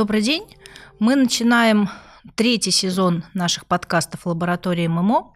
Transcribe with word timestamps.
Добрый 0.00 0.22
день. 0.22 0.46
Мы 0.98 1.14
начинаем 1.14 1.90
третий 2.34 2.70
сезон 2.70 3.22
наших 3.34 3.66
подкастов 3.66 4.24
«Лаборатории 4.24 4.86
ММО». 4.86 5.34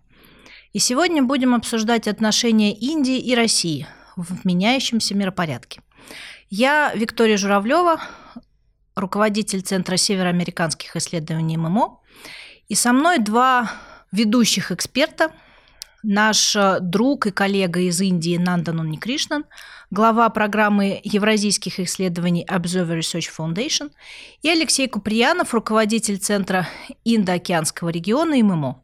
И 0.72 0.79
сегодня 0.79 1.22
будем 1.22 1.54
обсуждать 1.54 2.08
отношения 2.08 2.74
Индии 2.74 3.18
и 3.18 3.34
России 3.34 3.86
в 4.16 4.46
меняющемся 4.46 5.14
миропорядке. 5.14 5.82
Я 6.48 6.94
Виктория 6.94 7.36
Журавлева, 7.36 8.00
руководитель 8.96 9.61
Центра 9.61 9.98
североамериканских 9.98 10.96
исследований 10.96 11.58
ММО. 11.58 12.00
И 12.68 12.75
со 12.75 12.94
мной 12.94 13.18
два 13.18 13.70
ведущих 14.12 14.72
эксперта. 14.72 15.31
Наш 16.03 16.56
друг 16.81 17.26
и 17.26 17.32
коллега 17.32 17.81
из 17.81 18.00
Индии 18.00 18.39
Нандан 18.39 18.81
Уникришнан, 18.81 19.44
глава 19.94 20.29
программы 20.29 21.00
евразийских 21.04 21.79
исследований 21.79 22.44
Observer 22.50 22.98
Research 22.98 23.30
Foundation, 23.39 23.93
и 24.43 24.50
Алексей 24.50 24.89
Куприянов, 24.89 25.54
руководитель 25.54 26.18
Центра 26.18 26.67
Индоокеанского 27.04 27.90
региона 27.90 28.36
ММО. 28.36 28.82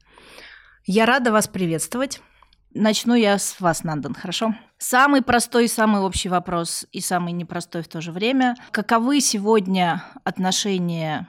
Я 0.87 1.07
рада 1.07 1.33
вас 1.33 1.49
приветствовать. 1.49 2.21
Начну 2.73 3.15
я 3.15 3.39
с 3.39 3.61
вас, 3.61 3.83
Нандан, 3.83 4.15
хорошо? 4.15 4.55
Самый 4.79 5.23
простой 5.23 5.65
и 5.65 5.69
самый 5.69 6.01
общий 6.01 6.29
вопрос, 6.29 6.87
и 6.93 7.01
самый 7.01 7.33
непростой 7.33 7.83
в 7.83 7.89
то 7.89 8.01
же 8.01 8.13
время. 8.13 8.55
Каковы 8.71 9.21
сегодня 9.21 10.05
отношения 10.23 11.27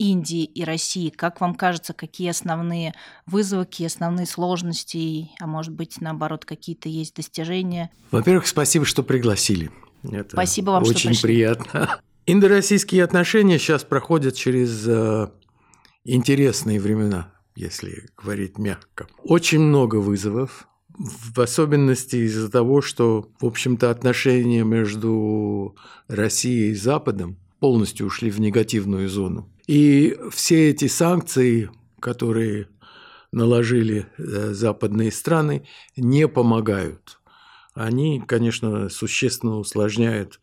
Индии 0.00 0.44
и 0.44 0.64
России? 0.64 1.10
Как 1.10 1.40
вам 1.40 1.54
кажется, 1.54 1.92
какие 1.92 2.30
основные 2.30 2.94
вызовы, 3.26 3.66
какие 3.66 3.86
основные 3.86 4.26
сложности, 4.26 5.30
а 5.38 5.46
может 5.46 5.72
быть, 5.72 6.00
наоборот, 6.00 6.44
какие-то 6.44 6.88
есть 6.88 7.14
достижения? 7.14 7.90
Во-первых, 8.10 8.46
спасибо, 8.46 8.84
что 8.84 9.02
пригласили. 9.02 9.70
Это 10.02 10.30
спасибо 10.30 10.70
вам, 10.70 10.82
очень 10.82 10.98
что 10.98 11.08
пришли. 11.08 11.22
приятно. 11.22 12.00
Индо-российские 12.26 13.04
отношения 13.04 13.58
сейчас 13.58 13.84
проходят 13.84 14.34
через 14.34 14.86
э, 14.86 15.28
интересные 16.04 16.80
времена 16.80 17.32
если 17.60 18.06
говорить 18.16 18.58
мягко. 18.58 19.06
Очень 19.22 19.60
много 19.60 19.96
вызовов, 19.96 20.66
в 20.98 21.40
особенности 21.40 22.16
из-за 22.16 22.50
того, 22.50 22.80
что, 22.80 23.30
в 23.40 23.46
общем-то, 23.46 23.90
отношения 23.90 24.64
между 24.64 25.76
Россией 26.08 26.70
и 26.70 26.74
Западом 26.74 27.38
полностью 27.60 28.06
ушли 28.06 28.30
в 28.30 28.40
негативную 28.40 29.08
зону. 29.08 29.50
И 29.66 30.16
все 30.32 30.70
эти 30.70 30.88
санкции, 30.88 31.70
которые 32.00 32.68
наложили 33.32 34.06
э, 34.18 34.52
западные 34.52 35.12
страны, 35.12 35.66
не 35.96 36.26
помогают. 36.26 37.20
Они, 37.74 38.20
конечно, 38.26 38.88
существенно 38.88 39.58
усложняют 39.58 40.40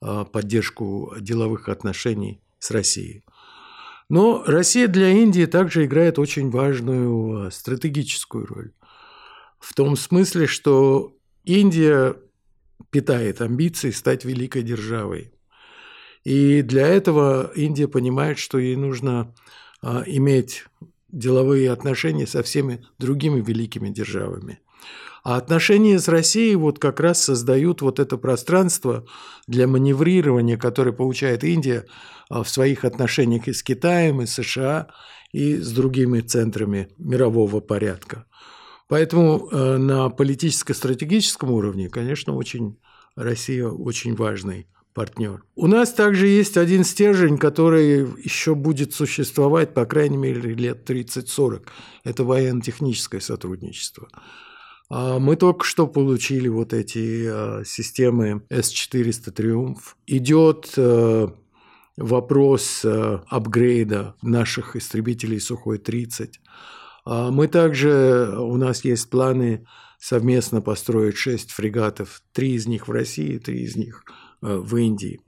э, 0.00 0.24
поддержку 0.32 1.14
деловых 1.20 1.68
отношений 1.68 2.40
с 2.58 2.70
Россией. 2.70 3.24
Но 4.10 4.42
Россия 4.44 4.88
для 4.88 5.08
Индии 5.10 5.46
также 5.46 5.84
играет 5.84 6.18
очень 6.18 6.50
важную 6.50 7.46
а, 7.46 7.50
стратегическую 7.52 8.44
роль. 8.44 8.72
В 9.60 9.72
том 9.72 9.94
смысле, 9.94 10.48
что 10.48 11.16
Индия 11.44 12.16
питает 12.90 13.40
амбиции 13.40 13.92
стать 13.92 14.24
великой 14.24 14.62
державой. 14.62 15.32
И 16.24 16.62
для 16.62 16.86
этого 16.86 17.50
Индия 17.54 17.88
понимает, 17.88 18.38
что 18.38 18.58
ей 18.58 18.76
нужно 18.76 19.34
а, 19.82 20.02
иметь 20.06 20.64
деловые 21.08 21.70
отношения 21.70 22.26
со 22.26 22.42
всеми 22.42 22.84
другими 22.98 23.40
великими 23.40 23.88
державами. 23.88 24.60
А 25.22 25.36
отношения 25.36 25.98
с 25.98 26.08
Россией 26.08 26.56
вот 26.56 26.78
как 26.78 27.00
раз 27.00 27.22
создают 27.22 27.82
вот 27.82 27.98
это 27.98 28.16
пространство 28.16 29.04
для 29.46 29.66
маневрирования, 29.66 30.56
которое 30.56 30.92
получает 30.92 31.44
Индия 31.44 31.86
а, 32.28 32.42
в 32.42 32.48
своих 32.48 32.84
отношениях 32.84 33.48
и 33.48 33.52
с 33.52 33.62
Китаем, 33.62 34.22
и 34.22 34.26
с 34.26 34.34
США, 34.34 34.88
и 35.32 35.56
с 35.56 35.72
другими 35.72 36.20
центрами 36.20 36.88
мирового 36.98 37.60
порядка. 37.60 38.26
Поэтому 38.88 39.48
э, 39.48 39.76
на 39.76 40.10
политическо-стратегическом 40.10 41.52
уровне, 41.52 41.88
конечно, 41.88 42.34
очень 42.34 42.76
Россия 43.14 43.68
очень 43.68 44.16
важный 44.16 44.66
партнер. 44.94 45.42
У 45.54 45.66
нас 45.66 45.92
также 45.92 46.26
есть 46.26 46.56
один 46.56 46.84
стержень, 46.84 47.38
который 47.38 48.06
еще 48.22 48.54
будет 48.54 48.92
существовать, 48.94 49.74
по 49.74 49.84
крайней 49.86 50.16
мере, 50.16 50.40
лет 50.40 50.88
30-40. 50.88 51.66
Это 52.04 52.24
военно-техническое 52.24 53.20
сотрудничество. 53.20 54.08
А 54.88 55.18
мы 55.20 55.36
только 55.36 55.64
что 55.64 55.86
получили 55.86 56.48
вот 56.48 56.72
эти 56.72 57.26
а, 57.28 57.62
системы 57.64 58.42
С-400 58.50 59.30
«Триумф». 59.30 59.96
Идет 60.06 60.72
э, 60.76 61.28
вопрос 61.96 62.84
э, 62.84 63.20
апгрейда 63.28 64.16
наших 64.20 64.74
истребителей 64.74 65.40
«Сухой-30». 65.40 66.30
А 67.04 67.30
мы 67.30 67.46
также, 67.46 68.34
у 68.36 68.56
нас 68.56 68.84
есть 68.84 69.08
планы 69.10 69.64
совместно 70.00 70.60
построить 70.60 71.16
шесть 71.16 71.52
фрегатов, 71.52 72.22
три 72.32 72.54
из 72.54 72.66
них 72.66 72.88
в 72.88 72.90
России, 72.90 73.38
три 73.38 73.62
из 73.62 73.76
них 73.76 74.04
в 74.40 74.76
Индии. 74.76 75.20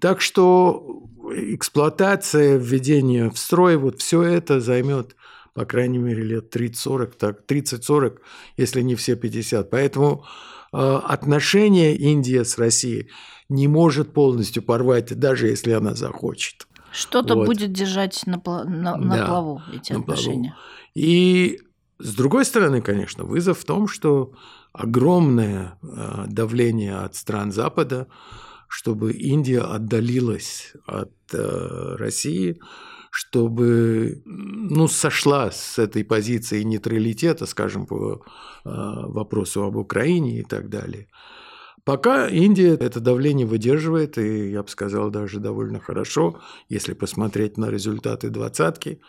Так 0.00 0.20
что 0.20 1.04
эксплуатация, 1.34 2.56
введение 2.56 3.30
в 3.30 3.38
строй, 3.38 3.76
вот 3.76 4.00
все 4.00 4.22
это 4.22 4.60
займет 4.60 5.14
по 5.54 5.64
крайней 5.64 5.98
мере, 5.98 6.22
лет 6.22 6.54
30-40, 6.54 7.12
так 7.18 7.44
30-40, 7.46 8.18
если 8.56 8.80
не 8.80 8.94
все 8.94 9.16
50. 9.16 9.70
Поэтому 9.70 10.24
э, 10.72 10.76
отношения 10.78 11.94
Индии 11.94 12.42
с 12.42 12.56
Россией 12.58 13.10
не 13.48 13.68
может 13.68 14.14
полностью 14.14 14.62
порвать, 14.62 15.18
даже 15.18 15.48
если 15.48 15.72
она 15.72 15.94
захочет. 15.94 16.66
Что-то 16.90 17.34
вот. 17.34 17.46
будет 17.46 17.72
держать 17.72 18.22
на, 18.26 18.40
на, 18.64 18.96
на 18.96 19.16
да, 19.16 19.26
плаву 19.26 19.62
эти 19.72 19.92
на 19.92 20.00
отношения. 20.00 20.50
Плаву. 20.50 20.60
И 20.94 21.60
с 22.02 22.14
другой 22.14 22.44
стороны, 22.44 22.82
конечно, 22.82 23.24
вызов 23.24 23.60
в 23.60 23.64
том, 23.64 23.86
что 23.86 24.32
огромное 24.72 25.78
э, 25.82 26.24
давление 26.26 26.96
от 26.96 27.14
стран 27.14 27.52
Запада, 27.52 28.08
чтобы 28.68 29.12
Индия 29.12 29.60
отдалилась 29.60 30.72
от 30.86 31.12
э, 31.32 31.96
России, 31.98 32.58
чтобы 33.10 34.22
ну, 34.24 34.88
сошла 34.88 35.50
с 35.50 35.78
этой 35.78 36.04
позиции 36.04 36.62
нейтралитета, 36.62 37.46
скажем, 37.46 37.86
по 37.86 38.14
э, 38.14 38.18
вопросу 38.64 39.62
об 39.62 39.76
Украине 39.76 40.40
и 40.40 40.42
так 40.42 40.68
далее. 40.68 41.06
Пока 41.84 42.28
Индия 42.28 42.74
это 42.74 43.00
давление 43.00 43.46
выдерживает, 43.46 44.16
и 44.18 44.50
я 44.50 44.62
бы 44.62 44.68
сказал, 44.68 45.10
даже 45.10 45.40
довольно 45.40 45.80
хорошо, 45.80 46.40
если 46.68 46.92
посмотреть 46.94 47.56
на 47.56 47.70
результаты 47.70 48.30
двадцатки, 48.30 49.00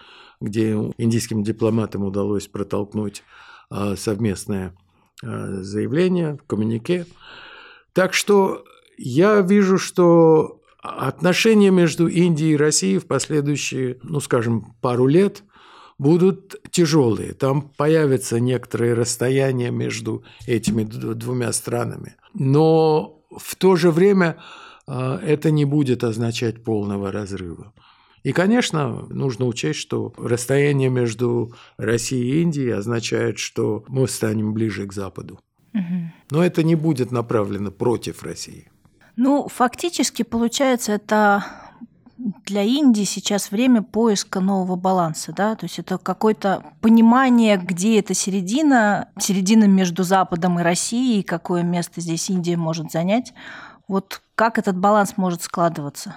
где 0.41 0.71
индийским 0.97 1.43
дипломатам 1.43 2.03
удалось 2.03 2.47
протолкнуть 2.47 3.23
э, 3.69 3.95
совместное 3.95 4.75
э, 5.21 5.61
заявление, 5.61 6.39
коммунике. 6.47 7.05
Так 7.93 8.13
что 8.13 8.63
я 8.97 9.41
вижу, 9.41 9.77
что 9.77 10.59
Отношения 10.83 11.71
между 11.71 12.07
Индией 12.07 12.53
и 12.53 12.57
Россией 12.57 12.97
в 12.97 13.07
последующие, 13.07 13.99
ну, 14.03 14.19
скажем, 14.19 14.75
пару 14.81 15.07
лет 15.07 15.45
будут 15.97 16.55
тяжелые. 16.71 17.33
Там 17.33 17.61
появятся 17.61 18.39
некоторые 18.39 18.93
расстояния 18.93 19.71
между 19.71 20.23
этими 20.47 20.83
двумя 20.83 21.53
странами. 21.53 22.15
Но 22.33 23.21
в 23.35 23.55
то 23.55 23.75
же 23.75 23.91
время 23.91 24.37
а, 24.87 25.19
это 25.19 25.51
не 25.51 25.65
будет 25.65 26.03
означать 26.03 26.63
полного 26.63 27.11
разрыва. 27.11 27.73
И, 28.23 28.31
конечно, 28.31 29.05
нужно 29.09 29.45
учесть, 29.45 29.79
что 29.79 30.13
расстояние 30.17 30.89
между 30.89 31.53
Россией 31.77 32.39
и 32.39 32.41
Индией 32.41 32.71
означает, 32.71 33.37
что 33.37 33.83
мы 33.89 34.07
станем 34.07 34.53
ближе 34.53 34.87
к 34.87 34.93
Западу. 34.93 35.39
Но 36.29 36.45
это 36.45 36.63
не 36.63 36.75
будет 36.75 37.11
направлено 37.11 37.71
против 37.71 38.23
России. 38.23 38.69
Ну, 39.15 39.47
фактически, 39.47 40.23
получается, 40.23 40.93
это 40.93 41.43
для 42.17 42.61
Индии 42.61 43.03
сейчас 43.03 43.51
время 43.51 43.81
поиска 43.81 44.39
нового 44.39 44.75
баланса, 44.75 45.33
да, 45.35 45.55
то 45.55 45.65
есть 45.65 45.79
это 45.79 45.97
какое-то 45.97 46.63
понимание, 46.81 47.57
где 47.57 47.99
эта 47.99 48.13
середина, 48.13 49.09
середина 49.19 49.65
между 49.65 50.03
Западом 50.03 50.59
и 50.59 50.63
Россией, 50.63 51.23
какое 51.23 51.63
место 51.63 52.01
здесь 52.01 52.29
Индия 52.29 52.55
может 52.55 52.91
занять. 52.91 53.33
Вот 53.87 54.21
как 54.35 54.57
этот 54.57 54.77
баланс 54.77 55.15
может 55.17 55.41
складываться? 55.41 56.15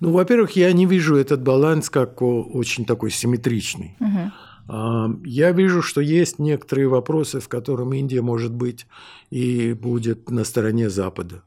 Ну, 0.00 0.12
во-первых, 0.12 0.56
я 0.56 0.72
не 0.72 0.86
вижу 0.86 1.16
этот 1.16 1.42
баланс 1.42 1.90
как 1.90 2.20
очень 2.20 2.84
такой 2.84 3.10
симметричный. 3.10 3.96
Угу. 4.00 5.22
Я 5.24 5.52
вижу, 5.52 5.80
что 5.80 6.00
есть 6.00 6.38
некоторые 6.38 6.88
вопросы, 6.88 7.40
в 7.40 7.48
которых 7.48 7.94
Индия 7.94 8.20
может 8.20 8.52
быть 8.52 8.86
и 9.30 9.72
будет 9.74 10.28
на 10.28 10.44
стороне 10.44 10.90
Запада. 10.90 11.42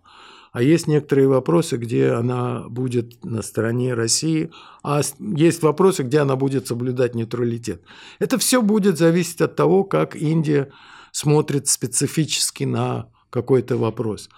А 0.52 0.64
есть 0.64 0.88
некоторые 0.88 1.28
вопросы, 1.28 1.78
где 1.78 2.10
она 2.10 2.68
будет 2.70 3.24
на 3.24 3.42
стороне 3.42 3.94
России, 3.94 4.50
а 4.84 5.02
есть 5.20 5.62
вопросы, 5.62 6.04
где 6.04 6.20
она 6.20 6.36
будет 6.36 6.68
соблюдать 6.68 7.14
нейтралитет. 7.16 7.84
Это 8.18 8.38
все 8.40 8.62
будет 8.62 8.98
зависеть 8.98 9.42
от 9.42 9.56
того, 9.56 9.84
как 9.84 10.16
Индия 10.16 10.72
смотрит 11.12 11.68
специфически 11.68 12.64
на 12.64 13.10
какой-то 13.30 13.78
вопрос. 13.78 14.30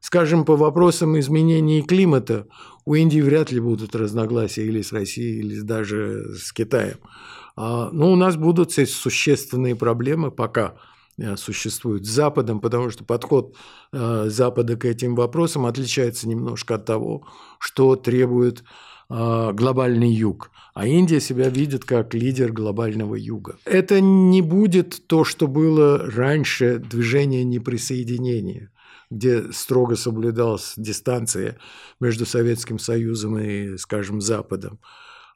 скажем, 0.00 0.44
по 0.46 0.56
вопросам 0.56 1.18
изменения 1.18 1.82
климата 1.82 2.46
у 2.86 2.94
Индии 2.94 3.20
вряд 3.20 3.52
ли 3.52 3.60
будут 3.60 3.94
разногласия 3.94 4.64
или 4.64 4.80
с 4.80 4.92
Россией, 4.92 5.40
или 5.40 5.60
даже 5.60 6.34
с 6.36 6.52
Китаем. 6.52 6.96
А, 7.54 7.90
но 7.92 8.10
у 8.10 8.16
нас 8.16 8.36
будут 8.36 8.72
существенные 8.72 9.76
проблемы 9.76 10.30
пока 10.30 10.76
э, 11.20 11.36
существуют 11.36 12.06
с 12.06 12.10
Западом, 12.10 12.60
потому 12.60 12.90
что 12.90 13.04
подход 13.04 13.56
э, 13.92 14.24
Запада 14.28 14.76
к 14.76 14.84
этим 14.84 15.14
вопросам 15.14 15.66
отличается 15.66 16.28
немножко 16.28 16.74
от 16.76 16.84
того, 16.84 17.26
что 17.58 17.96
требует 17.96 18.64
э, 19.10 19.52
глобальный 19.52 20.10
юг. 20.10 20.50
А 20.74 20.86
Индия 20.86 21.20
себя 21.20 21.48
видит 21.48 21.84
как 21.84 22.14
лидер 22.14 22.52
глобального 22.52 23.14
юга. 23.14 23.56
Это 23.64 24.00
не 24.00 24.42
будет 24.42 25.06
то, 25.06 25.24
что 25.24 25.46
было 25.46 25.98
раньше 25.98 26.78
движение 26.78 27.44
неприсоединения 27.44 28.70
где 29.10 29.52
строго 29.52 29.96
соблюдалась 29.96 30.74
дистанция 30.76 31.58
между 31.98 32.24
Советским 32.24 32.78
Союзом 32.78 33.38
и, 33.38 33.76
скажем, 33.76 34.20
Западом. 34.20 34.78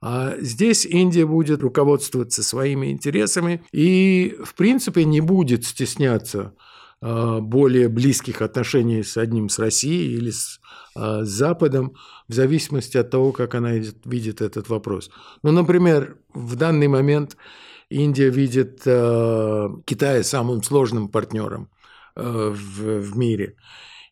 А 0.06 0.34
здесь 0.38 0.84
Индия 0.84 1.24
будет 1.24 1.62
руководствоваться 1.62 2.42
своими 2.42 2.88
интересами 2.88 3.64
и, 3.72 4.36
в 4.44 4.54
принципе, 4.54 5.06
не 5.06 5.22
будет 5.22 5.64
стесняться 5.64 6.52
а, 7.00 7.40
более 7.40 7.88
близких 7.88 8.42
отношений 8.42 9.02
с 9.02 9.16
одним 9.16 9.48
с 9.48 9.58
Россией 9.58 10.14
или 10.14 10.30
с, 10.30 10.60
а, 10.94 11.24
с 11.24 11.28
Западом, 11.30 11.94
в 12.28 12.34
зависимости 12.34 12.98
от 12.98 13.08
того, 13.08 13.32
как 13.32 13.54
она 13.54 13.76
видит 14.04 14.42
этот 14.42 14.68
вопрос. 14.68 15.10
Ну, 15.42 15.52
например, 15.52 16.18
в 16.34 16.54
данный 16.56 16.88
момент 16.88 17.38
Индия 17.88 18.28
видит 18.28 18.82
э, 18.84 19.68
Китай 19.86 20.22
самым 20.22 20.62
сложным 20.62 21.08
партнером 21.08 21.70
э, 22.14 22.52
в, 22.54 23.00
в 23.00 23.16
мире. 23.16 23.56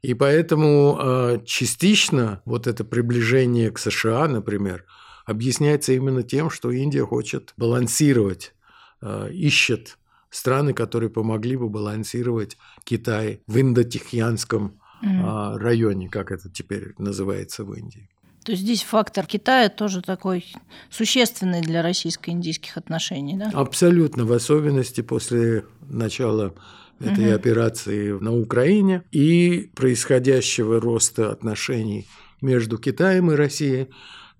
И 0.00 0.14
поэтому 0.14 0.98
э, 0.98 1.38
частично 1.44 2.40
вот 2.46 2.66
это 2.66 2.82
приближение 2.82 3.70
к 3.70 3.78
США, 3.78 4.26
например, 4.26 4.86
объясняется 5.24 5.92
именно 5.92 6.22
тем, 6.22 6.50
что 6.50 6.70
Индия 6.70 7.04
хочет 7.04 7.54
балансировать, 7.56 8.54
э, 9.00 9.30
ищет 9.32 9.98
страны, 10.30 10.72
которые 10.72 11.10
помогли 11.10 11.56
бы 11.56 11.68
балансировать 11.68 12.56
Китай 12.84 13.42
в 13.46 13.58
Индо-Тихоокеанском 13.58 14.80
mm. 15.04 15.58
районе, 15.58 16.08
как 16.08 16.30
это 16.32 16.48
теперь 16.50 16.94
называется 16.96 17.64
в 17.64 17.74
Индии. 17.74 18.08
То 18.44 18.52
есть 18.52 18.64
здесь 18.64 18.82
фактор 18.82 19.26
Китая 19.26 19.68
тоже 19.68 20.02
такой 20.02 20.44
существенный 20.90 21.60
для 21.60 21.82
российско-индийских 21.82 22.76
отношений, 22.76 23.36
да? 23.36 23.50
Абсолютно, 23.52 24.24
в 24.24 24.32
особенности 24.32 25.00
после 25.00 25.64
начала 25.88 26.54
этой 26.98 27.28
угу. 27.28 27.34
операции 27.34 28.12
на 28.12 28.36
Украине 28.36 29.02
и 29.12 29.70
происходящего 29.74 30.80
роста 30.80 31.30
отношений 31.30 32.08
между 32.40 32.78
Китаем 32.78 33.30
и 33.30 33.36
Россией. 33.36 33.88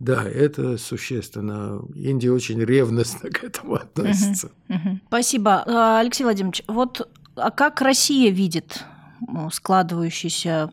Да, 0.03 0.25
это 0.25 0.79
существенно. 0.79 1.81
Индия 1.95 2.33
очень 2.33 2.59
ревностно 2.61 3.31
к 3.31 3.45
этому 3.45 3.75
относится. 3.75 4.51
Угу, 4.69 4.77
угу. 4.77 4.99
Спасибо. 5.07 5.63
А, 5.65 6.01
Алексей 6.01 6.25
Владимирович, 6.25 6.65
вот 6.67 7.09
а 7.37 7.53
как 7.53 7.81
Россия 7.81 8.33
видит 8.33 8.85
складывающийся 9.53 10.73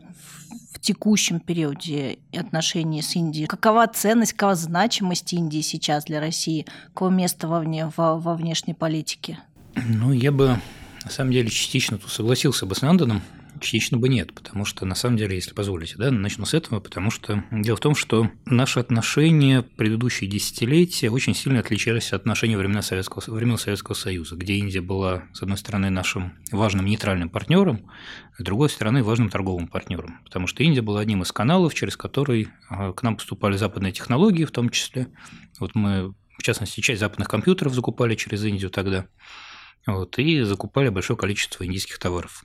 в 0.72 0.80
текущем 0.80 1.38
периоде 1.38 2.18
отношения 2.36 3.02
с 3.02 3.14
Индией? 3.14 3.46
Какова 3.46 3.86
ценность, 3.86 4.32
какова 4.32 4.56
значимость 4.56 5.32
Индии 5.32 5.60
сейчас 5.60 6.06
для 6.06 6.18
России? 6.18 6.66
Какое 6.86 7.10
место 7.10 7.46
во, 7.46 7.60
вне, 7.60 7.88
во, 7.96 8.18
во 8.18 8.34
внешней 8.34 8.74
политике? 8.74 9.38
Ну, 9.76 10.12
я 10.12 10.32
бы 10.32 10.60
на 11.04 11.10
самом 11.10 11.30
деле 11.30 11.50
частично 11.50 11.98
тут 11.98 12.10
согласился 12.10 12.66
бы 12.66 12.74
с 12.74 12.82
Нандоном, 12.82 13.22
Частично 13.60 13.98
бы 13.98 14.08
нет, 14.08 14.32
потому 14.32 14.64
что, 14.64 14.86
на 14.86 14.94
самом 14.94 15.18
деле, 15.18 15.34
если 15.34 15.52
позволите, 15.52 15.96
да, 15.98 16.10
начну 16.10 16.46
с 16.46 16.54
этого, 16.54 16.80
потому 16.80 17.10
что 17.10 17.44
дело 17.52 17.76
в 17.76 17.80
том, 17.80 17.94
что 17.94 18.30
наши 18.46 18.80
отношения 18.80 19.62
предыдущие 19.62 20.30
десятилетия 20.30 21.10
очень 21.10 21.34
сильно 21.34 21.60
отличались 21.60 22.12
от 22.14 22.22
отношений 22.22 22.56
времен 22.56 22.80
Советского, 22.80 23.22
времен 23.26 23.58
Советского 23.58 23.94
Союза, 23.94 24.36
где 24.36 24.54
Индия 24.54 24.80
была, 24.80 25.24
с 25.34 25.42
одной 25.42 25.58
стороны, 25.58 25.90
нашим 25.90 26.32
важным 26.50 26.86
нейтральным 26.86 27.28
партнером, 27.28 27.90
с 28.38 28.42
другой 28.42 28.70
стороны, 28.70 29.02
важным 29.02 29.28
торговым 29.28 29.68
партнером, 29.68 30.20
потому 30.24 30.46
что 30.46 30.62
Индия 30.62 30.80
была 30.80 31.00
одним 31.00 31.20
из 31.20 31.30
каналов, 31.30 31.74
через 31.74 31.98
который 31.98 32.48
а, 32.70 32.94
к 32.94 33.02
нам 33.02 33.16
поступали 33.16 33.58
западные 33.58 33.92
технологии, 33.92 34.46
в 34.46 34.52
том 34.52 34.70
числе. 34.70 35.08
Вот 35.58 35.74
мы, 35.74 36.14
в 36.38 36.42
частности, 36.42 36.80
часть 36.80 37.00
западных 37.00 37.28
компьютеров 37.28 37.74
закупали 37.74 38.14
через 38.14 38.42
Индию 38.42 38.70
тогда, 38.70 39.06
вот, 39.86 40.18
и 40.18 40.40
закупали 40.42 40.88
большое 40.88 41.18
количество 41.18 41.66
индийских 41.66 41.98
товаров 41.98 42.44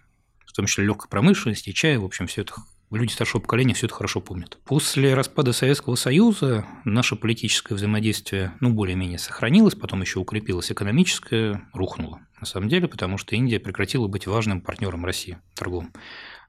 в 0.55 0.57
том 0.57 0.67
числе 0.67 0.85
легкой 0.85 1.09
промышленности, 1.09 1.73
чая, 1.73 1.99
в 1.99 2.05
общем, 2.05 2.27
все 2.27 2.43
это 2.43 2.53
люди 2.89 3.11
старшего 3.11 3.41
поколения 3.41 3.73
все 3.73 3.87
это 3.87 3.95
хорошо 3.95 4.21
помнят. 4.21 4.57
После 4.63 5.13
распада 5.13 5.51
Советского 5.51 5.95
Союза 5.95 6.65
наше 6.85 7.17
политическое 7.17 7.75
взаимодействие, 7.75 8.53
ну, 8.61 8.69
более-менее 8.69 9.19
сохранилось, 9.19 9.75
потом 9.75 9.99
еще 9.99 10.19
укрепилось, 10.19 10.71
экономическое 10.71 11.67
рухнуло, 11.73 12.21
на 12.39 12.45
самом 12.45 12.69
деле, 12.69 12.87
потому 12.87 13.17
что 13.17 13.35
Индия 13.35 13.59
прекратила 13.59 14.07
быть 14.07 14.27
важным 14.27 14.61
партнером 14.61 15.03
России 15.03 15.39
торговым. 15.55 15.91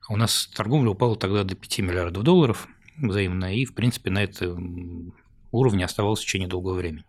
А 0.07 0.13
у 0.13 0.17
нас 0.17 0.47
торговля 0.55 0.91
упала 0.91 1.17
тогда 1.17 1.43
до 1.43 1.57
5 1.57 1.81
миллиардов 1.81 2.23
долларов 2.23 2.69
взаимно, 2.99 3.53
и, 3.57 3.65
в 3.65 3.75
принципе, 3.75 4.11
на 4.11 4.23
этом 4.23 5.15
уровне 5.51 5.85
оставалась 5.85 6.21
в 6.21 6.25
течение 6.25 6.47
долгого 6.47 6.75
времени. 6.75 7.05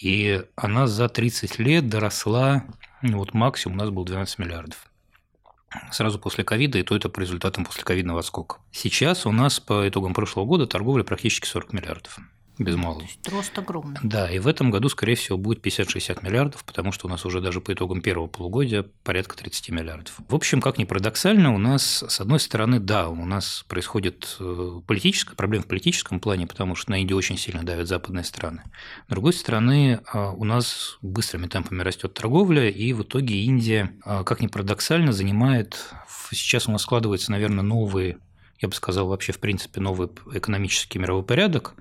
И 0.00 0.42
она 0.56 0.86
за 0.86 1.10
30 1.10 1.58
лет 1.58 1.90
доросла, 1.90 2.64
ну, 3.02 3.18
вот 3.18 3.34
максимум 3.34 3.76
у 3.76 3.80
нас 3.80 3.90
был 3.90 4.06
12 4.06 4.38
миллиардов 4.38 4.88
сразу 5.90 6.18
после 6.18 6.44
ковида, 6.44 6.78
и 6.78 6.82
то 6.82 6.96
это 6.96 7.08
по 7.08 7.20
результатам 7.20 7.64
после 7.64 7.84
ковидного 7.84 8.20
отскока. 8.20 8.58
Сейчас 8.72 9.26
у 9.26 9.32
нас 9.32 9.60
по 9.60 9.88
итогам 9.88 10.14
прошлого 10.14 10.46
года 10.46 10.66
торговля 10.66 11.04
практически 11.04 11.46
40 11.46 11.72
миллиардов 11.72 12.18
без 12.64 12.76
малого. 12.76 13.00
То 13.00 13.06
есть 13.06 13.28
рост 13.28 13.58
огромный. 13.58 13.98
Да, 14.02 14.30
и 14.30 14.38
в 14.38 14.46
этом 14.46 14.70
году, 14.70 14.88
скорее 14.88 15.14
всего, 15.14 15.38
будет 15.38 15.64
50-60 15.64 16.24
миллиардов, 16.24 16.64
потому 16.64 16.92
что 16.92 17.06
у 17.06 17.10
нас 17.10 17.24
уже 17.24 17.40
даже 17.40 17.60
по 17.60 17.72
итогам 17.72 18.00
первого 18.00 18.26
полугодия 18.26 18.84
порядка 19.04 19.36
30 19.36 19.70
миллиардов. 19.70 20.14
В 20.28 20.34
общем, 20.34 20.60
как 20.60 20.78
ни 20.78 20.84
парадоксально, 20.84 21.54
у 21.54 21.58
нас, 21.58 22.04
с 22.06 22.20
одной 22.20 22.40
стороны, 22.40 22.80
да, 22.80 23.08
у 23.08 23.24
нас 23.24 23.64
происходит 23.68 24.36
э, 24.40 24.80
политическая 24.86 25.34
проблема 25.34 25.64
в 25.64 25.68
политическом 25.68 26.20
плане, 26.20 26.46
потому 26.46 26.74
что 26.74 26.90
на 26.90 27.00
Индию 27.00 27.16
очень 27.16 27.38
сильно 27.38 27.62
давят 27.62 27.88
западные 27.88 28.24
страны. 28.24 28.62
С 29.06 29.10
другой 29.10 29.32
стороны, 29.32 30.00
э, 30.12 30.32
у 30.36 30.44
нас 30.44 30.98
быстрыми 31.02 31.46
темпами 31.46 31.82
растет 31.82 32.14
торговля, 32.14 32.68
и 32.68 32.92
в 32.92 33.02
итоге 33.02 33.42
Индия, 33.42 33.94
э, 34.04 34.22
как 34.24 34.40
ни 34.40 34.46
парадоксально, 34.46 35.12
занимает 35.12 35.92
сейчас 36.34 36.68
у 36.68 36.72
нас 36.72 36.82
складывается, 36.82 37.30
наверное, 37.30 37.62
новый 37.62 38.16
я 38.62 38.68
бы 38.68 38.74
сказал, 38.74 39.08
вообще, 39.08 39.32
в 39.32 39.40
принципе, 39.40 39.80
новый 39.80 40.08
экономический 40.32 41.00
мировой 41.00 41.24
порядок. 41.24 41.74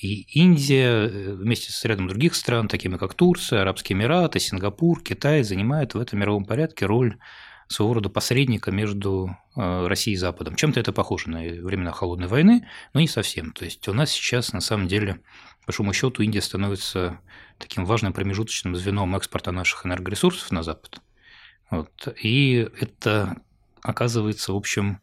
И 0.00 0.22
Индия 0.32 1.06
э, 1.06 1.34
вместе 1.34 1.70
с 1.70 1.84
рядом 1.84 2.08
других 2.08 2.34
стран, 2.34 2.68
такими 2.68 2.96
как 2.96 3.14
Турция, 3.14 3.60
Арабские 3.60 3.96
Эмираты, 3.98 4.40
Сингапур, 4.40 5.02
Китай, 5.02 5.42
занимают 5.42 5.94
в 5.94 6.00
этом 6.00 6.18
мировом 6.18 6.46
порядке 6.46 6.86
роль 6.86 7.18
своего 7.68 7.94
рода 7.94 8.08
посредника 8.08 8.70
между 8.70 9.36
э, 9.54 9.86
Россией 9.86 10.14
и 10.14 10.18
Западом. 10.18 10.56
Чем-то 10.56 10.80
это 10.80 10.92
похоже 10.92 11.28
на 11.28 11.40
времена 11.40 11.92
Холодной 11.92 12.28
войны, 12.28 12.66
но 12.94 13.00
не 13.00 13.08
совсем. 13.08 13.52
То 13.52 13.66
есть 13.66 13.86
у 13.86 13.92
нас 13.92 14.10
сейчас, 14.10 14.54
на 14.54 14.60
самом 14.60 14.88
деле, 14.88 15.20
по 15.60 15.66
большому 15.66 15.92
счету, 15.92 16.22
Индия 16.22 16.40
становится 16.40 17.20
таким 17.58 17.84
важным 17.84 18.14
промежуточным 18.14 18.74
звеном 18.74 19.14
экспорта 19.16 19.52
наших 19.52 19.84
энергоресурсов 19.84 20.50
на 20.50 20.62
Запад. 20.62 21.00
Вот. 21.70 22.08
И 22.22 22.68
это 22.80 23.36
оказывается, 23.82 24.52
в 24.52 24.56
общем, 24.56 25.00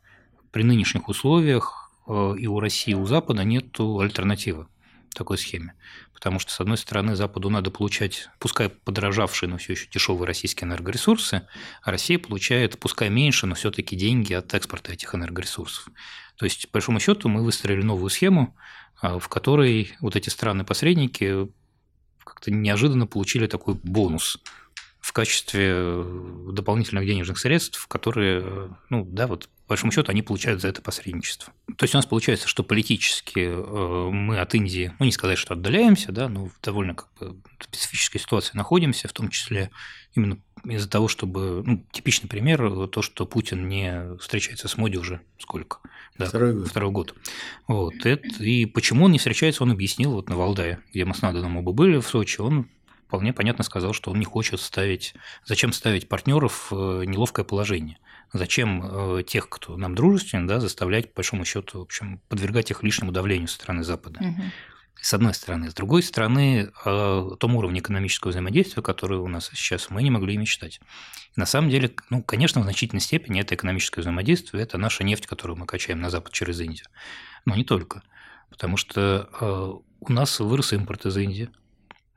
при 0.51 0.63
нынешних 0.63 1.09
условиях 1.09 1.91
э, 2.07 2.35
и 2.37 2.47
у 2.47 2.59
России, 2.59 2.91
и 2.91 2.95
у 2.95 3.05
Запада 3.05 3.43
нет 3.43 3.79
альтернативы 3.79 4.67
такой 5.13 5.37
схеме. 5.37 5.73
Потому 6.13 6.39
что, 6.39 6.51
с 6.51 6.59
одной 6.59 6.77
стороны, 6.77 7.15
Западу 7.15 7.49
надо 7.49 7.71
получать, 7.71 8.29
пускай 8.39 8.69
подорожавшие, 8.69 9.49
но 9.49 9.57
все 9.57 9.73
еще 9.73 9.87
дешевые 9.89 10.27
российские 10.27 10.67
энергоресурсы, 10.67 11.47
а 11.81 11.91
Россия 11.91 12.19
получает, 12.19 12.77
пускай 12.79 13.09
меньше, 13.09 13.47
но 13.47 13.55
все-таки 13.55 13.95
деньги 13.95 14.33
от 14.33 14.53
экспорта 14.53 14.93
этих 14.93 15.15
энергоресурсов. 15.15 15.87
То 16.35 16.45
есть, 16.45 16.69
по 16.69 16.73
большому 16.73 16.99
счету, 16.99 17.29
мы 17.29 17.43
выстроили 17.43 17.81
новую 17.81 18.09
схему, 18.09 18.55
а, 19.01 19.19
в 19.19 19.29
которой 19.29 19.93
вот 20.01 20.15
эти 20.15 20.29
страны-посредники 20.29 21.49
как-то 22.23 22.51
неожиданно 22.51 23.07
получили 23.07 23.47
такой 23.47 23.75
бонус 23.75 24.39
в 24.99 25.13
качестве 25.13 25.71
э, 25.73 26.51
дополнительных 26.51 27.05
денежных 27.05 27.39
средств, 27.39 27.87
которые, 27.87 28.41
э, 28.43 28.69
ну 28.89 29.05
да, 29.05 29.27
вот 29.27 29.49
по 29.69 29.73
большому 29.73 29.91
счету 29.91 30.09
они 30.09 30.23
получают 30.23 30.61
за 30.61 30.67
это 30.67 30.81
посредничество. 30.81 31.53
То 31.77 31.83
есть 31.83 31.93
у 31.93 31.99
нас 31.99 32.07
получается, 32.07 32.47
что 32.47 32.63
политически 32.63 33.41
э, 33.51 34.09
мы 34.09 34.39
от 34.39 34.55
Индии, 34.55 34.91
ну 34.97 35.05
не 35.05 35.11
сказать, 35.11 35.37
что 35.37 35.53
отдаляемся, 35.53 36.11
да, 36.11 36.27
но 36.27 36.47
в 36.47 36.59
довольно 36.63 36.95
как 36.95 37.07
бы 37.19 37.39
специфической 37.59 38.17
ситуации 38.17 38.57
находимся, 38.57 39.07
в 39.07 39.13
том 39.13 39.29
числе 39.29 39.69
именно 40.15 40.39
из-за 40.63 40.89
того, 40.89 41.07
чтобы, 41.07 41.61
ну, 41.63 41.85
типичный 41.91 42.27
пример, 42.27 42.87
то, 42.87 43.03
что 43.03 43.27
Путин 43.27 43.69
не 43.69 44.17
встречается 44.17 44.67
с 44.67 44.75
Моди 44.75 44.97
уже 44.97 45.21
сколько? 45.37 45.77
Да, 46.17 46.25
второй 46.25 46.53
год. 46.53 46.67
Второй 46.67 46.91
год. 46.91 47.15
Вот. 47.67 47.93
Это, 48.07 48.43
и 48.43 48.65
почему 48.65 49.05
он 49.05 49.11
не 49.11 49.19
встречается, 49.19 49.61
он 49.61 49.69
объяснил 49.69 50.13
вот 50.13 50.29
на 50.29 50.35
Валдае, 50.35 50.79
где 50.91 51.05
мы 51.05 51.13
с 51.13 51.21
Наданом 51.21 51.57
оба 51.57 51.73
были 51.73 51.97
в 51.97 52.07
Сочи, 52.07 52.41
он 52.41 52.67
вполне 53.09 53.33
понятно 53.33 53.63
сказал, 53.63 53.93
что 53.93 54.11
он 54.11 54.19
не 54.19 54.25
хочет 54.25 54.61
ставить, 54.61 55.15
зачем 55.43 55.73
ставить 55.73 56.07
партнеров 56.07 56.67
в 56.69 57.03
неловкое 57.03 57.43
положение. 57.43 57.97
Зачем 58.33 58.83
э, 58.83 59.23
тех, 59.23 59.49
кто 59.49 59.77
нам 59.77 59.95
дружествен, 59.95 60.45
да, 60.45 60.59
заставлять, 60.59 61.11
по 61.11 61.17
большому 61.17 61.43
счету, 61.43 61.79
в 61.79 61.81
общем, 61.81 62.21
подвергать 62.29 62.69
их 62.69 62.83
лишнему 62.83 63.11
давлению 63.11 63.47
со 63.47 63.55
стороны 63.55 63.83
Запада. 63.83 64.19
Угу. 64.21 64.41
С 65.01 65.13
одной 65.15 65.33
стороны. 65.33 65.71
С 65.71 65.73
другой 65.73 66.03
стороны, 66.03 66.71
о 66.85 67.35
том 67.39 67.55
уровне 67.55 67.79
экономического 67.79 68.29
взаимодействия, 68.29 68.83
который 68.83 69.17
у 69.17 69.27
нас 69.27 69.49
сейчас, 69.55 69.89
мы 69.89 70.03
не 70.03 70.11
могли 70.11 70.35
и 70.35 70.37
мечтать. 70.37 70.79
И 71.35 71.39
на 71.39 71.47
самом 71.47 71.71
деле, 71.71 71.91
ну, 72.11 72.21
конечно, 72.21 72.61
в 72.61 72.65
значительной 72.65 73.01
степени 73.01 73.41
это 73.41 73.55
экономическое 73.55 74.01
взаимодействие, 74.01 74.61
это 74.61 74.77
наша 74.77 75.03
нефть, 75.03 75.25
которую 75.25 75.57
мы 75.57 75.65
качаем 75.65 75.99
на 75.99 76.11
Запад 76.11 76.31
через 76.31 76.59
Индию. 76.59 76.85
Но 77.45 77.55
не 77.55 77.63
только. 77.63 78.03
Потому 78.51 78.77
что 78.77 79.29
э, 79.41 79.73
у 80.01 80.13
нас 80.13 80.39
вырос 80.39 80.73
импорт 80.73 81.07
из 81.07 81.17
Индии 81.17 81.49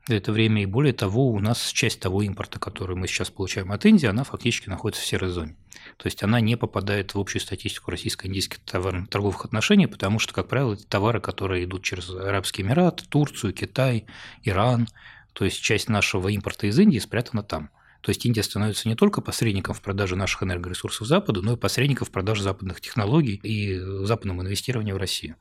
за 0.07 0.15
это 0.15 0.31
время. 0.31 0.63
И 0.63 0.65
более 0.65 0.93
того, 0.93 1.29
у 1.29 1.39
нас 1.39 1.71
часть 1.71 1.99
того 1.99 2.21
импорта, 2.21 2.59
который 2.59 2.95
мы 2.95 3.07
сейчас 3.07 3.29
получаем 3.29 3.71
от 3.71 3.85
Индии, 3.85 4.07
она 4.07 4.23
фактически 4.23 4.69
находится 4.69 5.01
в 5.01 5.05
серой 5.05 5.29
зоне. 5.29 5.55
То 5.97 6.07
есть 6.07 6.23
она 6.23 6.39
не 6.41 6.55
попадает 6.55 7.13
в 7.13 7.19
общую 7.19 7.41
статистику 7.41 7.91
российско-индийских 7.91 8.59
торговых 8.59 9.45
отношений, 9.45 9.87
потому 9.87 10.19
что, 10.19 10.33
как 10.33 10.47
правило, 10.47 10.73
это 10.73 10.85
товары, 10.87 11.21
которые 11.21 11.65
идут 11.65 11.83
через 11.83 12.09
Арабские 12.09 12.65
Эмираты, 12.65 13.05
Турцию, 13.07 13.53
Китай, 13.53 14.05
Иран. 14.43 14.87
То 15.33 15.45
есть 15.45 15.61
часть 15.61 15.89
нашего 15.89 16.27
импорта 16.29 16.67
из 16.67 16.77
Индии 16.77 16.99
спрятана 16.99 17.43
там. 17.43 17.69
То 18.01 18.09
есть 18.09 18.25
Индия 18.25 18.43
становится 18.43 18.89
не 18.89 18.95
только 18.95 19.21
посредником 19.21 19.73
в 19.73 19.81
продаже 19.81 20.17
наших 20.17 20.43
энергоресурсов 20.43 21.07
Западу, 21.07 21.41
но 21.41 21.53
и 21.53 21.57
посредником 21.57 22.05
в 22.05 22.11
продаже 22.11 22.43
западных 22.43 22.81
технологий 22.81 23.39
и 23.41 23.79
западном 24.05 24.41
инвестировании 24.41 24.91
в 24.91 24.97
Россию. 24.97 25.37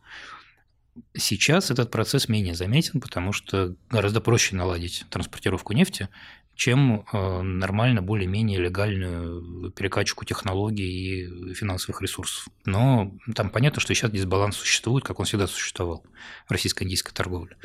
Сейчас 1.15 1.71
этот 1.71 1.91
процесс 1.91 2.29
менее 2.29 2.55
заметен, 2.55 3.01
потому 3.01 3.33
что 3.33 3.75
гораздо 3.91 4.21
проще 4.21 4.57
наладить 4.57 5.05
транспортировку 5.09 5.73
нефти, 5.73 6.09
чем 6.55 7.07
э, 7.13 7.43
нормально, 7.43 8.03
более-менее 8.03 8.61
легальную 8.61 9.71
перекачку 9.71 10.25
технологий 10.25 10.85
и 10.85 11.55
финансовых 11.55 12.03
ресурсов. 12.03 12.47
Но 12.67 13.13
там 13.35 13.51
понятно, 13.51 13.81
что 13.81 13.95
сейчас 13.95 14.11
дисбаланс 14.11 14.57
существует, 14.57 15.05
как 15.05 15.19
он 15.19 15.25
всегда 15.25 15.47
существовал 15.47 16.05
в 16.47 16.51
российско-индийской 16.51 17.13
торговле. 17.15 17.57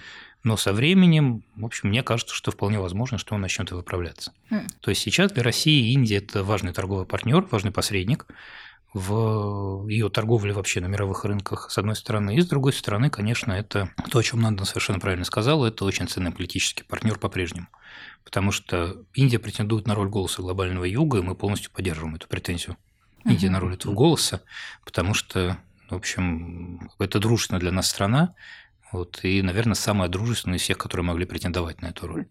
Но 0.44 0.56
со 0.56 0.72
временем, 0.72 1.44
в 1.56 1.66
общем, 1.66 1.90
мне 1.90 2.04
кажется, 2.04 2.34
что 2.34 2.52
вполне 2.52 2.80
возможно, 2.80 3.18
что 3.18 3.36
он 3.36 3.42
начнет 3.42 3.72
выправляться. 3.72 4.32
Mm. 4.50 4.68
То 4.80 4.92
есть 4.92 5.02
сейчас 5.02 5.32
для 5.32 5.44
России 5.44 5.92
Индия– 5.92 6.18
это 6.18 6.44
важный 6.44 6.72
торговый 6.72 7.06
партнер, 7.06 7.46
важный 7.52 7.72
посредник, 7.72 8.26
в 8.94 9.88
ее 9.88 10.10
торговле 10.10 10.54
вообще 10.54 10.80
на 10.80 10.88
мировых 10.88 11.26
рынках, 11.26 11.70
с 11.70 11.78
одной 11.78 11.96
стороны. 11.96 12.36
И 12.36 12.42
с 12.42 12.48
другой 12.48 12.74
стороны, 12.74 13.10
конечно, 13.10 13.52
это 13.52 13.92
то, 14.10 14.20
о 14.20 14.24
чем 14.24 14.42
Нанда 14.42 14.66
совершенно 14.66 15.00
правильно 15.00 15.26
сказал, 15.26 15.66
это 15.66 15.86
очень 15.86 16.08
ценный 16.08 16.32
политический 16.32 16.84
партнер 16.84 17.20
по-прежнему. 17.20 17.68
Потому 18.24 18.52
что 18.52 19.04
Индия 19.14 19.40
претендует 19.40 19.88
на 19.88 19.96
роль 19.96 20.10
голоса 20.10 20.42
глобального 20.42 20.86
юга, 20.86 21.20
и 21.20 21.22
мы 21.22 21.36
полностью 21.36 21.72
поддерживаем 21.72 22.16
эту 22.16 22.28
претензию 22.28 22.78
uh-huh. 23.26 23.50
на 23.50 23.60
роль 23.60 23.74
этого 23.74 23.94
голоса, 23.94 24.42
потому 24.84 25.14
что, 25.14 25.58
в 25.90 25.96
общем, 25.96 26.90
это 27.00 27.20
дружественная 27.20 27.60
для 27.60 27.72
нас 27.72 27.90
страна, 27.90 28.36
вот, 28.92 29.20
и, 29.24 29.42
наверное, 29.42 29.76
самая 29.76 30.08
дружественная 30.08 30.58
из 30.58 30.62
всех, 30.62 30.78
которые 30.78 31.06
могли 31.06 31.26
претендовать 31.26 31.82
на 31.82 31.88
эту 31.88 32.08
роль. 32.08 32.28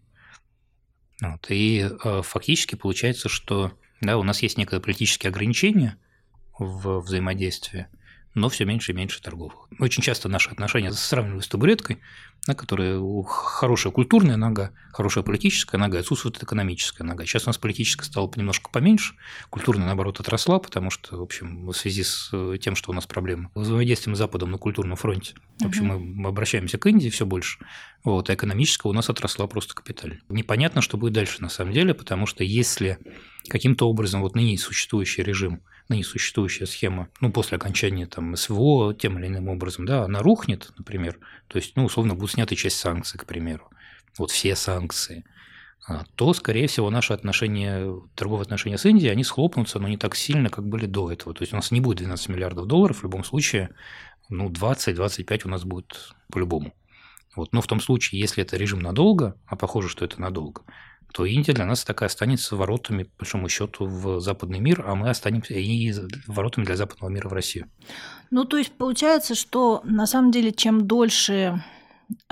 Вот, 1.21 1.45
и 1.49 1.87
э, 2.03 2.21
фактически 2.23 2.75
получается, 2.75 3.29
что 3.29 3.73
да, 4.01 4.17
у 4.17 4.23
нас 4.23 4.41
есть 4.41 4.57
некое 4.57 4.79
политические 4.79 5.29
ограничения– 5.29 5.97
в 6.59 6.99
взаимодействии, 6.99 7.87
но 8.33 8.49
все 8.49 8.65
меньше 8.65 8.91
и 8.91 8.95
меньше 8.95 9.21
торговых. 9.21 9.67
Очень 9.79 10.03
часто 10.03 10.29
наши 10.29 10.49
отношения 10.49 10.91
сравнивают 10.91 11.45
с 11.45 11.47
табуреткой, 11.47 11.99
на 12.47 12.55
которой 12.55 12.99
хорошая 13.25 13.91
культурная 13.91 14.37
нога, 14.37 14.71
хорошая 14.91 15.23
политическая 15.23 15.77
нога, 15.77 15.99
отсутствует 15.99 16.41
экономическая 16.41 17.03
нога. 17.03 17.25
Сейчас 17.25 17.45
у 17.45 17.49
нас 17.49 17.57
политическая 17.57 18.05
стала 18.05 18.31
немножко 18.35 18.69
поменьше, 18.69 19.15
культурная, 19.49 19.85
наоборот, 19.85 20.19
отросла, 20.19 20.59
потому 20.59 20.89
что, 20.89 21.17
в 21.17 21.21
общем, 21.21 21.67
в 21.67 21.73
связи 21.73 22.03
с 22.03 22.29
э, 22.33 22.57
тем, 22.61 22.75
что 22.75 22.91
у 22.91 22.93
нас 22.93 23.05
проблемы 23.05 23.49
с 23.55 23.59
взаимодействием 23.59 24.15
с 24.15 24.19
Западом 24.19 24.51
на 24.51 24.57
культурном 24.57 24.95
фронте, 24.95 25.35
в 25.59 25.65
общем, 25.65 25.91
угу. 25.91 25.99
мы 25.99 26.29
обращаемся 26.29 26.77
к 26.77 26.85
Индии 26.87 27.09
все 27.09 27.25
больше, 27.25 27.59
вот, 28.03 28.29
а 28.29 28.33
экономическая 28.33 28.89
у 28.89 28.93
нас 28.93 29.09
отросла 29.09 29.47
просто 29.47 29.73
капитально. 29.75 30.19
Непонятно, 30.29 30.81
что 30.81 30.97
будет 30.97 31.13
дальше 31.13 31.41
на 31.41 31.49
самом 31.49 31.73
деле, 31.73 31.93
потому 31.93 32.25
что 32.25 32.43
если 32.43 32.97
каким-то 33.49 33.89
образом 33.89 34.21
вот 34.21 34.35
ныне 34.35 34.57
существующий 34.57 35.23
режим– 35.23 35.61
ныне 35.89 36.03
существующая 36.03 36.65
схема, 36.65 37.09
ну, 37.21 37.31
после 37.31 37.57
окончания 37.57 38.05
там 38.07 38.35
СВО 38.35 38.93
тем 38.93 39.17
или 39.19 39.27
иным 39.27 39.47
образом, 39.47 39.85
да, 39.85 40.03
она 40.03 40.21
рухнет, 40.21 40.71
например, 40.77 41.17
то 41.47 41.57
есть, 41.57 41.75
ну, 41.75 41.85
условно, 41.85 42.13
будут 42.13 42.31
сняты 42.37 42.55
часть 42.55 42.77
санкций, 42.77 43.19
к 43.19 43.25
примеру, 43.25 43.67
вот 44.19 44.29
все 44.29 44.55
санкции, 44.55 45.25
а, 45.87 46.03
то, 46.15 46.33
скорее 46.33 46.67
всего, 46.67 46.91
наши 46.91 47.13
отношения, 47.13 47.91
торговые 48.13 48.43
отношения 48.43 48.77
с 48.77 48.85
Индией, 48.85 49.11
они 49.11 49.23
схлопнутся, 49.23 49.79
но 49.79 49.87
не 49.87 49.97
так 49.97 50.15
сильно, 50.15 50.49
как 50.49 50.67
были 50.67 50.85
до 50.85 51.11
этого. 51.11 51.33
То 51.33 51.41
есть 51.41 51.53
у 51.53 51.55
нас 51.55 51.71
не 51.71 51.81
будет 51.81 51.97
12 51.97 52.29
миллиардов 52.29 52.67
долларов 52.67 52.99
в 52.99 53.03
любом 53.03 53.23
случае, 53.23 53.71
ну, 54.29 54.49
20-25 54.49 55.41
у 55.45 55.49
нас 55.49 55.63
будет 55.63 56.13
по-любому. 56.31 56.73
Вот. 57.35 57.53
Но 57.53 57.61
в 57.61 57.67
том 57.67 57.79
случае, 57.79 58.21
если 58.21 58.43
это 58.43 58.55
режим 58.55 58.81
надолго, 58.81 59.35
а 59.47 59.55
похоже, 59.55 59.89
что 59.89 60.05
это 60.05 60.21
надолго, 60.21 60.61
то 61.13 61.25
Индия 61.25 61.53
для 61.53 61.65
нас 61.65 61.83
такая 61.83 62.07
останется 62.07 62.55
воротами, 62.55 63.03
по 63.03 63.19
большому 63.19 63.49
счету, 63.49 63.87
в 63.87 64.19
западный 64.19 64.59
мир, 64.59 64.83
а 64.85 64.93
мы 64.93 65.09
останемся 65.09 65.55
и 65.55 65.91
воротами 66.27 66.65
для 66.65 66.75
западного 66.75 67.09
мира 67.09 67.29
в 67.29 67.33
Россию. 67.33 67.67
Ну, 68.29 68.43
то 68.45 68.57
есть 68.57 68.73
получается, 68.73 69.33
что 69.33 69.81
на 69.85 70.05
самом 70.05 70.31
деле, 70.31 70.51
чем 70.51 70.85
дольше 70.85 71.63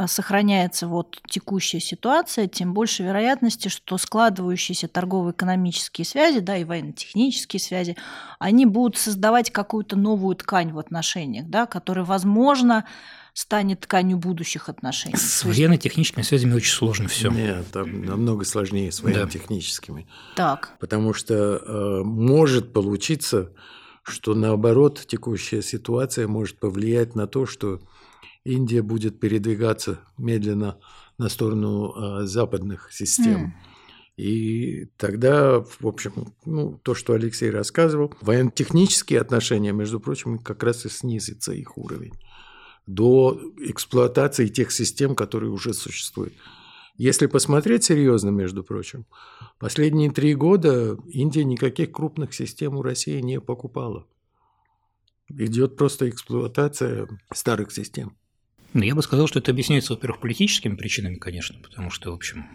сохраняется 0.07 0.87
вот 0.87 1.19
текущая 1.27 1.79
ситуация, 1.79 2.47
тем 2.47 2.73
больше 2.73 3.03
вероятности, 3.03 3.67
что 3.67 3.97
складывающиеся 3.97 4.87
торгово-экономические 4.87 6.05
связи, 6.05 6.39
да, 6.39 6.57
и 6.57 6.63
военно-технические 6.63 7.59
связи, 7.59 7.97
они 8.39 8.65
будут 8.65 8.97
создавать 8.97 9.51
какую-то 9.51 9.95
новую 9.95 10.35
ткань 10.35 10.71
в 10.71 10.79
отношениях, 10.79 11.47
да, 11.47 11.65
которая, 11.65 12.05
возможно, 12.05 12.85
станет 13.33 13.81
тканью 13.81 14.17
будущих 14.17 14.69
отношений. 14.69 15.17
С 15.17 15.43
военно-техническими 15.43 16.23
связями 16.23 16.53
очень 16.53 16.73
сложно 16.73 17.09
все. 17.09 17.29
Нет, 17.29 17.65
там 17.71 18.05
намного 18.05 18.45
сложнее 18.45 18.91
с 18.93 19.01
военно-техническими. 19.01 20.07
Да. 20.37 20.55
Так. 20.55 20.77
Потому 20.79 21.13
что 21.13 21.33
э, 21.33 22.03
может 22.03 22.71
получиться, 22.71 23.51
что 24.03 24.35
наоборот 24.35 25.03
текущая 25.05 25.61
ситуация 25.61 26.29
может 26.29 26.59
повлиять 26.59 27.15
на 27.15 27.27
то, 27.27 27.45
что 27.45 27.81
Индия 28.45 28.81
будет 28.81 29.19
передвигаться 29.19 29.99
медленно 30.17 30.77
на 31.17 31.29
сторону 31.29 31.93
э, 31.93 32.25
западных 32.25 32.93
систем. 32.93 33.47
Mm. 33.47 33.51
И 34.17 34.85
тогда, 34.97 35.59
в 35.61 35.85
общем, 35.85 36.33
ну, 36.45 36.79
то, 36.83 36.95
что 36.95 37.13
Алексей 37.13 37.49
рассказывал, 37.49 38.13
военно-технические 38.21 39.19
отношения, 39.19 39.73
между 39.73 39.99
прочим, 39.99 40.39
как 40.39 40.63
раз 40.63 40.85
и 40.85 40.89
снизится 40.89 41.51
их 41.51 41.77
уровень 41.77 42.13
до 42.87 43.41
эксплуатации 43.57 44.47
тех 44.47 44.71
систем, 44.71 45.15
которые 45.15 45.51
уже 45.51 45.73
существуют. 45.73 46.33
Если 46.97 47.25
посмотреть 47.25 47.83
серьезно, 47.83 48.29
между 48.29 48.63
прочим, 48.63 49.05
последние 49.59 50.11
три 50.11 50.33
года 50.33 50.97
Индия 51.07 51.43
никаких 51.43 51.91
крупных 51.91 52.33
систем 52.33 52.77
у 52.77 52.81
России 52.83 53.19
не 53.19 53.41
покупала. 53.41 54.07
Идет 55.27 55.75
просто 55.75 56.07
эксплуатация 56.07 57.07
старых 57.33 57.71
систем. 57.71 58.15
Ну, 58.73 58.83
я 58.83 58.95
бы 58.95 59.01
сказал, 59.01 59.27
что 59.27 59.39
это 59.39 59.51
объясняется, 59.51 59.93
во-первых, 59.93 60.19
политическими 60.19 60.75
причинами, 60.75 61.15
конечно, 61.15 61.57
потому 61.61 61.89
что, 61.89 62.11
в 62.11 62.15
общем, 62.15 62.45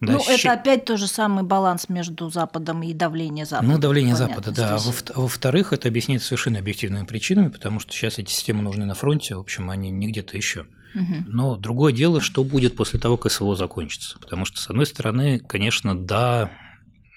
да, 0.00 0.14
ну, 0.14 0.20
щ... 0.20 0.32
это 0.32 0.52
опять 0.52 0.84
тот 0.84 0.98
же 0.98 1.06
самый 1.06 1.42
баланс 1.42 1.88
между 1.88 2.28
Западом 2.28 2.82
и 2.82 2.92
давление 2.92 3.46
Запада. 3.46 3.72
Ну, 3.72 3.78
давление 3.78 4.14
Запада, 4.14 4.52
да. 4.52 4.78
Здесь. 4.78 5.04
А 5.14 5.20
во-вторых, 5.20 5.72
это 5.72 5.88
объясняется 5.88 6.28
совершенно 6.28 6.58
объективными 6.58 7.06
причинами, 7.06 7.48
потому 7.48 7.80
что 7.80 7.92
сейчас 7.92 8.18
эти 8.18 8.30
системы 8.30 8.62
нужны 8.62 8.84
на 8.84 8.94
фронте, 8.94 9.36
в 9.36 9.40
общем, 9.40 9.70
они 9.70 9.90
не 9.90 10.08
где-то 10.08 10.36
еще. 10.36 10.66
Угу. 10.94 11.14
Но 11.26 11.56
другое 11.56 11.92
дело, 11.92 12.20
что 12.20 12.44
будет 12.44 12.76
после 12.76 13.00
того, 13.00 13.16
как 13.16 13.32
СВО 13.32 13.56
закончится. 13.56 14.18
Потому 14.18 14.44
что, 14.44 14.60
с 14.60 14.68
одной 14.68 14.86
стороны, 14.86 15.38
конечно, 15.38 15.98
да, 15.98 16.50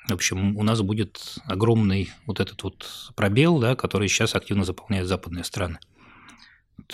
в 0.08 0.14
общем, 0.14 0.56
у 0.58 0.64
нас 0.64 0.82
будет 0.82 1.38
огромный 1.46 2.10
вот 2.26 2.40
этот 2.40 2.64
вот 2.64 3.12
пробел, 3.16 3.60
да, 3.60 3.76
который 3.76 4.08
сейчас 4.08 4.36
активно 4.36 4.64
заполняют 4.64 5.08
западные 5.08 5.44
страны 5.44 5.80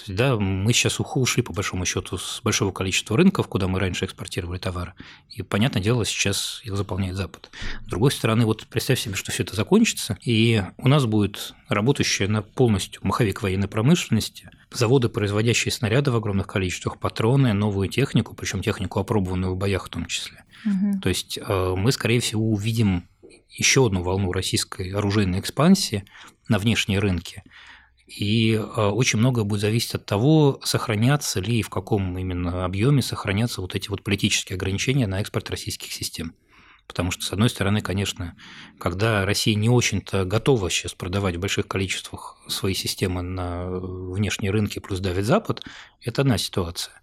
да, 0.07 0.37
мы 0.37 0.73
сейчас 0.73 0.99
ушли, 0.99 1.43
по 1.43 1.53
большому 1.53 1.85
счету, 1.85 2.17
с 2.17 2.41
большого 2.43 2.71
количества 2.71 3.17
рынков, 3.17 3.47
куда 3.47 3.67
мы 3.67 3.79
раньше 3.79 4.05
экспортировали 4.05 4.57
товары. 4.57 4.93
И, 5.29 5.41
понятное 5.41 5.81
дело, 5.81 6.05
сейчас 6.05 6.61
их 6.63 6.75
заполняет 6.75 7.15
Запад. 7.15 7.49
С 7.81 7.87
другой 7.87 8.11
стороны, 8.11 8.45
вот 8.45 8.65
представь 8.67 8.99
себе, 8.99 9.15
что 9.15 9.31
все 9.31 9.43
это 9.43 9.55
закончится, 9.55 10.17
и 10.23 10.63
у 10.77 10.87
нас 10.87 11.05
будет 11.05 11.53
работающая 11.67 12.27
на 12.27 12.41
полностью 12.41 13.01
маховик 13.03 13.41
военной 13.41 13.67
промышленности, 13.67 14.49
заводы, 14.71 15.09
производящие 15.09 15.71
снаряды 15.71 16.11
в 16.11 16.15
огромных 16.15 16.47
количествах, 16.47 16.99
патроны, 16.99 17.53
новую 17.53 17.89
технику, 17.89 18.35
причем 18.35 18.61
технику, 18.61 18.99
опробованную 18.99 19.53
в 19.53 19.57
боях 19.57 19.85
в 19.85 19.89
том 19.89 20.05
числе. 20.05 20.43
Угу. 20.65 20.99
То 21.01 21.09
есть 21.09 21.37
э, 21.37 21.75
мы, 21.77 21.91
скорее 21.91 22.19
всего, 22.19 22.49
увидим 22.51 23.07
еще 23.49 23.85
одну 23.85 24.03
волну 24.03 24.31
российской 24.31 24.91
оружейной 24.91 25.39
экспансии 25.39 26.05
на 26.47 26.59
внешние 26.59 26.99
рынки– 26.99 27.43
И 28.07 28.55
а, 28.55 28.91
очень 28.91 29.19
многое 29.19 29.45
будет 29.45 29.61
зависеть 29.61 29.95
от 29.95 30.05
того, 30.05 30.59
сохранятся 30.63 31.39
ли 31.39 31.59
и 31.59 31.63
в 31.63 31.69
каком 31.69 32.17
именно 32.17 32.63
объеме 32.65 33.01
сохранятся 33.01 33.61
вот 33.61 33.75
эти 33.75 33.89
вот 33.89 34.03
политические 34.03 34.57
ограничения 34.57 35.07
на 35.07 35.21
экспорт 35.21 35.49
российских 35.49 35.91
систем. 35.91 36.35
Потому 36.87 37.09
что, 37.09 37.23
с 37.23 37.31
одной 37.31 37.49
стороны, 37.49 37.81
конечно, 37.81 38.35
когда 38.77 39.25
Россия 39.25 39.55
не 39.55 39.69
очень-то 39.69 40.23
готова 40.23 40.69
сейчас 40.69 40.93
продавать 40.93 41.35
в 41.35 41.39
больших 41.39 41.67
количествах 41.67 42.37
свои 42.47 42.75
системы 42.75 43.23
на 43.23 43.67
внешние 43.69 44.51
рынки 44.51 44.77
плюс 44.77 44.99
давит 44.99 45.25
Запад, 45.25 45.63
это 46.01 46.21
одна 46.21 46.37
ситуация. 46.37 46.93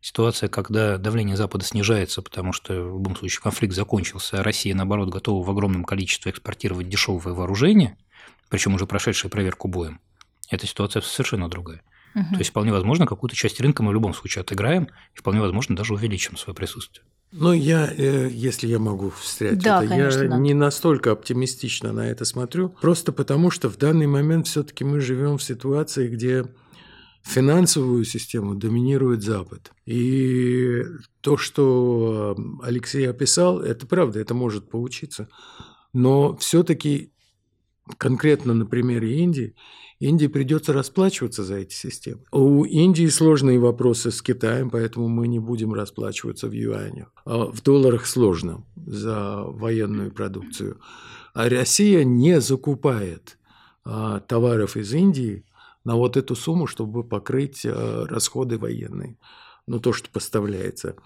Ситуация, 0.00 0.48
когда 0.48 0.96
давление 0.96 1.36
Запада 1.36 1.64
снижается, 1.64 2.22
потому 2.22 2.52
что 2.52 2.72
в 2.72 2.98
любом 2.98 3.16
случае 3.16 3.40
конфликт 3.40 3.74
закончился, 3.74 4.40
а 4.40 4.42
Россия, 4.42 4.74
наоборот, 4.74 5.10
готова 5.10 5.44
в 5.44 5.50
огромном 5.50 5.84
количестве 5.84 6.30
экспортировать 6.30 6.88
дешевое 6.88 7.34
вооружение, 7.34 7.96
причем 8.48 8.74
уже 8.74 8.86
прошедшее 8.86 9.30
проверку 9.30 9.68
боем, 9.68 10.00
эта 10.52 10.66
ситуация 10.66 11.02
совершенно 11.02 11.48
другая. 11.48 11.82
Угу. 12.14 12.24
То 12.32 12.38
есть 12.38 12.50
вполне 12.50 12.72
возможно, 12.72 13.06
какую-то 13.06 13.34
часть 13.34 13.60
рынка 13.60 13.82
мы 13.82 13.90
в 13.90 13.94
любом 13.94 14.14
случае 14.14 14.42
отыграем, 14.42 14.88
и 15.14 15.18
вполне 15.18 15.40
возможно 15.40 15.74
даже 15.74 15.94
увеличим 15.94 16.36
свое 16.36 16.54
присутствие. 16.54 17.04
Ну, 17.32 17.52
я, 17.52 17.90
э, 17.90 18.28
если 18.30 18.66
я 18.66 18.78
могу 18.78 19.08
встрять 19.08 19.58
да, 19.58 19.82
это, 19.82 19.88
конечно, 19.88 20.22
я 20.22 20.28
да. 20.28 20.36
не 20.36 20.52
настолько 20.52 21.12
оптимистично 21.12 21.92
на 21.92 22.06
это 22.06 22.26
смотрю, 22.26 22.68
просто 22.68 23.10
потому 23.12 23.50
что 23.50 23.70
в 23.70 23.78
данный 23.78 24.06
момент 24.06 24.46
все-таки 24.46 24.84
мы 24.84 25.00
живем 25.00 25.38
в 25.38 25.42
ситуации, 25.42 26.08
где 26.08 26.44
финансовую 27.22 28.04
систему 28.04 28.54
доминирует 28.54 29.22
Запад. 29.22 29.72
И 29.86 30.82
то, 31.22 31.38
что 31.38 32.36
Алексей 32.62 33.08
описал, 33.08 33.60
это 33.60 33.86
правда, 33.86 34.20
это 34.20 34.34
может 34.34 34.68
получиться. 34.68 35.28
Но 35.94 36.36
все-таки 36.36 37.12
конкретно 37.96 38.52
на 38.54 38.66
примере 38.66 39.18
Индии, 39.18 39.54
Индии 40.02 40.26
придется 40.26 40.72
расплачиваться 40.72 41.44
за 41.44 41.58
эти 41.58 41.74
системы. 41.74 42.22
У 42.32 42.64
Индии 42.64 43.06
сложные 43.06 43.60
вопросы 43.60 44.10
с 44.10 44.20
Китаем, 44.20 44.68
поэтому 44.68 45.06
мы 45.06 45.28
не 45.28 45.38
будем 45.38 45.72
расплачиваться 45.74 46.48
в 46.48 46.52
юанях. 46.52 47.12
А 47.24 47.46
в 47.46 47.62
долларах 47.62 48.06
сложно 48.06 48.64
за 48.74 49.44
военную 49.44 50.10
продукцию. 50.10 50.80
А 51.34 51.48
Россия 51.48 52.02
не 52.02 52.40
закупает 52.40 53.38
а, 53.84 54.18
товаров 54.18 54.76
из 54.76 54.92
Индии 54.92 55.44
на 55.84 55.94
вот 55.94 56.16
эту 56.16 56.34
сумму, 56.34 56.66
чтобы 56.66 57.04
покрыть 57.04 57.64
а, 57.64 58.04
расходы 58.08 58.58
военные, 58.58 59.18
ну 59.68 59.78
то, 59.78 59.92
что 59.92 60.10
поставляется. 60.10 60.96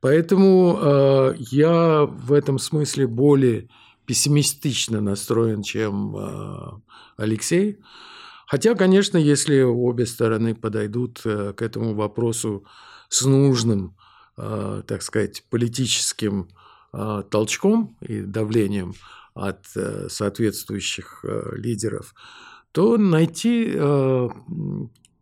Поэтому 0.00 1.34
я 1.36 2.06
в 2.06 2.32
этом 2.32 2.58
смысле 2.58 3.06
более 3.06 3.68
пессимистично 4.06 5.00
настроен, 5.02 5.62
чем 5.62 6.82
Алексей. 7.18 7.80
Хотя, 8.50 8.74
конечно, 8.74 9.16
если 9.16 9.60
обе 9.62 10.06
стороны 10.06 10.56
подойдут 10.56 11.20
э, 11.24 11.52
к 11.52 11.62
этому 11.62 11.94
вопросу 11.94 12.64
с 13.08 13.24
нужным, 13.24 13.96
э, 14.36 14.82
так 14.88 15.02
сказать, 15.02 15.44
политическим 15.50 16.48
э, 16.92 17.22
толчком 17.30 17.96
и 18.00 18.22
давлением 18.22 18.94
от 19.34 19.64
соответствующих 20.08 21.24
лидеров, 21.52 22.12
то 22.72 22.96
найти 22.98 23.72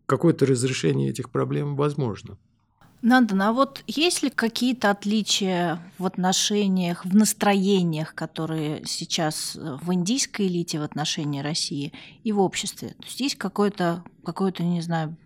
какое-то 0.07 0.47
разрешение 0.47 1.11
этих 1.11 1.31
проблем 1.31 1.77
возможно. 1.77 2.39
Нандан, 3.01 3.43
а 3.43 3.53
вот 3.53 3.85
есть 3.87 4.23
ли 4.23 4.31
какие-то 4.31 4.91
отличия 4.91 5.81
в 5.99 6.07
отношениях, 6.07 7.05
в 7.05 7.15
настроениях, 7.15 8.15
которые 8.15 8.85
сейчас 8.87 9.57
в 9.57 9.93
индийской 9.93 10.49
элите 10.49 10.81
в 10.81 10.83
отношении 10.83 11.41
России 11.41 11.93
и 12.25 12.33
в 12.33 12.41
обществе? 12.41 12.89
То 12.99 13.05
есть 13.05 13.21
есть 13.21 13.35
какое-то, 13.37 14.03
какое-то, 14.25 14.65
не 14.65 14.81
знаю, 14.81 15.17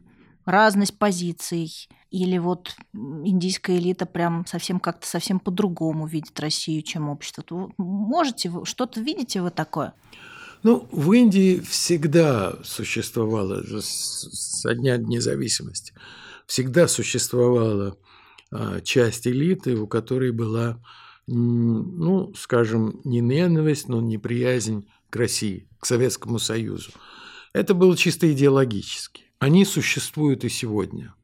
разность 0.45 0.99
позиций, 0.99 1.89
или 2.13 2.37
вот 2.37 2.77
индийская 2.93 3.79
элита 3.79 4.05
прям 4.05 4.45
совсем 4.47 4.79
как-то 4.79 5.07
совсем 5.07 5.41
по-другому 5.41 6.07
видит 6.07 6.39
Россию, 6.39 6.83
чем 6.83 7.09
общество. 7.09 7.43
Вы 7.49 7.71
можете 7.79 8.51
вы 8.51 8.67
что-то 8.67 9.01
видите 9.01 9.41
вы 9.41 9.51
такое? 9.51 9.95
Ну, 10.63 10.87
в 10.93 11.11
Индии 11.13 11.59
всегда 11.61 12.55
существовало 12.63 13.65
со 13.81 14.75
дня 14.75 14.99
независимости 14.99 15.95
всегда 16.47 16.89
существовала 16.89 17.99
а, 18.51 18.81
часть 18.81 19.27
элиты, 19.27 19.77
у 19.77 19.87
которой 19.87 20.31
была, 20.33 20.83
ну, 21.27 22.33
скажем, 22.35 23.01
не 23.05 23.21
ненависть, 23.21 23.89
но 23.89 24.01
неприязнь 24.01 24.89
к 25.11 25.17
России, 25.17 25.69
к 25.79 25.87
Советскому 25.87 26.39
Союзу. 26.39 26.91
Это 27.53 27.75
было 27.75 27.97
чисто 27.97 28.31
идеологически. 28.33 29.25
Они 29.39 29.65
существуют 29.65 30.45
и 30.45 30.49
сегодня. 30.49 31.15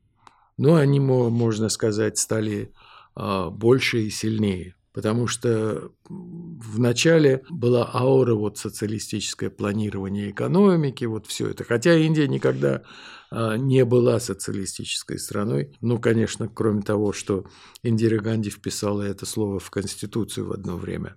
Но 0.57 0.75
они, 0.75 1.01
можно 1.01 1.69
сказать, 1.69 2.19
стали 2.19 2.73
а, 3.15 3.51
больше 3.51 4.03
и 4.03 4.11
сильнее. 4.11 4.75
Потому 4.99 5.29
что 5.29 5.93
в 6.09 6.81
начале 6.81 7.45
была 7.51 7.89
аура 7.95 8.35
вот 8.35 8.59
социалистическое 8.59 9.49
планирование 9.49 10.33
экономики, 10.33 11.05
вот 11.05 11.29
все 11.29 11.51
это. 11.51 11.63
Хотя 11.63 11.95
Индия 11.95 12.27
никогда 12.27 12.83
а, 13.31 13.57
не 13.57 13.85
была 13.85 14.19
социалистической 14.19 15.21
страной. 15.21 15.73
Ну, 15.81 16.01
конечно, 16.01 16.49
кроме 16.49 16.83
того, 16.83 17.13
что 17.13 17.47
Индира 17.85 18.21
Ганди 18.21 18.51
вписала 18.51 19.03
это 19.03 19.25
слово 19.25 19.61
в 19.61 19.71
Конституцию 19.71 20.49
в 20.49 20.53
одно 20.53 20.77
время. 20.77 21.15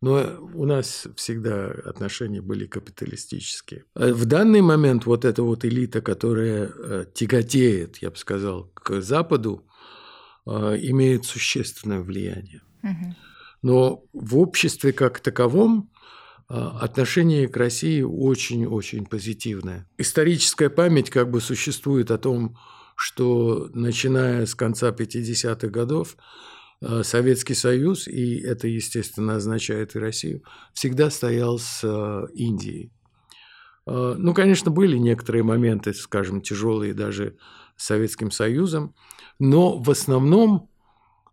Но 0.00 0.24
у 0.54 0.64
нас 0.64 1.08
всегда 1.16 1.72
отношения 1.86 2.40
были 2.40 2.66
капиталистические. 2.66 3.82
А 3.94 4.14
в 4.14 4.26
данный 4.26 4.60
момент 4.60 5.06
вот 5.06 5.24
эта 5.24 5.42
вот 5.42 5.64
элита, 5.64 6.00
которая 6.02 6.70
э, 6.72 7.06
тяготеет, 7.12 7.96
я 7.96 8.10
бы 8.12 8.16
сказал, 8.16 8.70
к 8.74 9.00
Западу, 9.02 9.66
а, 10.46 10.76
имеет 10.76 11.24
существенное 11.24 11.98
влияние. 11.98 12.60
Но 13.62 14.04
в 14.12 14.38
обществе 14.38 14.92
как 14.92 15.20
таковом 15.20 15.90
а, 16.46 16.78
отношение 16.80 17.48
к 17.48 17.56
России 17.56 18.02
очень-очень 18.02 19.06
позитивное. 19.06 19.88
Историческая 19.96 20.68
память 20.68 21.10
как 21.10 21.30
бы 21.30 21.40
существует 21.40 22.10
о 22.10 22.18
том, 22.18 22.58
что 22.96 23.70
начиная 23.72 24.46
с 24.46 24.54
конца 24.54 24.90
50-х 24.90 25.68
годов 25.68 26.16
а, 26.82 27.02
Советский 27.02 27.54
Союз, 27.54 28.06
и 28.06 28.38
это, 28.38 28.68
естественно, 28.68 29.36
означает 29.36 29.96
и 29.96 29.98
Россию, 29.98 30.42
всегда 30.74 31.10
стоял 31.10 31.58
с 31.58 31.80
а, 31.82 32.26
Индией. 32.34 32.92
Ну, 33.86 34.32
конечно, 34.32 34.70
были 34.70 34.96
некоторые 34.96 35.42
моменты, 35.42 35.92
скажем, 35.92 36.40
тяжелые 36.40 36.94
даже 36.94 37.36
с 37.76 37.84
Советским 37.84 38.30
Союзом, 38.30 38.94
но 39.38 39.76
в 39.76 39.90
основном 39.90 40.70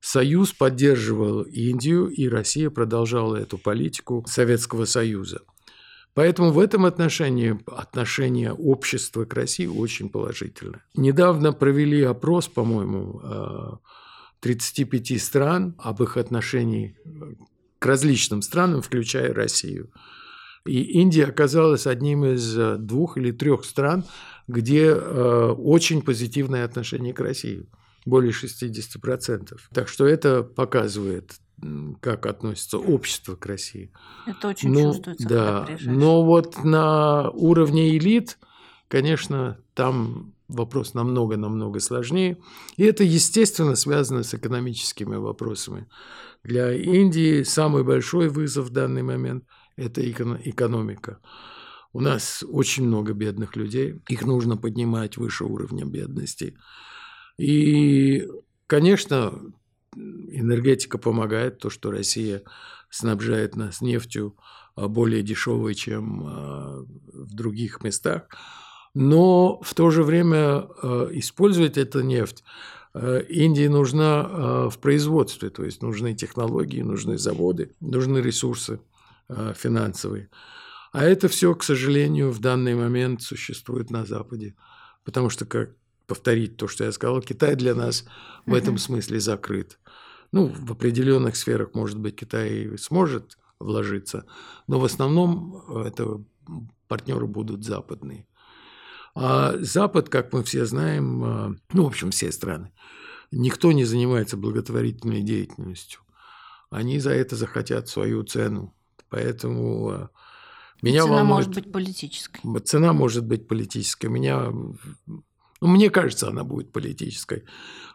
Союз 0.01 0.51
поддерживал 0.51 1.43
Индию, 1.43 2.07
и 2.07 2.27
Россия 2.27 2.71
продолжала 2.71 3.35
эту 3.35 3.59
политику 3.59 4.25
Советского 4.27 4.85
Союза. 4.85 5.41
Поэтому 6.15 6.51
в 6.51 6.59
этом 6.59 6.85
отношении 6.85 7.57
отношение 7.67 8.51
общества 8.51 9.25
к 9.25 9.33
России 9.35 9.67
очень 9.67 10.09
положительное. 10.09 10.83
Недавно 10.95 11.53
провели 11.53 12.01
опрос, 12.01 12.47
по-моему, 12.47 13.79
35 14.41 15.11
э, 15.11 15.19
стран 15.19 15.75
об 15.77 16.01
их 16.01 16.17
отношении 16.17 16.97
к 17.79 17.85
различным 17.85 18.41
странам, 18.41 18.81
включая 18.81 19.33
Россию. 19.33 19.91
И 20.65 20.81
Индия 20.81 21.25
оказалась 21.25 21.87
одним 21.87 22.25
из 22.25 22.55
двух 22.79 23.17
или 23.17 23.31
трех 23.31 23.63
стран, 23.65 24.03
где 24.47 24.87
э, 24.87 25.55
очень 25.57 26.01
позитивное 26.01 26.65
отношение 26.65 27.13
к 27.13 27.19
России 27.19 27.67
более 28.05 28.31
60%. 28.31 29.57
Так 29.73 29.87
что 29.87 30.05
это 30.05 30.43
показывает, 30.43 31.33
как 31.99 32.25
относится 32.25 32.77
общество 32.77 33.35
к 33.35 33.45
России. 33.45 33.91
Это 34.25 34.49
очень 34.49 34.71
ну, 34.71 34.93
чувствуется, 34.93 35.27
да, 35.27 35.67
Но 35.81 36.25
вот 36.25 36.63
на 36.63 37.29
уровне 37.31 37.97
элит, 37.97 38.39
конечно, 38.87 39.59
там 39.73 40.33
вопрос 40.47 40.93
намного-намного 40.93 41.79
сложнее. 41.79 42.37
И 42.77 42.83
это, 42.83 43.03
естественно, 43.03 43.75
связано 43.75 44.23
с 44.23 44.33
экономическими 44.33 45.15
вопросами. 45.15 45.87
Для 46.43 46.73
Индии 46.73 47.43
самый 47.43 47.83
большой 47.83 48.29
вызов 48.29 48.67
в 48.67 48.69
данный 48.71 49.03
момент– 49.03 49.45
это 49.75 50.01
экономика. 50.09 51.19
У 51.93 51.99
нас 51.99 52.43
очень 52.47 52.87
много 52.87 53.13
бедных 53.13 53.55
людей, 53.55 54.01
их 54.07 54.23
нужно 54.23 54.57
поднимать 54.57 55.17
выше 55.17 55.43
уровня 55.43 55.85
бедности. 55.85 56.55
И, 57.37 58.27
конечно, 58.67 59.33
энергетика 59.95 60.97
помогает, 60.97 61.59
то, 61.59 61.69
что 61.69 61.91
Россия 61.91 62.43
снабжает 62.89 63.55
нас 63.55 63.81
нефтью 63.81 64.35
а, 64.75 64.87
более 64.87 65.23
дешевой, 65.23 65.75
чем 65.75 66.23
а, 66.25 66.85
в 67.13 67.33
других 67.33 67.83
местах. 67.83 68.27
Но 68.93 69.61
в 69.61 69.73
то 69.73 69.89
же 69.89 70.03
время 70.03 70.67
а, 70.81 71.09
использовать 71.11 71.77
эту 71.77 72.01
нефть 72.01 72.43
Индии 72.93 73.67
нужна 73.67 74.67
в 74.69 74.77
производстве, 74.79 75.49
то 75.49 75.63
есть 75.63 75.81
нужны 75.81 76.13
технологии, 76.13 76.81
нужны 76.81 77.17
заводы, 77.17 77.73
нужны 77.79 78.17
ресурсы 78.17 78.81
финансовые. 79.29 80.29
А 80.91 81.05
это 81.05 81.29
все, 81.29 81.55
к 81.55 81.63
сожалению, 81.63 82.31
в 82.31 82.39
данный 82.39 82.75
момент 82.75 83.21
существует 83.21 83.91
на 83.91 84.05
Западе. 84.05 84.55
Потому 85.05 85.29
что, 85.29 85.45
как 85.45 85.69
повторить 86.11 86.57
то, 86.57 86.67
что 86.67 86.83
я 86.83 86.91
сказал, 86.91 87.21
Китай 87.21 87.55
для 87.55 87.73
нас 87.73 88.03
в 88.45 88.53
этом 88.53 88.77
смысле 88.77 89.21
закрыт. 89.21 89.79
Ну, 90.33 90.47
в 90.47 90.69
определенных 90.73 91.37
сферах, 91.37 91.73
может 91.73 91.97
быть, 91.97 92.17
Китай 92.17 92.77
сможет 92.77 93.37
вложиться, 93.59 94.25
но 94.67 94.77
в 94.77 94.83
основном 94.83 95.63
это 95.85 96.21
партнеры 96.89 97.27
будут 97.27 97.63
западные. 97.63 98.27
А 99.15 99.53
Запад, 99.59 100.09
как 100.09 100.33
мы 100.33 100.43
все 100.43 100.65
знаем, 100.65 101.23
э, 101.23 101.55
ну, 101.71 101.83
в 101.85 101.87
общем, 101.87 102.11
все 102.11 102.29
страны, 102.33 102.73
никто 103.31 103.71
не 103.71 103.85
занимается 103.85 104.35
благотворительной 104.35 105.21
деятельностью. 105.21 106.01
Они 106.69 106.99
за 106.99 107.11
это 107.11 107.37
захотят 107.37 107.87
свою 107.87 108.23
цену. 108.23 108.73
Поэтому 109.07 109.91
э, 109.91 110.07
меня 110.81 111.03
Цена 111.03 111.15
волнует... 111.15 111.47
может 111.47 111.55
быть 111.55 111.71
политической. 111.71 112.59
Цена 112.65 112.91
может 112.91 113.25
быть 113.25 113.47
политической. 113.47 114.07
Меня... 114.07 114.51
Ну, 115.61 115.67
мне 115.67 115.89
кажется, 115.89 116.27
она 116.27 116.43
будет 116.43 116.71
политической. 116.71 117.43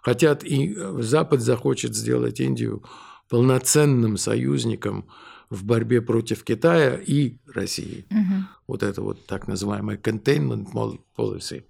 Хотят 0.03 0.45
и 0.45 0.75
Запад 1.01 1.41
захочет 1.41 1.95
сделать 1.95 2.41
Индию 2.41 2.85
полноценным 3.29 4.17
союзником 4.17 5.09
в 5.51 5.65
борьбе 5.65 6.01
против 6.01 6.45
Китая 6.45 6.95
и 6.95 7.37
России. 7.53 8.07
Угу. 8.11 8.45
Вот 8.69 8.83
это 8.83 9.03
вот 9.03 9.27
так 9.27 9.49
называемая 9.49 9.97
containment 9.97 10.69
policy. 11.17 11.65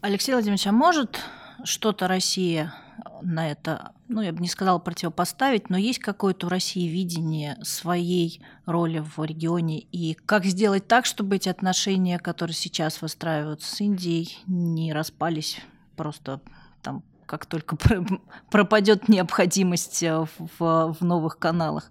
Алексей 0.00 0.32
Владимирович, 0.32 0.66
а 0.66 0.72
может 0.72 1.20
что-то 1.64 2.08
Россия 2.08 2.74
на 3.22 3.50
это, 3.50 3.92
ну, 4.08 4.20
я 4.20 4.32
бы 4.32 4.40
не 4.40 4.48
сказала 4.48 4.78
противопоставить, 4.78 5.70
но 5.70 5.76
есть 5.76 5.98
какое-то 5.98 6.46
у 6.46 6.50
России 6.50 6.88
видение 6.88 7.58
своей 7.62 8.42
роли 8.66 8.98
в 8.98 9.22
регионе 9.24 9.80
и 9.80 10.14
как 10.14 10.44
сделать 10.44 10.86
так, 10.86 11.06
чтобы 11.06 11.36
эти 11.36 11.48
отношения, 11.48 12.18
которые 12.18 12.54
сейчас 12.54 13.02
выстраиваются 13.02 13.74
с 13.74 13.80
Индией, 13.80 14.38
не 14.46 14.92
распались 14.92 15.60
просто 15.96 16.40
там, 16.82 17.02
как 17.26 17.46
только 17.46 17.76
пропадет 18.50 19.08
необходимость 19.08 20.02
в, 20.02 20.28
в 20.58 20.96
новых 21.00 21.38
каналах. 21.38 21.90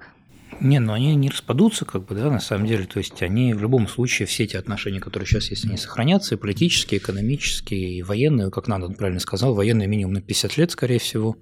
Не, 0.61 0.79
ну 0.79 0.93
они 0.93 1.15
не 1.15 1.29
распадутся, 1.29 1.85
как 1.85 2.05
бы, 2.05 2.15
да, 2.15 2.29
на 2.29 2.39
самом 2.39 2.67
деле. 2.67 2.85
То 2.85 2.99
есть 2.99 3.21
они 3.21 3.53
в 3.53 3.61
любом 3.61 3.87
случае, 3.87 4.27
все 4.27 4.43
эти 4.43 4.55
отношения, 4.57 4.99
которые 4.99 5.27
сейчас 5.27 5.49
есть, 5.49 5.65
они 5.65 5.77
сохранятся, 5.77 6.35
и 6.35 6.37
политические, 6.37 6.99
и 6.99 7.03
экономические, 7.03 7.97
и 7.97 8.03
военные, 8.03 8.51
как 8.51 8.67
надо 8.67 8.89
правильно 8.89 9.19
сказал, 9.19 9.53
военные 9.53 9.87
минимум 9.87 10.13
на 10.13 10.21
50 10.21 10.57
лет, 10.57 10.71
скорее 10.71 10.99
всего, 10.99 11.37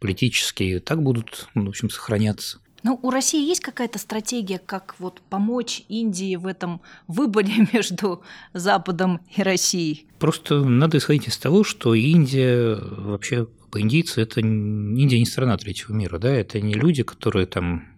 политические 0.00 0.80
так 0.80 1.02
будут, 1.02 1.48
ну, 1.54 1.66
в 1.66 1.68
общем, 1.68 1.90
сохраняться. 1.90 2.58
Ну, 2.84 2.98
у 3.00 3.10
России 3.10 3.46
есть 3.46 3.60
какая-то 3.60 3.98
стратегия, 4.00 4.58
как 4.58 4.96
вот 4.98 5.20
помочь 5.30 5.82
Индии 5.88 6.34
в 6.36 6.46
этом 6.46 6.80
выборе 7.06 7.52
между 7.72 8.22
Западом 8.52 9.20
и 9.36 9.42
Россией? 9.42 10.06
Просто 10.18 10.64
надо 10.64 10.98
исходить 10.98 11.28
из 11.28 11.38
того, 11.38 11.62
что 11.64 11.94
Индия 11.94 12.76
вообще 12.76 13.46
индийцы 13.74 14.20
это 14.20 14.40
Индия 14.40 15.18
не 15.18 15.26
страна 15.26 15.56
третьего 15.56 15.94
мира, 15.94 16.18
да, 16.18 16.30
это 16.30 16.60
не 16.60 16.74
люди, 16.74 17.02
которые 17.02 17.46
там 17.46 17.91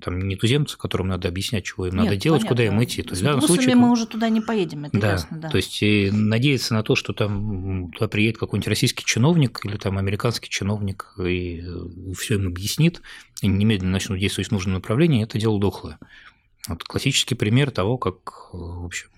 там 0.00 0.20
не 0.20 0.36
туземцы, 0.36 0.78
которым 0.78 1.08
надо 1.08 1.28
объяснять, 1.28 1.64
чего 1.64 1.86
им 1.86 1.94
Нет, 1.94 2.04
надо 2.04 2.16
делать, 2.16 2.42
понятно. 2.42 2.56
куда 2.56 2.64
им 2.66 2.82
идти. 2.82 3.02
То 3.02 3.10
есть, 3.10 3.20
С 3.20 3.22
в 3.22 3.24
данном 3.24 3.42
случае 3.42 3.74
мы 3.74 3.90
уже 3.90 4.06
туда 4.06 4.28
не 4.28 4.40
поедем, 4.40 4.86
это 4.86 4.98
да, 4.98 5.12
ясно, 5.12 5.38
да. 5.38 5.50
То 5.50 5.56
есть 5.56 5.82
и 5.82 6.10
надеяться 6.10 6.74
на 6.74 6.82
то, 6.82 6.94
что 6.94 7.12
там 7.12 7.90
туда 7.92 8.08
приедет 8.08 8.38
какой-нибудь 8.38 8.68
российский 8.68 9.04
чиновник 9.04 9.60
или 9.64 9.76
там 9.76 9.98
американский 9.98 10.48
чиновник 10.48 11.14
и 11.18 11.62
все 12.18 12.36
им 12.36 12.46
объяснит, 12.48 13.02
и 13.42 13.46
немедленно 13.46 13.92
начнут 13.92 14.18
действовать 14.18 14.48
в 14.48 14.52
нужном 14.52 14.74
направлении, 14.74 15.22
это 15.22 15.38
дело 15.38 15.60
дохлое. 15.60 15.98
Вот 16.68 16.82
классический 16.84 17.34
пример 17.34 17.70
того, 17.70 17.98
как, 17.98 18.50
в 18.52 18.86
общем, 18.86 19.08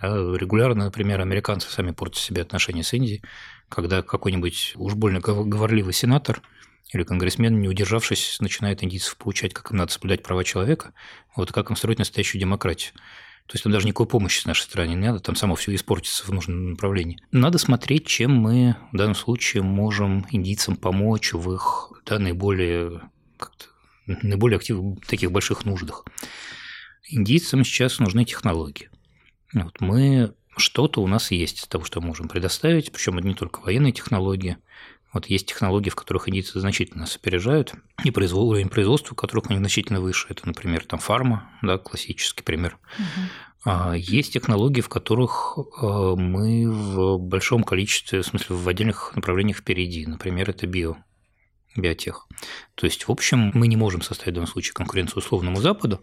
да, 0.00 0.08
регулярно, 0.36 0.84
например, 0.84 1.20
американцы 1.20 1.68
сами 1.70 1.90
портят 1.90 2.22
себе 2.22 2.42
отношения 2.42 2.84
с 2.84 2.92
Индией, 2.94 3.22
когда 3.68 4.02
какой-нибудь 4.02 4.74
уж 4.76 4.94
больно 4.94 5.20
говорливый 5.20 5.92
сенатор– 5.92 6.40
или 6.92 7.02
конгрессмен, 7.02 7.60
не 7.60 7.68
удержавшись, 7.68 8.38
начинает 8.40 8.84
индийцев 8.84 9.16
получать, 9.16 9.52
как 9.52 9.70
им 9.70 9.78
надо 9.78 9.92
соблюдать 9.92 10.22
права 10.22 10.44
человека, 10.44 10.92
вот 11.34 11.52
как 11.52 11.70
им 11.70 11.76
строить 11.76 11.98
настоящую 11.98 12.40
демократию. 12.40 12.92
То 13.46 13.54
есть 13.54 13.62
там 13.62 13.72
даже 13.72 13.86
никакой 13.86 14.06
помощи 14.06 14.40
с 14.40 14.46
нашей 14.46 14.62
стороны 14.62 14.90
не 14.90 14.96
надо, 14.96 15.20
там 15.20 15.36
само 15.36 15.54
все 15.54 15.74
испортится 15.74 16.24
в 16.24 16.30
нужном 16.30 16.70
направлении. 16.70 17.18
Надо 17.30 17.58
смотреть, 17.58 18.06
чем 18.06 18.32
мы 18.32 18.76
в 18.92 18.96
данном 18.96 19.14
случае 19.14 19.62
можем 19.62 20.26
индийцам 20.30 20.76
помочь 20.76 21.32
в 21.32 21.52
их 21.52 21.92
да, 22.06 22.18
наиболее, 22.18 23.02
наиболее 24.06 24.56
активных, 24.56 25.04
таких 25.06 25.30
больших 25.30 25.64
нуждах. 25.64 26.04
Индийцам 27.08 27.64
сейчас 27.64 28.00
нужны 28.00 28.24
технологии. 28.24 28.90
Вот 29.52 29.80
мы 29.80 30.34
что-то 30.56 31.00
у 31.00 31.06
нас 31.06 31.30
есть 31.30 31.60
из 31.60 31.66
того, 31.66 31.84
что 31.84 32.00
можем 32.00 32.28
предоставить, 32.28 32.90
причем 32.90 33.18
это 33.18 33.28
не 33.28 33.34
только 33.34 33.60
военные 33.60 33.92
технологии, 33.92 34.56
вот 35.16 35.26
есть 35.26 35.46
технологии, 35.46 35.88
в 35.88 35.94
которых 35.94 36.28
индийцы 36.28 36.60
значительно 36.60 37.00
нас 37.00 37.16
опережают, 37.16 37.72
и 38.04 38.10
произвол, 38.10 38.50
уровень 38.50 38.68
производства, 38.68 39.14
которых 39.14 39.46
у 39.46 39.48
них 39.48 39.60
значительно 39.60 40.00
выше. 40.00 40.26
Это, 40.28 40.46
например, 40.46 40.84
там 40.84 40.98
фарма, 40.98 41.50
да, 41.62 41.78
классический 41.78 42.42
пример. 42.42 42.76
Угу. 43.64 43.94
Есть 43.94 44.34
технологии, 44.34 44.82
в 44.82 44.90
которых 44.90 45.56
а, 45.80 46.14
мы 46.16 46.70
в 46.70 47.16
большом 47.16 47.64
количестве, 47.64 48.20
в 48.20 48.26
смысле, 48.26 48.56
в 48.56 48.68
отдельных 48.68 49.16
направлениях 49.16 49.56
впереди. 49.56 50.06
Например, 50.06 50.50
это 50.50 50.66
био, 50.66 50.96
биотех. 51.74 52.26
То 52.74 52.86
есть, 52.86 53.08
в 53.08 53.10
общем, 53.10 53.52
мы 53.54 53.68
не 53.68 53.76
можем 53.76 54.02
составить 54.02 54.32
в 54.32 54.34
данном 54.34 54.50
случае 54.50 54.74
конкуренцию 54.74 55.18
условному 55.18 55.62
Западу. 55.62 56.02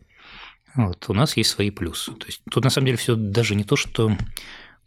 Вот, 0.73 1.05
у 1.07 1.13
нас 1.13 1.37
есть 1.37 1.51
свои 1.51 1.69
плюсы. 1.69 2.13
То 2.13 2.25
есть, 2.25 2.41
тут 2.49 2.63
на 2.63 2.71
самом 2.71 2.87
деле 2.87 2.97
все 2.97 3.15
даже 3.15 3.53
не 3.53 3.63
то, 3.63 3.75
что 3.75 4.17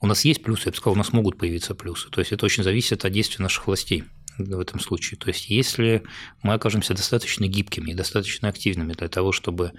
у 0.01 0.07
нас 0.07 0.25
есть 0.25 0.43
плюсы, 0.43 0.63
я 0.67 0.73
бы 0.73 0.77
сказал, 0.77 0.95
у 0.95 0.99
нас 0.99 1.13
могут 1.13 1.39
появиться 1.39 1.75
плюсы. 1.75 2.11
То 2.11 2.21
есть 2.21 2.33
это 2.33 2.45
очень 2.45 2.63
зависит 2.63 3.05
от 3.05 3.13
действий 3.13 3.43
наших 3.43 3.67
властей 3.67 4.05
в 4.39 4.61
этом 4.61 4.81
случае. 4.81 5.19
То 5.19 5.29
есть 5.29 5.49
если 5.49 6.03
мы 6.43 6.55
окажемся 6.55 6.95
достаточно 6.95 7.47
гибкими 7.47 7.91
и 7.91 7.95
достаточно 7.95 8.49
активными 8.49 8.93
для 8.93 9.09
того, 9.09 9.33
чтобы 9.33 9.73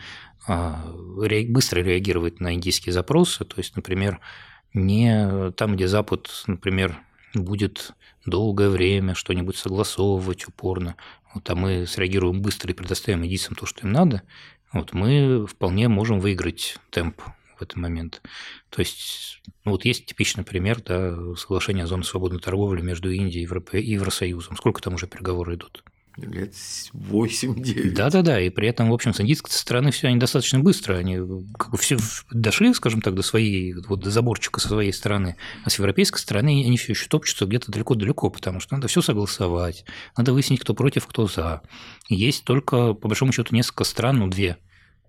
а, 0.47 0.85
быстро 0.93 1.81
реагировать 1.81 2.39
на 2.39 2.53
индийские 2.53 2.93
запросы, 2.93 3.45
то 3.45 3.55
есть, 3.57 3.75
например, 3.75 4.19
не 4.73 5.51
там, 5.51 5.75
где 5.75 5.87
Запад, 5.87 6.29
например, 6.47 6.99
будет 7.33 7.91
долгое 8.25 8.69
время 8.69 9.15
что-нибудь 9.15 9.57
согласовывать 9.57 10.47
упорно, 10.47 10.95
вот, 11.33 11.49
а 11.49 11.55
мы 11.55 11.85
среагируем 11.85 12.41
быстро 12.41 12.71
и 12.71 12.75
предоставим 12.75 13.25
индийцам 13.25 13.55
то, 13.55 13.65
что 13.65 13.85
им 13.85 13.91
надо, 13.91 14.23
вот, 14.73 14.93
мы 14.93 15.45
вполне 15.47 15.87
можем 15.87 16.19
выиграть 16.19 16.77
темп 16.89 17.21
в 17.57 17.61
этот 17.61 17.77
момент. 17.77 18.21
То 18.69 18.79
есть, 18.79 19.41
ну 19.65 19.71
вот 19.71 19.85
есть 19.85 20.05
типичный 20.05 20.43
пример, 20.43 20.81
да, 20.81 21.15
соглашения 21.35 21.83
о 21.83 21.87
зоне 21.87 22.03
свободной 22.03 22.39
торговли 22.39 22.81
между 22.81 23.11
Индией 23.11 23.45
и 23.45 23.91
Евросоюзом. 23.91 24.57
Сколько 24.57 24.81
там 24.81 24.95
уже 24.95 25.07
переговоры 25.07 25.55
идут? 25.55 25.83
Лет 26.17 26.55
8-9. 26.93 27.91
Да-да-да, 27.91 28.41
и 28.41 28.49
при 28.49 28.67
этом, 28.67 28.89
в 28.89 28.93
общем, 28.93 29.13
с 29.13 29.21
индийской 29.21 29.51
стороны 29.51 29.91
все 29.91 30.07
они 30.07 30.17
достаточно 30.17 30.59
быстро, 30.59 30.95
они 30.95 31.17
как 31.59 31.69
бы 31.69 31.77
все 31.77 31.97
дошли, 32.31 32.73
скажем 32.73 33.01
так, 33.01 33.13
до 33.13 33.21
своей, 33.21 33.75
вот 33.87 33.99
до 33.99 34.09
заборчика 34.09 34.59
со 34.59 34.67
своей 34.67 34.91
стороны, 34.91 35.35
а 35.63 35.69
с 35.69 35.77
европейской 35.77 36.17
стороны 36.17 36.65
они 36.65 36.75
все 36.77 36.93
еще 36.93 37.07
топчутся 37.07 37.45
где-то 37.45 37.71
далеко-далеко, 37.71 38.31
потому 38.31 38.59
что 38.59 38.73
надо 38.73 38.87
все 38.87 39.03
согласовать, 39.03 39.85
надо 40.17 40.33
выяснить, 40.33 40.61
кто 40.61 40.73
против, 40.73 41.05
кто 41.05 41.27
за. 41.27 41.61
Есть 42.09 42.45
только, 42.45 42.93
по 42.93 43.07
большому 43.07 43.31
счету, 43.31 43.53
несколько 43.53 43.83
стран, 43.83 44.17
ну, 44.17 44.27
две, 44.27 44.57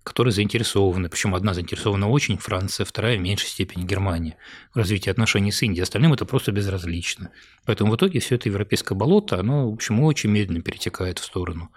которые 0.08 0.32
заинтересованы, 0.32 1.08
причем 1.08 1.34
одна 1.34 1.54
заинтересована 1.54 2.08
очень, 2.08 2.38
Франция, 2.38 2.84
вторая 2.84 3.16
в 3.16 3.20
меньшей 3.20 3.48
степени 3.48 3.84
Германия, 3.84 4.36
в 4.74 4.78
развитии 4.78 5.10
отношений 5.10 5.52
с 5.52 5.62
Индией, 5.62 5.82
остальным 5.82 6.12
это 6.12 6.24
просто 6.24 6.50
безразлично. 6.50 7.30
Поэтому 7.64 7.92
в 7.92 7.96
итоге 7.96 8.20
все 8.20 8.34
это 8.34 8.48
европейское 8.48 8.96
болото, 8.96 9.38
оно, 9.38 9.70
в 9.70 9.74
общем, 9.74 10.00
очень 10.02 10.30
медленно 10.30 10.62
перетекает 10.62 11.18
в 11.18 11.24
сторону 11.24 11.70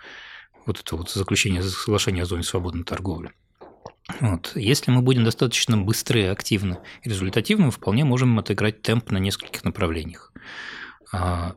вот 0.65 0.79
это 0.79 0.95
вот 0.95 1.09
заключения 1.09 1.61
соглашения 1.61 2.23
о 2.23 2.25
зоне 2.25 2.43
свободной 2.43 2.83
торговли. 2.83 3.31
Вот. 4.19 4.51
Если 4.55 4.91
мы 4.91 5.01
будем 5.01 5.23
достаточно 5.23 5.77
быстры, 5.77 6.27
активны 6.27 6.79
и 7.03 7.09
результативны, 7.09 7.71
вполне 7.71 8.03
можем 8.03 8.37
отыграть 8.39 8.81
темп 8.81 9.11
на 9.11 9.17
нескольких 9.17 9.63
направлениях. 9.63 10.33
А, 11.13 11.55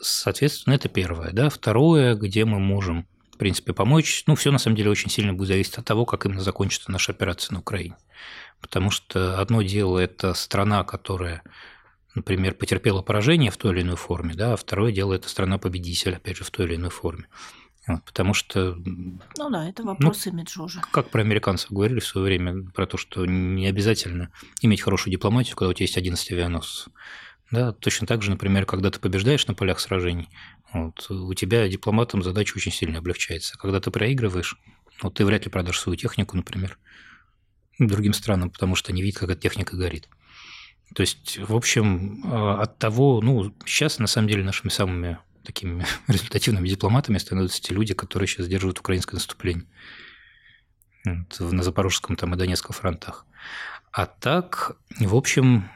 соответственно, 0.00 0.74
это 0.74 0.88
первое. 0.88 1.32
Да? 1.32 1.50
Второе, 1.50 2.14
где 2.14 2.44
мы 2.44 2.58
можем 2.58 3.06
принципе, 3.44 3.74
помочь. 3.74 4.24
Ну, 4.26 4.36
все 4.36 4.50
на 4.50 4.56
самом 4.56 4.74
деле 4.74 4.88
очень 4.88 5.10
сильно 5.10 5.34
будет 5.34 5.48
зависеть 5.48 5.76
от 5.76 5.84
того, 5.84 6.06
как 6.06 6.24
именно 6.24 6.40
закончится 6.40 6.90
наша 6.90 7.12
операция 7.12 7.52
на 7.52 7.60
Украине. 7.60 7.94
Потому 8.62 8.90
что 8.90 9.38
одно 9.38 9.60
дело– 9.60 9.98
это 10.00 10.32
страна, 10.32 10.82
которая, 10.82 11.42
например, 12.14 12.54
потерпела 12.54 13.02
поражение 13.02 13.50
в 13.50 13.58
той 13.58 13.74
или 13.74 13.82
иной 13.82 13.96
форме, 13.96 14.32
да, 14.32 14.54
а 14.54 14.56
второе 14.56 14.92
дело– 14.92 15.12
это 15.14 15.28
страна-победитель, 15.28 16.14
опять 16.14 16.38
же, 16.38 16.44
в 16.44 16.50
той 16.50 16.64
или 16.64 16.76
иной 16.76 16.88
форме. 16.88 17.26
Вот, 17.86 18.02
потому 18.04 18.32
что... 18.32 18.76
Ну 18.76 19.50
да, 19.50 19.68
это 19.68 19.82
вопрос 19.82 20.24
ну, 20.24 20.32
имиджа 20.32 20.62
уже. 20.62 20.80
Как 20.90 21.10
про 21.10 21.20
американцев 21.20 21.70
говорили 21.70 22.00
в 22.00 22.06
свое 22.06 22.24
время, 22.24 22.70
про 22.70 22.86
то, 22.86 22.96
что 22.96 23.26
не 23.26 23.66
обязательно 23.66 24.30
иметь 24.62 24.80
хорошую 24.80 25.12
дипломатию, 25.12 25.54
когда 25.54 25.68
у 25.68 25.74
тебя 25.74 25.84
есть 25.84 25.98
11 25.98 26.32
авианосцев. 26.32 26.88
Да, 27.50 27.72
точно 27.72 28.06
так 28.06 28.22
же, 28.22 28.30
например, 28.30 28.64
когда 28.64 28.90
ты 28.90 28.98
побеждаешь 28.98 29.46
на 29.46 29.52
полях 29.52 29.80
сражений, 29.80 30.30
вот, 30.74 31.08
у 31.10 31.32
тебя 31.34 31.68
дипломатом 31.68 32.22
задача 32.22 32.56
очень 32.56 32.72
сильно 32.72 32.98
облегчается. 32.98 33.56
Когда 33.56 33.80
ты 33.80 33.90
проигрываешь, 33.90 34.56
вот 35.02 35.14
ты 35.14 35.24
вряд 35.24 35.44
ли 35.44 35.50
продашь 35.50 35.78
свою 35.78 35.96
технику, 35.96 36.36
например. 36.36 36.78
другим 37.78 38.12
странам, 38.12 38.50
потому 38.50 38.74
что 38.74 38.92
они 38.92 39.02
видят, 39.02 39.20
как 39.20 39.30
эта 39.30 39.40
техника 39.40 39.76
горит. 39.76 40.08
То 40.94 41.00
есть, 41.00 41.38
в 41.38 41.54
общем, 41.54 42.22
а, 42.24 42.62
от 42.62 42.78
того, 42.78 43.20
ну, 43.20 43.54
сейчас 43.66 43.98
на 43.98 44.06
самом 44.06 44.28
деле 44.28 44.44
нашими 44.44 44.70
самыми 44.70 45.18
такими 45.44 45.84
результативными 46.08 46.68
дипломатами 46.68 47.18
становятся 47.18 47.62
те 47.62 47.74
люди, 47.74 47.94
которые 47.94 48.26
сейчас 48.26 48.48
держат 48.48 48.78
украинское 48.78 49.14
наступление 49.14 49.66
на 51.04 51.62
Запорожском 51.62 52.16
там, 52.16 52.34
и 52.34 52.36
Донецком 52.38 52.74
фронтах. 52.74 53.26
А 53.92 54.06
так, 54.06 54.76
в 54.98 55.14
общем, 55.14 55.68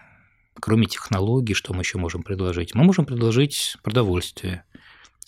кроме 0.55 0.87
технологий, 0.87 1.55
что 1.55 1.75
мы 1.75 1.83
еще 1.83 1.99
можем 1.99 2.23
предложить? 2.23 2.75
Мы 2.75 2.85
можем 2.85 3.05
предложить 3.05 3.77
продовольствие. 3.83 4.65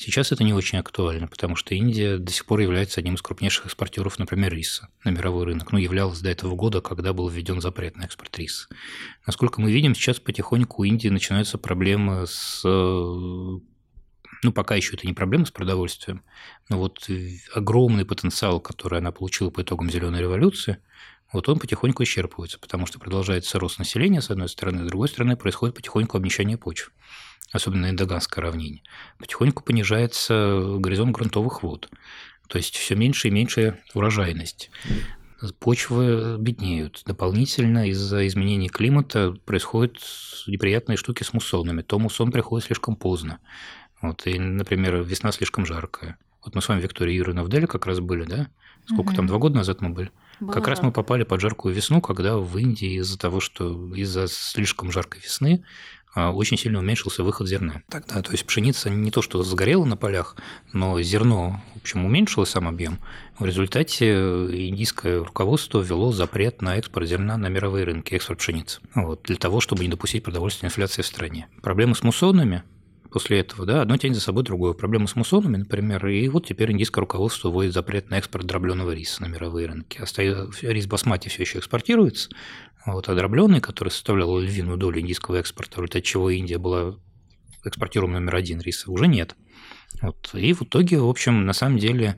Сейчас 0.02 0.32
это 0.32 0.44
не 0.44 0.54
очень 0.54 0.78
актуально, 0.78 1.26
потому 1.28 1.56
что 1.56 1.74
Индия 1.74 2.16
до 2.16 2.32
сих 2.32 2.46
пор 2.46 2.60
является 2.60 3.00
одним 3.00 3.16
из 3.16 3.20
крупнейших 3.20 3.66
экспортеров, 3.66 4.18
например, 4.18 4.50
риса 4.50 4.88
на 5.04 5.10
мировой 5.10 5.44
рынок. 5.44 5.72
Ну, 5.72 5.78
являлась 5.78 6.20
до 6.20 6.30
этого 6.30 6.54
года, 6.54 6.80
когда 6.80 7.12
был 7.12 7.28
введен 7.28 7.60
запрет 7.60 7.98
на 7.98 8.04
экспорт 8.04 8.38
риса. 8.38 8.68
Насколько 9.26 9.60
мы 9.60 9.70
видим, 9.70 9.94
сейчас 9.94 10.18
потихоньку 10.18 10.80
у 10.80 10.84
Индии 10.86 11.08
начинаются 11.08 11.58
проблемы 11.58 12.26
с 12.26 12.62
ну, 12.64 14.52
пока 14.54 14.74
еще 14.74 14.96
это 14.96 15.06
не 15.06 15.12
проблема 15.12 15.44
с 15.44 15.50
продовольствием, 15.50 16.22
но 16.70 16.78
вот 16.78 17.06
огромный 17.54 18.06
потенциал, 18.06 18.58
который 18.58 19.00
она 19.00 19.12
получила 19.12 19.50
по 19.50 19.60
итогам 19.60 19.90
зеленой 19.90 20.20
революции, 20.20 20.78
вот 21.30 21.46
он 21.50 21.58
потихоньку 21.58 22.04
исчерпывается, 22.04 22.58
потому 22.58 22.86
что 22.86 22.98
продолжается 22.98 23.58
рост 23.58 23.78
населения, 23.78 24.22
с 24.22 24.30
одной 24.30 24.48
стороны, 24.48 24.82
с 24.82 24.88
другой 24.88 25.08
стороны, 25.08 25.36
происходит 25.36 25.76
потихоньку 25.76 26.16
обнищание 26.16 26.56
почв, 26.56 26.90
особенно 27.52 27.82
на 27.82 27.90
Индоганской 27.90 28.42
равнине. 28.42 28.82
Потихоньку 29.18 29.62
понижается 29.62 30.76
горизонт 30.78 31.12
грунтовых 31.12 31.62
вод, 31.62 31.90
то 32.48 32.58
есть 32.58 32.76
все 32.76 32.94
меньше 32.94 33.28
и 33.28 33.30
меньше 33.30 33.78
урожайность. 33.94 34.70
Почвы 35.58 36.36
беднеют. 36.38 37.02
Дополнительно 37.06 37.88
из-за 37.88 38.26
изменений 38.26 38.68
климата 38.68 39.34
происходят 39.46 39.96
неприятные 40.46 40.98
штуки 40.98 41.22
с 41.22 41.32
муссонами. 41.32 41.80
То 41.80 41.98
муссон 41.98 42.30
приходит 42.30 42.66
слишком 42.66 42.94
поздно. 42.94 43.38
Вот, 44.02 44.26
и, 44.26 44.38
например, 44.38 44.96
весна 44.96 45.32
слишком 45.32 45.64
жаркая. 45.64 46.18
Вот 46.44 46.54
мы 46.54 46.62
с 46.62 46.68
вами, 46.68 46.80
Виктория 46.80 47.14
Юрьевна, 47.14 47.42
в 47.42 47.48
Деле 47.48 47.66
как 47.66 47.86
раз 47.86 48.00
были, 48.00 48.24
да? 48.24 48.48
Сколько 48.84 49.10
угу. 49.10 49.16
там, 49.16 49.26
два 49.26 49.38
года 49.38 49.56
назад 49.56 49.80
мы 49.80 49.90
были? 49.90 50.10
Было 50.40 50.52
как 50.52 50.68
раз 50.68 50.82
мы 50.82 50.90
попали 50.90 51.22
под 51.22 51.40
жаркую 51.40 51.74
весну, 51.74 52.00
когда 52.00 52.38
в 52.38 52.56
Индии 52.56 52.98
из-за 52.98 53.18
того, 53.18 53.40
что 53.40 53.94
из-за 53.94 54.26
слишком 54.26 54.90
жаркой 54.90 55.20
весны 55.20 55.64
очень 56.14 56.58
сильно 56.58 56.78
уменьшился 56.78 57.22
выход 57.22 57.48
зерна. 57.48 57.82
Тогда, 57.88 58.20
то 58.22 58.32
есть 58.32 58.44
пшеница 58.44 58.90
не 58.90 59.10
то, 59.10 59.22
что 59.22 59.42
сгорела 59.42 59.84
на 59.84 59.96
полях, 59.96 60.36
но 60.72 61.00
зерно, 61.02 61.62
в 61.74 61.82
общем, 61.82 62.04
уменьшилось 62.04 62.50
сам 62.50 62.68
объем. 62.68 62.98
В 63.38 63.44
результате 63.44 64.12
индийское 64.12 65.24
руководство 65.24 65.80
ввело 65.80 66.12
запрет 66.12 66.62
на 66.62 66.76
экспорт 66.76 67.08
зерна 67.08 67.36
на 67.36 67.48
мировые 67.48 67.84
рынки, 67.84 68.14
экспорт 68.14 68.40
пшеницы. 68.40 68.80
Вот, 68.94 69.22
для 69.24 69.36
того, 69.36 69.60
чтобы 69.60 69.84
не 69.84 69.88
допустить 69.88 70.24
продовольственной 70.24 70.68
инфляции 70.68 71.02
в 71.02 71.06
стране. 71.06 71.48
Проблемы 71.62 71.94
с 71.94 72.02
муссонами 72.02 72.62
после 73.10 73.40
этого, 73.40 73.66
да, 73.66 73.82
одно 73.82 73.96
тянет 73.96 74.16
за 74.16 74.22
собой 74.22 74.44
другое. 74.44 74.72
Проблемы 74.72 75.08
с 75.08 75.16
муссонами, 75.16 75.56
например, 75.56 76.06
и 76.06 76.28
вот 76.28 76.46
теперь 76.46 76.72
индийское 76.72 77.00
руководство 77.00 77.50
вводит 77.50 77.72
запрет 77.72 78.10
на 78.10 78.18
экспорт 78.18 78.46
дробленого 78.46 78.92
риса 78.92 79.22
на 79.22 79.26
мировые 79.26 79.66
рынки. 79.66 80.00
Рис 80.62 80.86
басмати 80.86 81.28
все 81.28 81.42
еще 81.42 81.58
экспортируется, 81.58 82.30
вот, 82.86 83.08
а 83.08 83.14
дробленый, 83.14 83.60
который 83.60 83.90
составлял 83.90 84.38
львиную 84.38 84.78
долю 84.78 85.00
индийского 85.00 85.36
экспорта, 85.36 85.76
результате 85.76 86.04
чего 86.04 86.30
Индия 86.30 86.58
была 86.58 86.96
экспортируем 87.64 88.12
номер 88.14 88.36
один 88.36 88.60
риса, 88.60 88.90
уже 88.90 89.06
нет. 89.06 89.36
Вот. 90.00 90.30
И 90.34 90.52
в 90.52 90.62
итоге, 90.62 90.98
в 90.98 91.08
общем, 91.08 91.44
на 91.44 91.52
самом 91.52 91.78
деле 91.78 92.16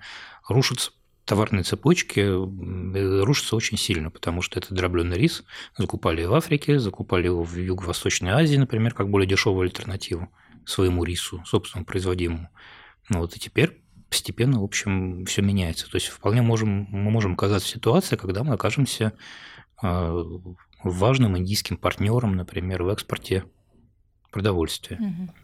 рушатся 0.48 0.92
товарные 1.24 1.62
цепочки 1.62 2.20
рушатся 3.22 3.56
очень 3.56 3.78
сильно, 3.78 4.10
потому 4.10 4.42
что 4.42 4.58
этот 4.58 4.72
дробленый 4.72 5.16
рис 5.16 5.44
закупали 5.76 6.24
в 6.24 6.34
Африке, 6.34 6.78
закупали 6.78 7.26
его 7.26 7.44
в 7.44 7.56
Юго-Восточной 7.56 8.32
Азии, 8.32 8.56
например, 8.56 8.92
как 8.92 9.08
более 9.08 9.28
дешевую 9.28 9.62
альтернативу 9.62 10.28
своему 10.66 11.04
рису, 11.04 11.42
собственно, 11.44 11.84
производимому. 11.84 12.50
Ну 13.08 13.20
вот 13.20 13.36
и 13.36 13.40
теперь 13.40 13.82
постепенно, 14.08 14.60
в 14.60 14.64
общем, 14.64 15.24
все 15.24 15.40
меняется. 15.40 15.90
То 15.90 15.96
есть 15.96 16.08
вполне 16.08 16.42
можем, 16.42 16.86
мы 16.90 17.10
можем 17.10 17.32
оказаться 17.32 17.68
в 17.68 17.70
ситуации, 17.70 18.16
когда 18.16 18.44
мы 18.44 18.54
окажемся 18.54 19.14
а, 19.82 20.22
важным 20.84 21.38
индийским 21.38 21.78
партнером, 21.78 22.36
например, 22.36 22.82
в 22.82 22.88
экспорте 22.88 23.44
продовольствия. 24.30 24.98
Угу. 24.98 25.34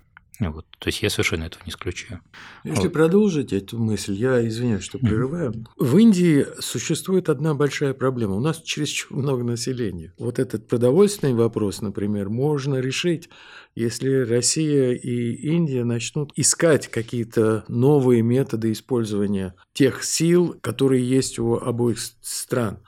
Вот. 0.40 0.66
То 0.78 0.88
есть 0.88 1.02
я 1.02 1.10
совершенно 1.10 1.44
этого 1.44 1.62
не 1.64 1.70
исключаю. 1.70 2.20
Если 2.62 2.84
вот. 2.84 2.92
продолжить 2.92 3.52
эту 3.52 3.78
мысль, 3.78 4.12
я 4.12 4.46
извиняюсь, 4.46 4.84
что 4.84 4.98
прерываю. 4.98 5.50
Mm-hmm. 5.50 5.66
В 5.78 5.98
Индии 5.98 6.46
существует 6.60 7.28
одна 7.28 7.54
большая 7.54 7.92
проблема. 7.92 8.36
У 8.36 8.40
нас 8.40 8.62
чересчур 8.62 9.18
много 9.18 9.42
населения. 9.42 10.14
Вот 10.16 10.38
этот 10.38 10.68
продовольственный 10.68 11.34
вопрос, 11.34 11.80
например, 11.80 12.28
можно 12.28 12.76
решить, 12.76 13.28
если 13.74 14.08
Россия 14.10 14.92
и 14.92 15.32
Индия 15.32 15.82
начнут 15.82 16.32
искать 16.36 16.86
какие-то 16.86 17.64
новые 17.66 18.22
методы 18.22 18.70
использования 18.70 19.56
тех 19.72 20.04
сил, 20.04 20.56
которые 20.60 21.08
есть 21.08 21.40
у 21.40 21.54
обоих 21.54 21.98
стран. 22.20 22.78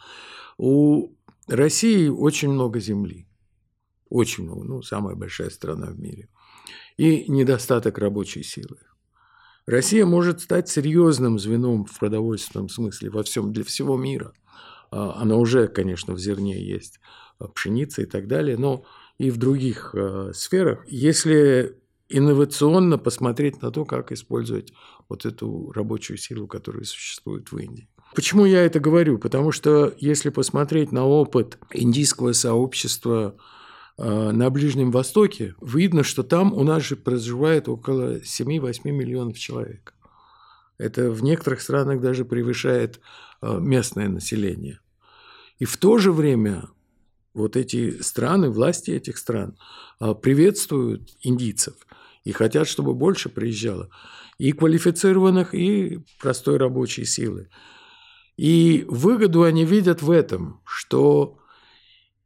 У 0.57 1.09
России 1.49 2.07
очень 2.07 2.51
много 2.51 2.79
земли. 2.79 3.27
Очень 4.09 4.45
много. 4.45 4.65
Ну, 4.65 4.83
самая 4.83 5.17
большая 5.17 5.51
страна 5.51 5.87
в 5.87 5.99
мире– 5.99 6.29
и 7.01 7.25
недостаток 7.31 7.97
рабочей 7.97 8.43
силы. 8.43 8.77
Россия 9.65 10.05
может 10.05 10.43
стать 10.43 10.69
серьезным 10.69 11.39
звеном 11.39 11.87
в 11.87 11.99
продовольственном 11.99 12.69
смысле 12.69 13.09
во 13.09 13.23
всем 13.23 13.55
для 13.55 13.65
всего 13.65 13.97
мира. 13.97 14.35
А, 14.91 15.15
она 15.23 15.37
уже, 15.37 15.69
конечно, 15.69 16.13
в 16.13 16.19
зерне 16.19 16.63
есть 16.63 17.01
а, 17.39 17.49
пшеница 17.49 18.03
и 18.03 18.05
так 18.05 18.29
далее, 18.29 18.59
но 18.59 18.85
и 19.17 19.31
в 19.31 19.39
других 19.39 19.95
а, 19.95 20.33
сферах. 20.35 20.85
Если 20.89 21.79
инновационно 22.11 22.99
посмотреть 22.99 23.63
на 23.63 23.71
то, 23.71 23.87
как 23.87 24.13
использовать 24.13 24.75
вот 25.09 25.25
эту 25.25 25.73
рабочую 25.73 26.19
силу, 26.19 26.47
которая 26.47 26.85
существует 26.85 27.51
в 27.51 27.57
Индии. 27.57 27.89
Почему 28.15 28.45
я 28.45 28.61
это 28.61 28.79
говорю? 28.79 29.17
Потому 29.17 29.53
что 29.53 29.95
если 29.97 30.29
посмотреть 30.29 30.93
на 30.93 31.07
опыт 31.07 31.59
индийского 31.73 32.33
сообщества 32.33 33.37
на 34.03 34.49
Ближнем 34.51 34.91
Востоке, 34.91 35.55
видно, 35.61 36.05
что 36.05 36.23
там 36.23 36.53
у 36.55 36.63
нас 36.63 36.83
же 36.83 36.97
проживает 36.97 37.69
около 37.69 38.19
7-8 38.21 38.91
миллионов 38.91 39.39
человек. 39.39 39.95
Это 40.79 41.11
в 41.11 41.23
некоторых 41.23 41.61
странах 41.61 42.01
даже 42.01 42.25
превышает 42.25 43.01
э, 43.43 43.59
местное 43.61 44.09
население. 44.09 44.81
И 45.59 45.67
в 45.67 45.77
то 45.77 45.99
же 45.99 46.11
время 46.11 46.71
вот 47.35 47.57
эти 47.57 48.01
страны, 48.01 48.49
власти 48.49 48.93
этих 48.93 49.19
стран 49.19 49.59
э, 50.01 50.15
приветствуют 50.15 51.11
индийцев 51.21 51.75
и 52.25 52.33
хотят, 52.33 52.67
чтобы 52.67 52.95
больше 52.95 53.29
приезжало 53.29 53.91
и 54.39 54.53
квалифицированных, 54.53 55.55
и 55.55 56.03
простой 56.19 56.57
рабочей 56.57 57.05
силы. 57.05 57.51
И 58.39 58.87
выгоду 58.89 59.43
они 59.43 59.67
видят 59.67 60.01
в 60.01 60.11
этом, 60.11 60.63
что 60.65 61.40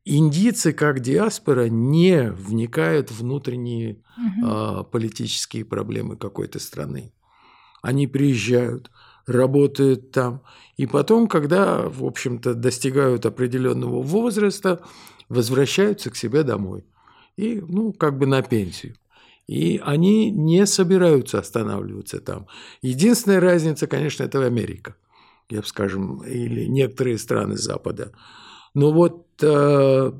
индийцы 0.04 0.72
как 0.72 1.00
диаспора 1.00 1.68
не 1.68 2.30
вникают 2.30 3.10
в 3.10 3.20
внутренние 3.20 4.02
угу. 4.16 4.46
а, 4.46 4.82
политические 4.84 5.64
проблемы 5.64 6.16
какой-то 6.16 6.58
страны. 6.58 7.12
Они 7.82 8.06
приезжают, 8.06 8.90
работают 9.26 10.10
там, 10.10 10.42
и 10.76 10.86
потом, 10.86 11.28
когда, 11.28 11.88
в 11.88 12.04
общем-то, 12.04 12.54
достигают 12.54 13.26
определенного 13.26 14.02
возраста, 14.02 14.80
возвращаются 15.28 16.10
к 16.10 16.16
себе 16.16 16.42
домой. 16.42 16.84
И, 17.36 17.60
ну, 17.66 17.92
как 17.92 18.18
бы 18.18 18.26
на 18.26 18.42
пенсию. 18.42 18.94
И 19.46 19.80
они 19.84 20.30
не 20.30 20.66
собираются 20.66 21.38
останавливаться 21.38 22.20
там. 22.20 22.46
Единственная 22.80 23.40
разница, 23.40 23.86
конечно, 23.86 24.24
это 24.24 24.44
Америка, 24.44 24.96
я 25.50 25.60
бы 25.60 25.66
скажем, 25.66 26.22
или 26.24 26.64
некоторые 26.64 27.18
страны 27.18 27.56
Запада. 27.56 28.12
Но 28.74 28.92
вот 28.92 29.26
э, 29.42 30.12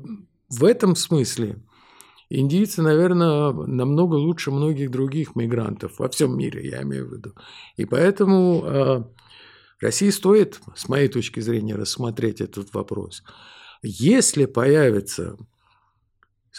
в 0.49 0.63
этом 0.63 0.95
смысле 0.95 1.61
индийцы, 2.29 2.81
наверное, 2.81 3.51
намного 3.51 4.15
лучше 4.15 4.51
многих 4.51 4.91
других 4.91 5.35
мигрантов 5.35 5.99
во 5.99 6.09
всем 6.09 6.37
мире, 6.37 6.67
я 6.69 6.81
имею 6.83 7.07
в 7.07 7.13
виду. 7.13 7.33
И 7.75 7.85
поэтому 7.85 8.63
э, 8.65 9.03
России 9.81 10.09
стоит, 10.09 10.61
с 10.75 10.87
моей 10.87 11.09
точки 11.09 11.39
зрения, 11.41 11.75
рассмотреть 11.75 12.41
этот 12.41 12.73
вопрос. 12.73 13.23
Если 13.81 14.45
появятся 14.45 15.37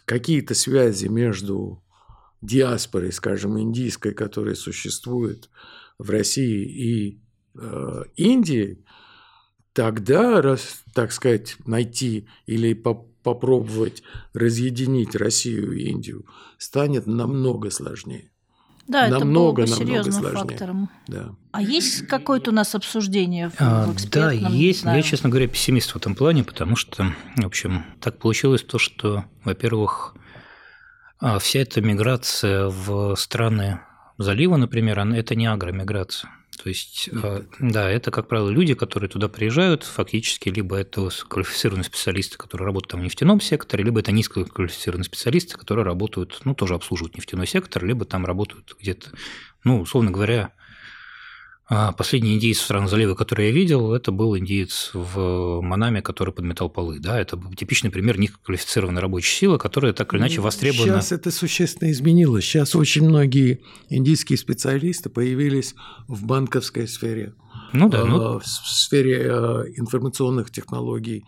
какие-то 0.05 0.55
связи 0.55 1.07
между 1.07 1.83
диаспорой, 2.43 3.13
скажем, 3.13 3.59
индийской, 3.59 4.13
которая 4.13 4.55
существует 4.55 5.49
в 5.99 6.11
России 6.11 6.65
и 6.65 7.21
э, 7.59 8.03
Индией, 8.17 8.85
тогда, 9.77 10.41
раз, 10.41 10.83
так 10.95 11.13
сказать, 11.13 11.57
найти 11.67 12.27
или 12.47 12.73
по 12.73 13.07
попробовать 13.23 14.05
разъединить 14.35 15.17
Россию 15.17 15.73
и 15.73 15.89
Индию 15.89 16.27
станет 16.59 17.09
намного 17.09 17.71
сложнее. 17.71 18.31
Да, 18.87 19.09
это 19.09 19.19
намного, 19.19 19.63
было 19.63 19.65
по 19.65 19.71
намного 19.71 19.91
серьезным 19.91 20.23
сложнее. 20.23 20.49
факторам. 20.49 20.91
Да. 21.09 21.35
А 21.51 21.61
есть 21.61 22.07
какое-то 22.07 22.53
у 22.53 22.55
нас 22.55 22.73
обсуждение 22.77 23.51
в, 23.51 23.55
А, 23.59 23.87
в 23.87 24.11
да, 24.11 24.31
есть. 24.31 24.85
Я, 24.85 25.03
честно 25.03 25.29
говоря, 25.29 25.49
пессимист 25.49 25.91
в 25.91 25.97
этом 25.97 26.15
плане, 26.15 26.45
потому 26.45 26.77
что, 26.77 27.13
в 27.35 27.45
общем, 27.45 27.85
так 28.01 28.17
получилось 28.21 28.63
то, 28.63 28.79
что, 28.79 29.25
во-первых, 29.43 30.15
а, 31.19 31.41
вся 31.41 31.59
эта 31.59 31.81
миграция 31.81 32.69
в 32.69 33.17
страны 33.17 33.81
залива, 34.19 34.57
например, 34.57 35.01
это 35.01 35.35
не 35.35 35.47
агромиграция. 35.47 36.31
То 36.63 36.69
есть, 36.69 37.11
а, 37.13 37.45
да, 37.61 37.91
это, 37.91 38.11
как 38.11 38.29
правило, 38.29 38.49
люди, 38.49 38.75
которые 38.75 39.11
туда 39.11 39.29
приезжают, 39.29 39.85
фактически, 39.85 40.49
либо 40.49 40.77
это 40.77 41.09
квалифицированные 41.29 41.85
специалисты, 41.85 42.39
которые 42.39 42.67
работают 42.67 42.93
там 42.93 43.01
в 43.01 43.05
нефтяном 43.05 43.41
секторе, 43.41 43.85
либо 43.85 44.01
это 44.01 44.13
низкоквалифицированные 44.13 45.05
специалисты, 45.05 45.57
которые 45.57 45.85
работают, 45.85 46.41
ну, 46.45 46.55
тоже 46.55 46.75
обслуживают 46.75 47.17
нефтяной 47.17 47.47
сектор, 47.47 47.85
либо 47.85 48.05
там 48.05 48.25
работают 48.25 48.77
где-то, 48.81 49.11
ну, 49.65 49.81
условно 49.81 50.11
говоря, 50.11 50.53
а, 51.69 51.91
Последний 51.93 52.35
индиец 52.35 52.59
в 52.59 52.63
стран 52.63 52.89
залива, 52.89 53.15
который 53.15 53.47
я 53.47 53.53
видел, 53.53 53.93
это 53.93 54.13
был 54.13 54.39
индиец 54.39 54.93
в 54.95 55.61
Манаме, 55.63 56.01
который 56.01 56.33
подметал 56.33 56.71
полы. 56.71 57.01
Да, 57.01 57.19
это 57.21 57.41
типичный 57.57 57.91
пример 57.91 58.19
низкоквалифицированной 58.19 59.01
рабочей 59.01 59.37
силы, 59.37 59.59
которая 59.59 59.93
так 59.93 60.15
или 60.15 60.21
иначе 60.21 60.41
востребована. 60.41 61.01
Сейчас 61.01 61.11
это 61.11 61.33
существенно 61.33 61.91
изменилось. 61.91 62.45
Сейчас 62.45 62.77
очень 62.77 63.09
многие 63.09 63.63
индийские 63.89 64.39
специалисты 64.39 65.11
появились 65.11 65.75
в 66.07 66.25
банковской 66.25 66.87
сфере, 66.87 67.35
Ну 67.73 67.89
да, 67.89 68.05
ну, 68.05 68.37
э, 68.37 68.41
в 68.41 68.47
сфере 68.47 69.23
э, 69.25 69.65
информационных 69.77 70.53
технологий. 70.53 71.25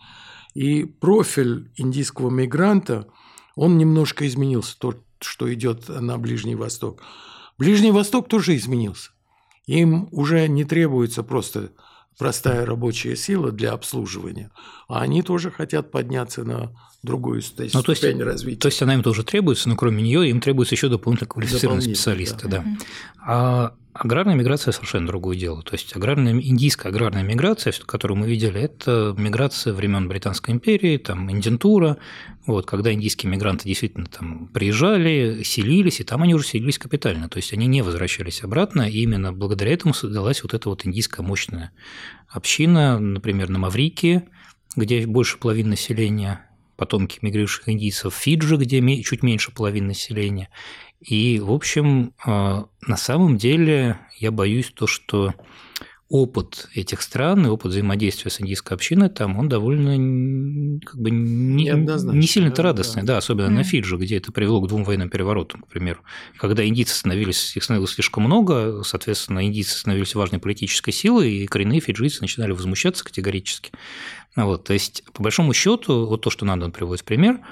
И 0.53 0.85
профиль 0.85 1.69
индийского 1.75 2.29
мигранта, 2.29 3.07
он 3.55 3.77
немножко 3.77 4.25
изменился, 4.25 4.77
то, 4.79 4.95
что 5.19 5.53
идет 5.53 5.89
на 5.89 6.17
Ближний 6.17 6.55
Восток. 6.55 7.01
Ближний 7.57 7.91
Восток 7.91 8.29
тоже 8.29 8.55
изменился. 8.55 9.11
Им 9.69 10.07
уже 10.11 10.47
не 10.47 10.63
требуется 10.65 11.21
просто 11.21 11.69
простая 12.17 12.65
рабочая 12.65 13.15
сила 13.15 13.51
для 13.51 13.71
обслуживания, 13.73 14.49
а 14.87 15.01
они 15.01 15.21
тоже 15.21 15.51
хотят 15.51 15.91
подняться 15.91 16.43
на 16.43 16.71
другую 17.03 17.43
ст- 17.43 17.59
Ну, 17.73 17.83
то 17.83 17.91
есть- 17.91 18.01
ступень 18.01 18.23
развития. 18.23 18.59
то 18.61 18.67
есть 18.67 18.81
она 18.81 18.95
им 18.95 19.03
тоже 19.03 19.23
требуется, 19.23 19.69
но 19.69 19.75
кроме 19.75 20.01
нее 20.01 20.27
им 20.27 20.41
требуются 20.41 20.73
еще 20.73 20.89
дополнительно 20.89 21.27
квалифицированные 21.29 21.81
Дополнительно, 21.93 21.95
специалисты. 21.95 22.47
Да. 22.47 22.61
Мгм. 22.61 22.79
А 23.27 23.73
аграрная 23.99 24.35
миграция 24.35 24.71
совершенно 24.71 25.07
другое 25.07 25.37
дело. 25.37 25.61
То 25.61 25.73
есть 25.73 25.95
аграрная, 25.95 26.33
индийская 26.33 26.89
аграрная 26.89 27.23
миграция, 27.23 27.73
которую 27.85 28.17
мы 28.17 28.27
видели, 28.27 28.61
это 28.61 29.13
миграция 29.17 29.73
времен 29.73 30.07
Британской 30.07 30.53
империи, 30.53 30.97
там 30.97 31.29
индентура, 31.29 31.97
вот, 32.45 32.65
когда 32.65 32.93
индийские 32.93 33.31
мигранты 33.31 33.65
действительно 33.65 34.05
там 34.05 34.47
приезжали, 34.47 35.43
селились, 35.43 35.99
и 35.99 36.03
там 36.03 36.23
они 36.23 36.33
уже 36.33 36.45
селились 36.45 36.79
капитально, 36.79 37.29
то 37.29 37.37
есть 37.37 37.53
они 37.53 37.67
не 37.67 37.81
возвращались 37.81 38.43
обратно, 38.43 38.89
и 38.89 39.01
именно 39.01 39.33
благодаря 39.33 39.73
этому 39.73 39.93
создалась 39.93 40.43
вот 40.43 40.53
эта 40.53 40.69
вот 40.69 40.85
индийская 40.85 41.21
мощная 41.21 41.71
община, 42.29 42.99
например, 42.99 43.49
на 43.49 43.59
Маврикии, 43.59 44.23
где 44.75 45.05
больше 45.05 45.37
половины 45.37 45.71
населения 45.71 46.45
потомки 46.77 47.19
мигрирующих 47.21 47.67
индийцев, 47.67 48.15
Фиджи, 48.15 48.55
где 48.55 49.03
чуть 49.03 49.21
меньше 49.21 49.51
половины 49.51 49.87
населения. 49.87 50.49
И, 51.01 51.39
в 51.39 51.51
общем, 51.51 52.13
э, 52.25 52.63
на 52.87 52.97
самом 52.97 53.37
деле 53.37 53.99
я 54.17 54.31
боюсь 54.31 54.71
то, 54.73 54.85
что 54.85 55.33
опыт 56.09 56.67
этих 56.73 57.03
стран 57.03 57.45
и 57.45 57.49
опыт 57.49 57.71
взаимодействия 57.71 58.31
с 58.31 58.41
индийской 58.41 58.75
общиной 58.75 59.09
там, 59.09 59.37
он 59.37 59.47
довольно 59.47 60.79
как 60.83 60.99
бы 60.99 61.11
не, 61.11 61.69
не 61.69 62.27
сильно-то 62.27 62.57
да, 62.57 62.63
радостный, 62.63 63.03
да. 63.03 63.13
да, 63.13 63.17
особенно 63.19 63.47
Мгм. 63.47 63.57
на 63.57 63.63
Фиджи, 63.63 63.95
где 63.95 64.17
это 64.17 64.31
привело 64.31 64.59
к 64.59 64.67
двум 64.67 64.83
военным 64.83 65.09
переворотам, 65.09 65.61
к 65.61 65.67
примеру. 65.67 65.99
Когда 66.37 66.65
индийцы 66.65 66.95
становились, 66.95 67.55
их 67.55 67.63
становилось 67.63 67.91
слишком 67.91 68.23
много, 68.23 68.81
соответственно, 68.83 69.45
индийцы 69.45 69.77
становились 69.77 70.15
важной 70.15 70.39
политической 70.39 70.91
силой, 70.91 71.31
и 71.31 71.45
коренные 71.45 71.79
фиджийцы 71.79 72.21
начинали 72.21 72.53
возмущаться 72.53 73.03
категорически. 73.05 73.71
Вот, 74.35 74.63
то 74.63 74.73
есть, 74.73 75.03
по 75.13 75.21
большому 75.21 75.53
счету, 75.53 76.07
вот 76.07 76.21
то, 76.21 76.31
что 76.31 76.43
Нандан 76.43 76.71
приводит 76.71 77.01
в 77.01 77.05
пример, 77.05 77.35
а, 77.35 77.43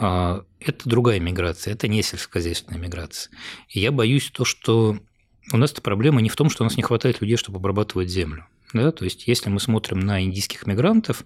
это 0.00 0.88
другая 0.88 1.20
миграция, 1.20 1.74
это 1.74 1.86
не 1.88 2.02
сельскохозяйственная 2.02 2.80
миграция. 2.80 3.30
И 3.68 3.80
я 3.80 3.92
боюсь 3.92 4.30
то, 4.30 4.44
что 4.44 4.98
у 5.52 5.56
нас 5.56 5.72
эта 5.72 5.82
проблема 5.82 6.20
не 6.20 6.28
в 6.28 6.36
том, 6.36 6.48
что 6.48 6.62
у 6.62 6.66
нас 6.66 6.76
не 6.76 6.82
хватает 6.82 7.20
людей, 7.20 7.36
чтобы 7.36 7.58
обрабатывать 7.58 8.08
землю. 8.08 8.46
Да? 8.72 8.92
То 8.92 9.04
есть, 9.04 9.26
если 9.26 9.50
мы 9.50 9.60
смотрим 9.60 10.00
на 10.00 10.22
индийских 10.22 10.66
мигрантов, 10.66 11.24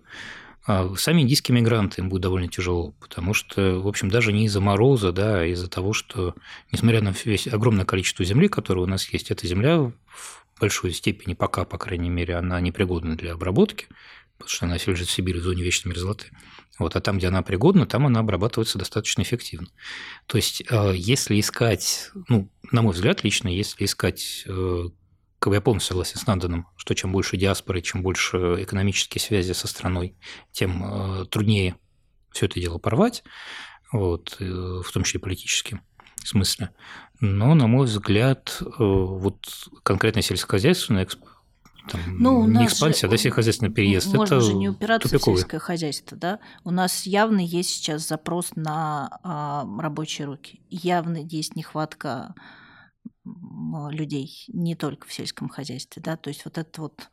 а, 0.67 0.95
сами 0.97 1.21
индийские 1.21 1.55
мигранты 1.55 2.01
им 2.01 2.09
будет 2.09 2.23
довольно 2.23 2.49
тяжело, 2.49 2.93
потому 2.99 3.35
что, 3.35 3.81
в 3.81 3.87
общем, 3.87 4.09
даже 4.09 4.33
не 4.33 4.47
из-за 4.47 4.61
мороза, 4.61 5.13
да, 5.13 5.41
а 5.41 5.45
из-за 5.45 5.69
того, 5.69 5.93
что, 5.93 6.35
несмотря 6.73 7.03
на 7.03 7.15
весь 7.25 7.47
огромное 7.47 7.85
количество 7.85 8.25
земли, 8.25 8.49
которое 8.49 8.81
у 8.81 8.87
нас 8.87 9.07
есть, 9.11 9.31
эта 9.31 9.47
земля 9.47 9.79
в 9.79 10.45
большой 10.59 10.93
степени, 10.93 11.35
пока, 11.35 11.65
по 11.65 11.77
крайней 11.77 12.09
мере, 12.09 12.37
она 12.37 12.61
непригодна 12.61 13.15
для 13.15 13.35
обработки, 13.35 13.89
потому 14.39 14.49
что 14.49 14.65
она 14.65 14.77
лежит 14.77 15.09
в 15.09 15.11
Сибири 15.11 15.39
в 15.39 15.43
зоне 15.43 15.63
вечной 15.63 15.91
мерзлоты. 15.91 16.29
Вот, 16.79 16.97
а 16.97 17.01
там, 17.01 17.19
где 17.19 17.29
она 17.29 17.43
пригодна, 17.43 17.87
там 17.87 18.07
она 18.07 18.21
обрабатывается 18.21 18.79
достаточно 18.79 19.23
эффективно. 19.23 19.69
То 20.27 20.37
есть, 20.37 20.63
э, 20.69 20.93
если 20.97 21.39
искать, 21.39 22.11
ну, 22.29 22.51
на 22.73 22.83
мой 22.83 22.93
взгляд, 22.95 23.23
лично, 23.23 23.49
если 23.49 23.85
искать, 23.85 24.45
э, 24.47 24.89
как 25.39 25.53
я 25.53 25.61
полностью 25.61 25.91
согласен 25.91 26.19
с 26.19 26.27
Нанданом, 26.27 26.67
что 26.77 26.95
чем 26.95 27.13
больше 27.13 27.37
диаспоры, 27.37 27.81
чем 27.81 28.03
больше 28.03 28.57
экономические 28.59 29.21
связи 29.21 29.53
со 29.53 29.69
страной, 29.69 30.17
тем 30.51 30.83
э, 31.23 31.27
труднее 31.27 31.77
все 32.33 32.47
это 32.47 32.59
дело 32.59 32.79
порвать, 32.79 33.23
вот, 33.93 34.37
в 34.41 34.91
том 34.93 35.05
числе 35.05 35.21
политически 35.21 35.81
смысле. 36.25 36.71
Но, 37.21 37.55
на 37.55 37.69
мой 37.69 37.87
взгляд, 37.87 38.61
вот 38.79 39.47
конкретно 39.85 40.21
сельскохозяйственная 40.21 41.05
эксп- 41.05 41.23
там, 41.89 42.01
Ну, 42.19 42.41
у 42.41 42.47
не 42.47 42.55
нас 42.55 42.73
экспансия, 42.73 43.07
же, 43.07 43.11
да, 43.11 43.17
сельскохозяйственный 43.17 43.73
переезд, 43.73 44.13
Можно 44.15 44.35
это 44.37 44.41
же 44.41 44.55
не 44.55 44.69
упираться 44.69 45.09
тупиковый. 45.09 45.37
в 45.37 45.41
сельское 45.41 45.59
хозяйство, 45.59 46.17
да? 46.17 46.41
У 46.65 46.71
нас 46.71 47.07
явно 47.07 47.41
есть 47.41 47.71
сейчас 47.71 48.07
запрос 48.09 48.53
на 48.57 49.19
а, 49.23 49.67
рабочие 49.81 50.27
руки. 50.27 50.61
Явно 50.71 51.17
есть 51.19 51.57
нехватка 51.57 52.35
людей 53.25 54.45
не 54.49 54.75
только 54.75 55.07
в 55.07 55.13
сельском 55.13 55.49
хозяйстве, 55.49 56.03
да? 56.03 56.17
То 56.17 56.29
есть 56.29 56.45
вот 56.45 56.59
это 56.59 56.83
вот 56.83 57.09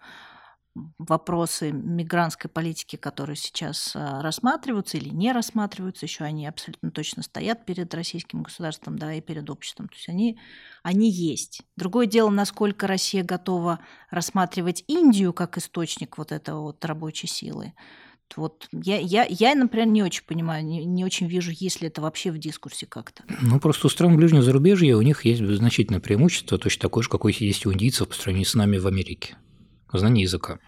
вопросы 0.97 1.71
мигрантской 1.71 2.49
политики, 2.49 2.95
которые 2.95 3.35
сейчас 3.35 3.91
а, 3.95 4.21
рассматриваются 4.21 4.97
или 4.97 5.09
не 5.09 5.31
рассматриваются, 5.31 6.05
еще 6.05 6.23
они 6.23 6.47
абсолютно 6.47 6.91
точно 6.91 7.23
стоят 7.23 7.65
перед 7.65 7.93
российским 7.93 8.43
государством, 8.43 8.97
да, 8.97 9.13
и 9.13 9.21
перед 9.21 9.49
обществом. 9.49 9.89
То 9.89 9.95
есть 9.95 10.09
они, 10.09 10.39
они 10.83 11.09
есть. 11.11 11.61
Другое 11.75 12.05
дело, 12.05 12.29
насколько 12.29 12.87
Россия 12.87 13.23
готова 13.23 13.79
рассматривать 14.09 14.83
Индию 14.87 15.33
как 15.33 15.57
источник 15.57 16.17
вот 16.17 16.31
этого 16.31 16.61
вот 16.61 16.83
рабочей 16.85 17.27
силы. 17.27 17.73
Вот 18.37 18.69
я, 18.71 18.97
я, 18.97 19.25
я, 19.27 19.55
например, 19.55 19.87
не 19.87 20.03
очень 20.03 20.23
понимаю, 20.25 20.63
не, 20.63 20.85
не 20.85 21.03
очень 21.03 21.27
вижу, 21.27 21.51
есть 21.53 21.81
ли 21.81 21.89
это 21.89 22.01
вообще 22.01 22.31
в 22.31 22.37
дискурсе 22.37 22.85
как-то. 22.85 23.23
Ну, 23.41 23.59
просто 23.59 23.87
у 23.87 23.89
стран 23.89 24.15
ближнего 24.15 24.41
зарубежья 24.41 24.95
у 24.95 25.01
них 25.01 25.25
есть 25.25 25.43
значительное 25.43 25.99
преимущество, 25.99 26.57
точно 26.57 26.83
такое 26.83 27.03
же, 27.03 27.09
какое 27.09 27.33
есть 27.37 27.65
у 27.65 27.73
индийцев 27.73 28.07
по 28.07 28.15
сравнению 28.15 28.47
с 28.47 28.55
нами 28.55 28.77
в 28.77 28.87
Америке. 28.87 29.35
Знание 29.93 30.23
языка. 30.23 30.59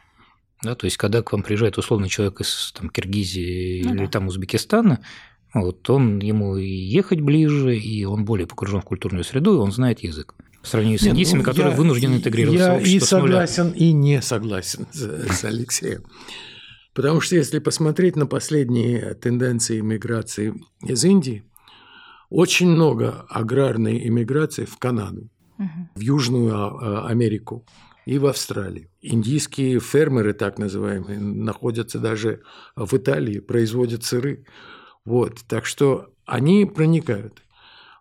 Да, 0.64 0.76
то 0.76 0.86
есть, 0.86 0.98
когда 0.98 1.22
к 1.22 1.32
вам 1.34 1.44
приезжает 1.44 1.78
условный 1.78 2.08
человек 2.10 2.40
из 2.42 2.72
там, 2.78 2.90
Киргизии 2.90 3.84
Ну 3.84 3.96
или 3.96 4.06
да. 4.06 4.12
там 4.12 4.28
Узбекистана, 4.28 5.04
вот, 5.54 5.90
он 5.90 6.20
ему 6.20 6.56
и 6.58 6.66
ехать 6.68 7.20
ближе, 7.22 7.76
и 7.78 8.06
он 8.06 8.24
более 8.26 8.48
погружен 8.48 8.82
в 8.82 8.86
культурную 8.86 9.24
среду, 9.24 9.54
и 9.56 9.58
он 9.58 9.72
знает 9.72 10.00
язык. 10.00 10.36
По 10.62 10.68
сравнению 10.68 11.00
с 11.00 11.04
Нет, 11.04 11.14
индийцами, 11.14 11.40
ну, 11.40 11.44
которые 11.46 11.72
я- 11.72 11.78
вынуждены 11.78 12.16
интегрироваться 12.16 12.64
Я 12.66 12.74
в 12.74 12.78
общество 12.78 13.06
и 13.06 13.08
с 13.08 13.12
нуля. 13.12 13.46
согласен, 13.48 13.70
и 13.72 13.92
не 13.92 14.22
согласен 14.22 14.88
с, 14.94 15.02
с 15.40 15.44
Алексеем. 15.44 16.04
Потому 16.94 17.20
что 17.22 17.36
если 17.36 17.60
посмотреть 17.60 18.16
на 18.16 18.26
последние 18.26 19.16
тенденции 19.16 19.82
миграции 19.82 20.54
из 20.82 21.04
Индии, 21.04 21.44
очень 22.30 22.70
много 22.70 23.26
аграрной 23.30 24.08
иммиграции 24.08 24.66
в 24.66 24.78
Канаду, 24.78 25.30
Мгм. 25.58 25.90
в 25.96 26.00
Южную 26.00 26.56
а, 26.56 26.70
а, 27.04 27.08
Америку 27.10 27.66
и 28.06 28.18
в 28.18 28.26
Австралию. 28.26 28.90
Индийские 29.02 29.80
фермеры, 29.80 30.34
так 30.34 30.58
называемые, 30.58 31.20
находятся 31.20 32.00
даже 32.00 32.42
в 32.76 32.94
Италии, 32.96 33.40
производят 33.40 34.04
сыры. 34.04 34.46
Вот, 35.06 35.40
так 35.48 35.66
что 35.66 36.14
они 36.26 36.66
проникают. 36.66 37.44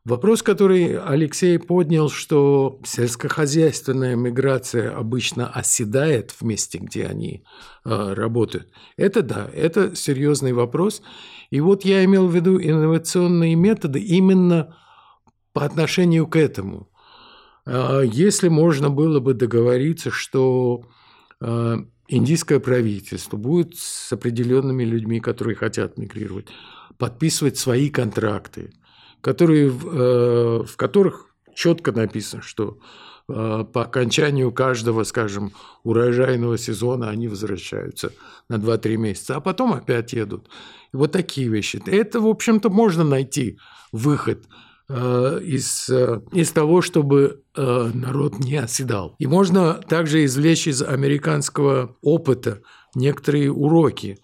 Вопрос, 0.04 0.42
который 0.42 0.98
Алексей 0.98 1.60
поднял, 1.60 2.08
что 2.08 2.80
сельскохозяйственная 2.84 4.16
миграция 4.16 4.96
обычно 4.96 5.48
оседает 5.48 6.32
в 6.32 6.42
месте, 6.42 6.78
где 6.78 7.06
они 7.06 7.44
э, 7.84 8.12
работают. 8.12 8.68
Это 8.96 9.22
да, 9.22 9.48
это 9.54 9.94
серьезный 9.94 10.54
вопрос. 10.54 11.02
И 11.50 11.60
вот 11.60 11.84
я 11.84 12.04
имел 12.04 12.26
в 12.26 12.34
виду 12.34 12.60
инновационные 12.60 13.54
методы 13.54 14.00
именно 14.00 14.76
по 15.52 15.64
отношению 15.64 16.26
к 16.26 16.34
этому. 16.34 16.88
Э, 17.66 18.02
Если 18.04 18.48
можно 18.48 18.90
было 18.90 19.20
бы 19.20 19.34
договориться, 19.34 20.10
что 20.10 20.84
э, 21.40 21.76
индийское 22.08 22.60
правительство 22.60 23.36
будет 23.36 23.76
с 23.76 24.12
определенными 24.12 24.84
людьми, 24.84 25.20
которые 25.20 25.56
хотят 25.56 25.98
мигрировать, 25.98 26.48
подписывать 26.98 27.58
свои 27.58 27.90
контракты, 27.90 28.72
которые, 29.20 29.68
в, 29.70 30.64
э, 30.64 30.64
которых 30.76 31.26
четко 31.54 31.92
написано, 31.92 32.42
что 32.42 32.78
э, 33.28 33.64
по 33.72 33.82
окончанию 33.82 34.52
каждого, 34.52 35.04
скажем, 35.04 35.52
урожайного 35.84 36.58
сезона 36.58 37.10
они 37.10 37.28
возвращаются 37.28 38.12
на 38.48 38.56
2-3 38.56 38.96
месяца, 38.96 39.36
а 39.36 39.40
потом 39.40 39.72
опять 39.72 40.12
едут. 40.12 40.48
И 40.92 40.96
вот 40.96 41.12
такие 41.12 41.48
вещи. 41.48 41.80
Это, 41.86 42.20
в 42.20 42.26
общем-то, 42.26 42.68
можно 42.68 43.04
найти 43.04 43.58
выход 43.92 44.44
из, 44.88 45.88
э, 45.88 46.20
из 46.32 46.50
того, 46.52 46.82
чтобы 46.82 47.42
народ 47.54 48.38
не 48.38 48.56
оседал. 48.56 49.14
И 49.18 49.26
можно 49.26 49.74
также 49.74 50.24
извлечь 50.24 50.66
из 50.66 50.82
американского 50.82 51.96
опыта 52.00 52.62
некоторые 52.94 53.52
уроки. 53.52 54.18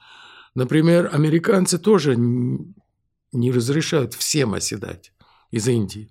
Например, 0.55 1.11
американцы 1.13 1.79
тоже 1.79 2.17
не 2.17 3.53
разрешают 3.53 4.15
всем 4.15 4.55
оседать 4.55 5.13
из 5.51 5.69
Индии 5.69 6.09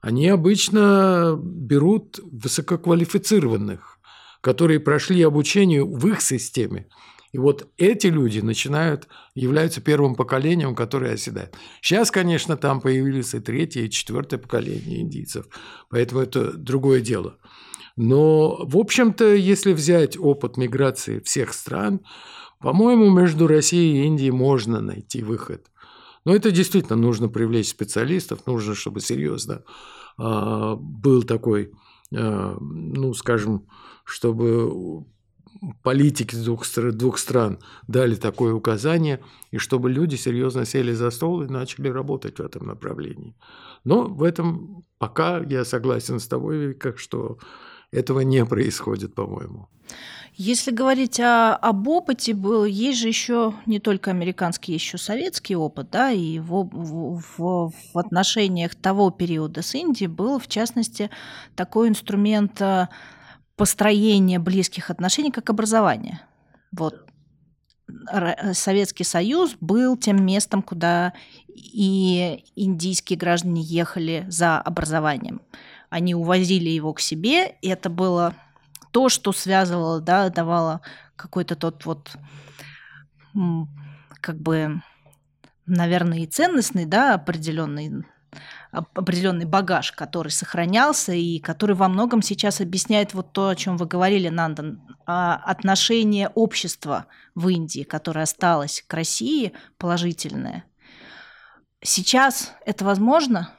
они 0.00 0.28
обычно 0.28 1.38
берут 1.40 2.20
высококвалифицированных, 2.22 3.98
которые 4.40 4.80
прошли 4.80 5.22
обучение 5.22 5.84
в 5.84 6.06
их 6.06 6.20
системе. 6.20 6.88
И 7.32 7.38
вот 7.38 7.68
эти 7.76 8.06
люди 8.06 8.40
начинают, 8.40 9.08
являются 9.34 9.80
первым 9.80 10.14
поколением, 10.14 10.74
которое 10.74 11.14
оседает. 11.14 11.54
Сейчас, 11.82 12.10
конечно, 12.10 12.56
там 12.56 12.80
появились 12.80 13.34
и 13.34 13.40
третье, 13.40 13.82
и 13.82 13.90
четвертое 13.90 14.38
поколение 14.38 15.00
индийцев, 15.00 15.46
поэтому 15.90 16.22
это 16.22 16.52
другое 16.52 17.00
дело. 17.00 17.36
Но, 17.96 18.64
в 18.64 18.76
общем-то, 18.76 19.34
если 19.34 19.72
взять 19.72 20.16
опыт 20.16 20.56
миграции 20.56 21.20
всех 21.20 21.52
стран, 21.52 22.00
по-моему, 22.60 23.10
между 23.10 23.46
Россией 23.46 24.02
и 24.02 24.06
Индией 24.06 24.30
можно 24.30 24.80
найти 24.80 25.22
выход– 25.22 25.70
но 26.28 26.34
это 26.34 26.50
действительно 26.50 26.96
нужно 26.96 27.30
привлечь 27.30 27.70
специалистов, 27.70 28.46
нужно, 28.46 28.74
чтобы 28.74 29.00
серьезно 29.00 29.64
а, 30.18 30.76
был 30.76 31.22
такой, 31.22 31.72
а, 32.14 32.58
ну, 32.60 33.14
скажем, 33.14 33.66
чтобы 34.04 35.06
политики 35.82 36.34
двух, 36.36 36.64
двух 36.92 37.18
стран 37.18 37.58
дали 37.86 38.14
такое 38.14 38.54
указание, 38.54 39.20
и 39.50 39.58
чтобы 39.58 39.90
люди 39.90 40.16
серьезно 40.16 40.64
сели 40.64 40.92
за 40.92 41.10
стол 41.10 41.42
и 41.42 41.48
начали 41.48 41.88
работать 41.88 42.38
в 42.38 42.42
этом 42.42 42.66
направлении. 42.66 43.34
Но 43.84 44.04
в 44.04 44.22
этом 44.22 44.84
пока 44.98 45.38
я 45.38 45.64
согласен 45.64 46.20
с 46.20 46.28
тобой, 46.28 46.74
как 46.74 46.98
что 46.98 47.38
этого 47.90 48.20
не 48.20 48.44
происходит, 48.44 49.14
по-моему. 49.14 49.68
Если 50.40 50.70
говорить 50.70 51.18
о, 51.18 51.56
об 51.56 51.88
опыте, 51.88 52.32
был, 52.32 52.64
есть 52.64 53.00
же 53.00 53.08
еще 53.08 53.54
не 53.66 53.80
только 53.80 54.12
американский, 54.12 54.72
еще 54.72 54.96
советский 54.96 55.56
опыт, 55.56 55.90
да, 55.90 56.12
и 56.12 56.38
в, 56.38 56.68
в, 56.70 57.72
в, 57.92 57.98
отношениях 57.98 58.76
того 58.76 59.10
периода 59.10 59.62
с 59.62 59.74
Индией 59.74 60.06
был, 60.08 60.38
в 60.38 60.46
частности, 60.46 61.10
такой 61.56 61.88
инструмент 61.88 62.62
э, 63.58 63.60
построения 63.60 64.38
близких 64.38 64.90
отношений, 64.90 65.30
как 65.30 65.50
образование. 65.50 66.20
Вот 66.72 67.08
Советский 68.52 69.04
Союз 69.04 69.56
был 69.60 69.96
тем 69.96 70.24
местом, 70.24 70.62
куда 70.62 71.14
и 71.48 72.44
индийские 72.54 73.18
граждане 73.18 73.62
ехали 73.62 74.26
за 74.28 74.60
образованием. 74.60 75.40
Они 75.90 76.14
увозили 76.14 76.68
его 76.68 76.92
к 76.92 77.00
себе, 77.00 77.56
и 77.62 77.68
это 77.68 77.88
было 77.88 78.34
то, 78.90 79.08
что 79.08 79.32
связывало, 79.32 80.00
да, 80.00 80.28
давало 80.28 80.82
какой-то 81.16 81.56
тот 81.56 81.84
вот 81.86 82.10
как 84.20 84.38
бы, 84.40 84.82
наверное, 85.66 86.20
и 86.20 86.26
ценностный, 86.26 86.84
да, 86.84 87.14
определенный 87.14 88.04
определенный 88.70 89.46
багаж, 89.46 89.92
который 89.92 90.30
сохранялся 90.30 91.12
и 91.12 91.38
который 91.38 91.74
во 91.74 91.88
многом 91.88 92.22
сейчас 92.22 92.60
объясняет 92.60 93.14
вот 93.14 93.32
то, 93.32 93.48
о 93.48 93.56
чем 93.56 93.76
вы 93.76 93.86
говорили, 93.86 94.28
Нандан, 94.28 94.80
отношение 95.06 96.28
общества 96.28 97.06
в 97.34 97.48
Индии, 97.48 97.82
которое 97.82 98.22
осталось 98.22 98.84
к 98.86 98.92
России 98.94 99.52
положительное. 99.78 100.64
Сейчас 101.82 102.52
это 102.66 102.84
возможно? 102.84 103.52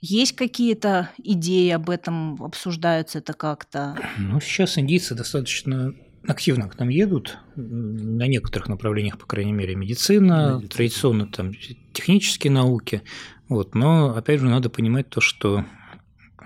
Есть 0.00 0.32
какие-то 0.36 1.10
идеи 1.18 1.70
об 1.70 1.90
этом, 1.90 2.42
обсуждаются 2.42 3.18
это 3.18 3.32
как-то? 3.32 3.96
Ну, 4.16 4.40
сейчас 4.40 4.78
индийцы 4.78 5.14
достаточно 5.14 5.92
активно 6.26 6.68
к 6.68 6.78
нам 6.78 6.88
едут, 6.88 7.38
на 7.56 8.26
некоторых 8.26 8.68
направлениях, 8.68 9.18
по 9.18 9.26
крайней 9.26 9.52
мере, 9.52 9.74
медицина, 9.74 10.54
медицина. 10.54 10.68
традиционно 10.68 11.26
там 11.26 11.52
технические 11.92 12.52
науки. 12.52 13.02
Вот, 13.48 13.74
но 13.74 14.14
опять 14.16 14.40
же 14.40 14.46
надо 14.46 14.68
понимать 14.68 15.08
то, 15.08 15.20
что 15.20 15.64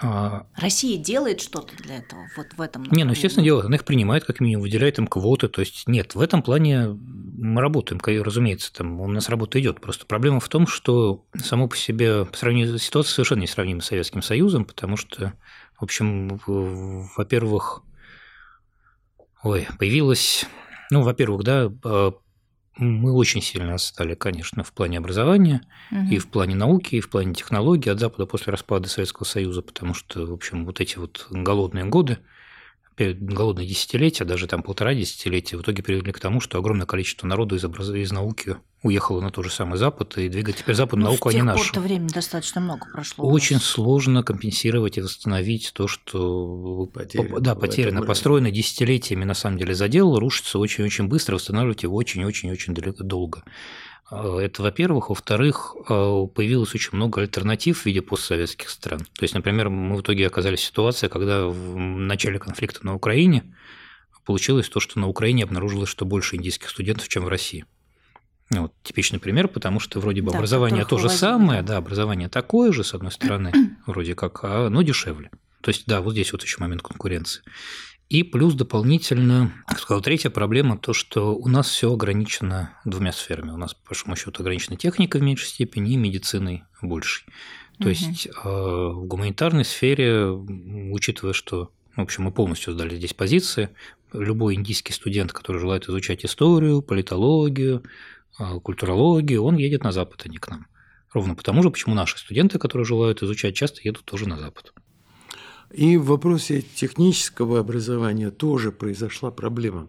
а, 0.01 0.47
Россия 0.57 0.99
делает 0.99 1.41
что-то 1.41 1.77
для 1.77 1.99
этого 1.99 2.27
вот 2.37 2.47
в 2.57 2.61
этом 2.61 2.85
Не, 2.91 3.05
ну, 3.05 3.11
естественно, 3.13 3.45
делает. 3.45 3.67
Она 3.67 3.77
их 3.77 3.85
принимает, 3.85 4.25
как 4.25 4.41
минимум, 4.41 4.63
выделяет 4.63 4.99
им 4.99 5.07
квоты. 5.07 5.49
То 5.49 5.61
есть, 5.61 5.87
нет, 5.87 6.15
в 6.15 6.21
этом 6.21 6.43
плане 6.43 6.89
мы 6.89 7.61
работаем, 7.61 8.01
разумеется, 8.23 8.73
там 8.73 9.01
у 9.01 9.07
нас 9.09 9.29
работа 9.29 9.61
идет. 9.61 9.81
Просто 9.81 10.07
проблема 10.07 10.41
в 10.41 10.49
том, 10.49 10.67
что 10.67 11.25
само 11.37 11.69
по 11.69 11.77
себе 11.77 12.25
по 12.25 12.37
сравнению 12.37 12.79
ситуация 12.79 13.13
совершенно 13.13 13.43
несравнима 13.43 13.81
с 13.81 13.87
Советским 13.87 14.23
Союзом, 14.23 14.65
потому 14.65 14.97
что, 14.97 15.35
в 15.79 15.83
общем, 15.83 16.41
во-первых, 16.47 17.83
ой, 19.43 19.69
появилась, 19.79 20.47
ну, 20.91 21.03
во-первых, 21.03 21.45
да, 21.45 21.71
а, 21.85 22.13
мы 22.77 23.13
очень 23.13 23.43
сильно 23.43 23.75
отстали, 23.75 24.15
конечно, 24.15 24.65
в 24.65 24.73
плане 24.73 24.99
образования, 24.99 25.63
угу. 25.91 26.07
и 26.11 26.19
в 26.19 26.29
плане 26.29 26.55
науки, 26.55 26.97
и 26.97 27.01
в 27.01 27.11
плане 27.11 27.35
технологий 27.35 27.91
от 27.91 28.01
Запада 28.01 28.27
после 28.27 28.51
распада 28.51 28.89
Советского 28.89 29.25
Союза, 29.25 29.63
потому 29.63 29.95
что, 29.95 30.27
в 30.27 30.33
общем, 30.33 30.65
вот 30.65 30.81
эти 30.81 30.97
вот 30.99 31.27
голодные 31.31 31.85
годы, 31.85 32.19
голодные 32.99 33.67
десятилетия, 33.67 34.25
даже 34.25 34.47
там 34.47 34.63
полтора 34.63 34.95
десятилетия, 34.95 35.57
в 35.57 35.63
итоге 35.63 35.83
привели 35.83 36.13
к 36.13 36.19
тому, 36.19 36.41
что 36.41 36.59
огромное 36.59 36.87
количество 36.87 37.27
народу 37.27 37.57
из, 37.57 37.65
образ... 37.65 37.91
из 37.91 38.13
науки 38.13 38.57
уехало 38.83 39.21
на 39.21 39.31
тот 39.31 39.45
же 39.45 39.51
самый 39.51 39.79
Запад 39.79 40.19
и 40.19 40.29
двигать 40.29 40.57
теперь 40.57 40.75
западную 40.75 41.05
ну, 41.05 41.11
науку, 41.13 41.29
а 41.29 41.33
не 41.33 41.43
нашу. 41.43 41.81
Времени 41.81 42.09
достаточно 42.09 42.61
много 42.61 42.87
прошло. 42.93 43.29
Очень 43.29 43.61
сложно 43.61 44.23
компенсировать 44.23 44.99
и 44.99 45.01
восстановить 45.01 45.73
то, 45.75 45.89
что 45.89 46.87
потеряно, 46.93 47.41
да, 47.41 47.55
потеряно, 47.55 48.03
построено 48.03 48.51
десятилетиями 48.51 49.25
на 49.25 49.35
самом 49.35 49.59
деле 49.59 49.75
задел, 49.75 50.19
рушится 50.19 50.59
очень-очень 50.59 51.09
быстро, 51.09 51.37
восстанавливать 51.37 51.83
его 51.85 51.97
очень-очень-очень 51.97 52.75
долго. 52.75 53.45
А, 54.13 54.39
это, 54.39 54.63
во-первых. 54.63 55.09
Во-вторых, 55.09 55.75
а, 55.89 56.27
появилось 56.27 56.75
очень 56.75 56.91
много 56.93 57.23
альтернатив 57.23 57.81
в 57.81 57.87
виде 57.87 58.03
постсоветских 58.03 58.69
стран. 58.69 59.01
То 59.01 59.23
есть, 59.23 59.35
например, 59.35 59.71
мы 59.71 59.97
в 59.97 60.03
итоге 60.03 60.27
оказались 60.27 60.61
в 60.61 60.65
ситуации, 60.65 61.09
когда 61.09 61.47
в 61.47 61.77
начале 61.79 62.39
конфликта 62.39 62.85
на 62.85 62.95
Украине 62.95 63.43
получилось 64.27 64.69
то, 64.69 64.81
что 64.81 65.01
на 65.01 65.09
Украине 65.09 65.45
обнаружилось, 65.45 65.89
что 65.89 66.05
больше 66.05 66.37
индийских 66.37 66.69
студентов, 66.69 67.09
чем 67.09 67.25
в 67.25 67.29
России. 67.29 67.65
Ну, 68.51 68.63
вот 68.63 68.75
типичный 68.83 69.19
пример, 69.19 69.49
потому 69.49 69.81
что 69.81 69.99
вроде 69.99 70.21
бы 70.21 70.31
да, 70.31 70.37
образование 70.37 70.85
то 70.85 70.99
же 70.99 71.09
самое, 71.09 71.63
да, 71.63 71.79
образование 71.79 72.29
такое 72.29 72.71
же, 72.71 72.85
с 72.85 72.93
одной 72.93 73.11
стороны, 73.11 73.53
вроде 73.87 74.15
как, 74.15 74.41
а, 74.45 74.69
но 74.69 74.83
дешевле. 74.83 75.31
То 75.63 75.71
есть, 75.71 75.85
да, 75.87 76.03
вот 76.03 76.13
здесь 76.13 76.33
вот 76.33 76.43
еще 76.43 76.59
момент 76.61 76.83
конкуренции. 76.83 77.43
И 78.13 78.25
плюс 78.25 78.53
дополнительно, 78.53 79.55
как 79.67 79.79
сказал, 79.79 80.03
третья 80.03 80.29
проблема, 80.29 80.77
то, 80.77 80.93
что 80.93 81.35
у 81.35 81.49
нас 81.49 81.71
все 81.71 81.91
ограничено 81.91 82.79
двумя 82.85 83.11
сферами. 83.11 83.53
У 83.53 83.57
нас, 83.57 83.73
по 83.73 83.89
большому 83.89 84.17
счету, 84.17 84.43
ограничена 84.43 84.77
техника 84.77 85.17
в 85.17 85.23
меньшей 85.23 85.47
степени 85.47 85.95
и 85.95 85.97
медициной 85.97 86.65
большей. 86.83 87.25
То 87.79 87.85
угу. 87.85 87.89
есть 87.89 88.29
а, 88.45 88.91
в 88.91 89.07
гуманитарной 89.07 89.65
сфере, 89.65 90.27
учитывая, 90.27 91.33
что 91.33 91.71
в 91.97 92.03
общем, 92.03 92.25
мы 92.25 92.33
полностью 92.33 92.75
сдали 92.75 92.97
здесь 92.97 93.15
позиции. 93.15 93.71
Любой 94.13 94.57
индийский 94.57 94.93
студент, 94.93 95.33
который 95.33 95.59
желает 95.59 95.89
изучать 95.89 96.23
историю, 96.27 96.83
политологию, 96.83 97.83
а, 98.39 98.59
культурологию, 98.61 99.43
он 99.43 99.57
едет 99.57 99.85
на 99.85 99.93
Запад, 99.93 100.21
а 100.27 100.29
не 100.29 100.37
к 100.37 100.51
нам. 100.51 100.67
Ровно 101.15 101.35
потому 101.35 101.63
же, 101.63 101.71
почему 101.71 101.95
наши 101.95 102.19
студенты, 102.19 102.59
которые 102.59 102.85
желают 102.85 103.23
изучать, 103.23 103.55
часто 103.55 103.81
едут 103.83 104.05
тоже 104.05 104.29
на 104.29 104.39
Запад. 104.39 104.75
И 105.73 105.97
в 105.97 106.05
вопросе 106.05 106.61
технического 106.61 107.59
образования 107.59 108.31
тоже 108.31 108.73
произошла 108.73 109.31
проблема. 109.31 109.89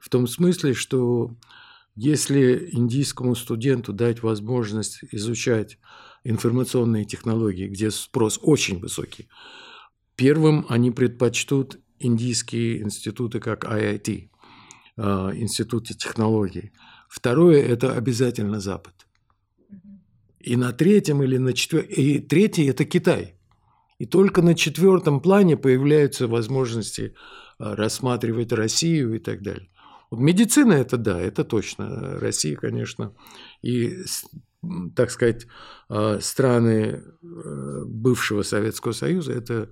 В 0.00 0.08
том 0.08 0.26
смысле, 0.26 0.72
что 0.72 1.36
если 1.94 2.70
индийскому 2.72 3.34
студенту 3.34 3.92
дать 3.92 4.22
возможность 4.22 5.00
изучать 5.12 5.78
информационные 6.24 7.04
технологии, 7.04 7.68
где 7.68 7.90
спрос 7.90 8.38
очень 8.42 8.78
высокий, 8.78 9.28
первым 10.16 10.64
они 10.68 10.90
предпочтут 10.90 11.78
индийские 11.98 12.82
институты, 12.82 13.40
как 13.40 13.64
IIT, 13.64 14.30
а, 14.96 15.32
институты 15.34 15.94
технологий. 15.94 16.72
Второе– 17.08 17.62
это 17.66 17.94
обязательно 17.94 18.60
Запад. 18.60 18.94
И 20.40 20.56
на 20.56 20.72
третьем 20.72 21.22
или 21.22 21.36
на 21.36 21.52
четвертом, 21.52 21.90
и 21.90 22.18
третий– 22.20 22.64
это 22.66 22.84
Китай– 22.84 23.34
и 23.98 24.06
только 24.06 24.42
на 24.42 24.54
четвертом 24.54 25.20
плане 25.20 25.56
появляются 25.56 26.28
возможности 26.28 27.14
а, 27.58 27.74
рассматривать 27.76 28.52
Россию 28.52 29.14
и 29.14 29.18
так 29.18 29.42
далее. 29.42 29.68
Вот 30.10 30.20
медицина– 30.20 30.72
это 30.74 30.96
да, 30.96 31.20
это 31.20 31.44
точно. 31.44 32.18
Россия, 32.18 32.56
конечно, 32.56 33.14
и 33.60 33.98
так 34.96 35.10
сказать, 35.10 35.46
э, 35.88 36.18
страны 36.20 37.02
э, 37.22 37.84
бывшего 37.86 38.42
Советского 38.42 38.92
Союза, 38.92 39.32
это 39.32 39.70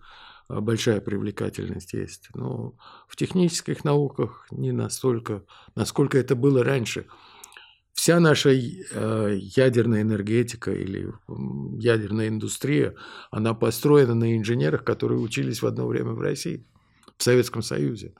большая 0.49 1.01
привлекательность 1.01 1.93
есть. 1.93 2.29
Но 2.35 2.77
в 3.09 3.16
технических 3.16 3.83
науках 3.83 4.47
не 4.53 4.70
настолько, 4.72 5.43
насколько 5.74 6.18
это 6.18 6.37
было 6.37 6.62
раньше. 6.62 7.07
Вся 7.97 8.20
наша 8.20 8.51
ядерная 8.51 10.03
энергетика 10.03 10.70
или 10.70 11.12
ядерная 11.78 12.28
индустрия, 12.28 12.94
она 13.30 13.55
построена 13.55 14.14
на 14.14 14.36
инженерах, 14.36 14.84
которые 14.84 15.18
учились 15.18 15.62
в 15.62 15.66
одно 15.66 15.86
время 15.86 16.12
в 16.12 16.20
России, 16.20 16.66
в 17.16 17.22
Советском 17.22 17.62
Союзе. 17.62 18.12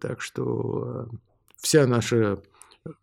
Так 0.00 0.20
что 0.20 1.08
вся 1.56 1.86
наша 1.86 2.42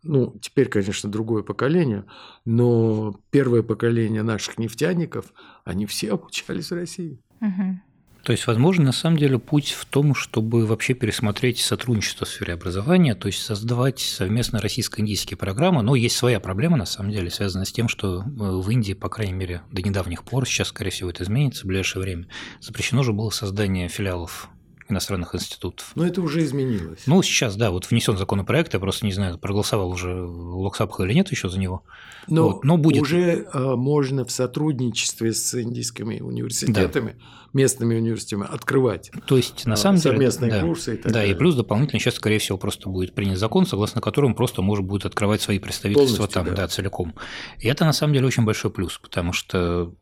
ну, 0.04 0.38
теперь, 0.42 0.68
конечно, 0.68 1.10
другое 1.10 1.44
поколение, 1.44 2.06
но 2.46 3.18
первое 3.30 3.64
поколение 3.64 4.24
наших 4.24 4.58
нефтяников, 4.58 5.34
они 5.64 5.86
все 5.86 6.12
обучались 6.12 6.70
в 6.70 6.76
России. 6.76 7.22
Угу. 7.40 7.82
То 8.28 8.34
есть, 8.34 8.46
возможно, 8.46 8.84
на 8.84 8.92
самом 8.92 9.16
деле 9.16 9.40
путь 9.40 9.72
в 9.72 9.86
том, 9.86 10.14
чтобы 10.14 10.66
вообще 10.66 10.94
пересмотреть 10.94 11.60
сотрудничество 11.60 12.26
в 12.26 12.30
сфере 12.30 12.56
образования, 12.56 13.16
то 13.16 13.28
есть 13.28 13.42
создавать 13.42 14.00
совместно 14.00 14.60
российско-индийские 14.60 15.38
программы. 15.38 15.82
Но 15.82 15.96
есть 15.96 16.18
своя 16.18 16.42
проблема, 16.42 16.76
на 16.76 16.86
самом 16.86 17.12
деле, 17.12 17.30
связанная 17.30 17.64
с 17.64 17.72
тем, 17.72 17.88
что 17.88 18.24
э, 18.24 18.24
в 18.26 18.70
Индии, 18.70 18.92
по 18.92 19.08
крайней 19.08 19.32
мере, 19.32 19.62
до 19.72 19.82
недавних 19.82 20.26
пор, 20.26 20.46
сейчас, 20.46 20.68
скорее 20.68 20.92
всего, 20.92 21.10
это 21.10 21.24
изменится 21.24 21.64
в 21.64 21.68
ближайшее 21.68 22.02
время, 22.02 22.28
запрещено 22.60 23.02
же 23.02 23.14
было 23.14 23.30
создание 23.30 23.88
филиалов 23.88 24.50
иностранных 24.90 25.36
институтов. 25.36 25.92
Но 25.96 26.06
это 26.06 26.22
уже 26.22 26.44
изменилось. 26.44 27.04
Ну, 27.06 27.22
сейчас, 27.22 27.56
да, 27.56 27.72
вот 27.72 27.90
внесен 27.90 28.18
законопроект, 28.18 28.74
я 28.74 28.80
просто 28.80 29.06
не 29.06 29.12
знаю, 29.12 29.38
проголосовал 29.38 29.90
уже 29.90 30.14
Локсапха 30.14 31.04
или 31.04 31.14
нет 31.14 31.30
еще 31.32 31.50
за 31.50 31.60
него. 31.60 31.84
Но, 32.28 32.50
вот, 32.50 32.64
но 32.64 32.78
будет. 32.78 33.02
уже 33.02 33.48
э, 33.52 33.76
можно 33.76 34.26
в 34.26 34.32
сотрудничестве 34.32 35.34
с 35.34 35.60
индийскими 35.62 36.20
университетами, 36.20 37.16
да. 37.18 37.50
местными 37.54 37.96
университетами 37.96 38.48
открывать 38.50 39.12
То 39.26 39.38
есть, 39.38 39.66
на 39.66 39.76
самом 39.76 39.98
совместные 39.98 40.52
деле, 40.52 40.62
совместные 40.62 40.62
курсы 40.62 40.94
и 40.94 40.98
так 40.98 41.12
Да, 41.12 41.20
далее. 41.20 41.34
и 41.34 41.38
плюс 41.38 41.56
дополнительно 41.56 42.00
сейчас, 42.00 42.16
скорее 42.16 42.40
всего, 42.40 42.58
просто 42.58 42.90
будет 42.90 43.14
принят 43.14 43.38
закон, 43.38 43.66
согласно 43.66 44.02
которому 44.02 44.36
просто 44.36 44.62
может 44.62 44.86
будет 44.86 45.06
открывать 45.06 45.42
свои 45.42 45.60
представительства 45.60 46.18
Полностью, 46.18 46.34
там, 46.34 46.46
да. 46.48 46.64
да, 46.64 46.68
целиком. 46.68 47.16
И 47.60 47.68
это, 47.68 47.86
на 47.86 47.94
самом 47.94 48.14
деле, 48.14 48.28
очень 48.28 48.44
большой 48.44 48.72
плюс, 48.72 48.98
потому 48.98 49.34
что 49.34 49.94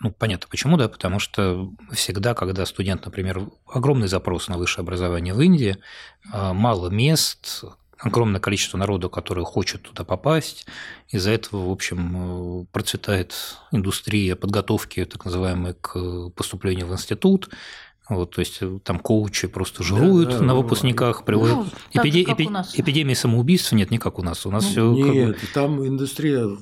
ну, 0.00 0.10
понятно 0.10 0.48
почему, 0.50 0.76
да, 0.76 0.88
потому 0.88 1.18
что 1.18 1.70
всегда, 1.92 2.34
когда 2.34 2.66
студент, 2.66 3.04
например, 3.04 3.48
огромный 3.66 4.08
запрос 4.08 4.48
на 4.48 4.58
высшее 4.58 4.82
образование 4.82 5.34
в 5.34 5.40
Индии, 5.40 5.78
а, 6.32 6.52
мало 6.52 6.88
мест, 6.90 7.64
огромное 7.98 8.40
количество 8.40 8.76
народу, 8.78 9.08
который 9.08 9.44
хочет 9.44 9.82
туда 9.82 10.04
попасть. 10.04 10.66
Из-за 11.08 11.30
этого, 11.30 11.68
в 11.68 11.72
общем, 11.72 12.62
э, 12.62 12.66
процветает 12.72 13.34
индустрия 13.72 14.36
подготовки, 14.36 15.04
так 15.04 15.24
называемой, 15.24 15.74
к 15.80 16.30
поступлению 16.30 16.86
в 16.86 16.92
институт. 16.92 17.48
Вот, 18.08 18.32
то 18.32 18.40
есть 18.40 18.58
э, 18.60 18.78
там 18.84 19.00
коучи 19.00 19.48
просто 19.48 19.82
жируют 19.82 20.30
да, 20.30 20.38
да, 20.38 20.44
на 20.44 20.54
выпускниках, 20.54 21.24
приводят. 21.24 21.56
Ну, 21.56 21.66
Эпиде... 21.94 22.22
Эпи... 22.22 22.48
Эпидемии 22.74 23.14
самоубийств 23.14 23.72
нет, 23.72 23.90
не 23.90 23.98
как 23.98 24.18
у 24.18 24.22
нас. 24.22 24.46
У 24.46 24.50
нас 24.50 24.64
ну, 24.64 24.70
все. 24.70 25.12
Нет, 25.12 25.40
как... 25.40 25.50
там 25.50 25.84
индустрия 25.86 26.56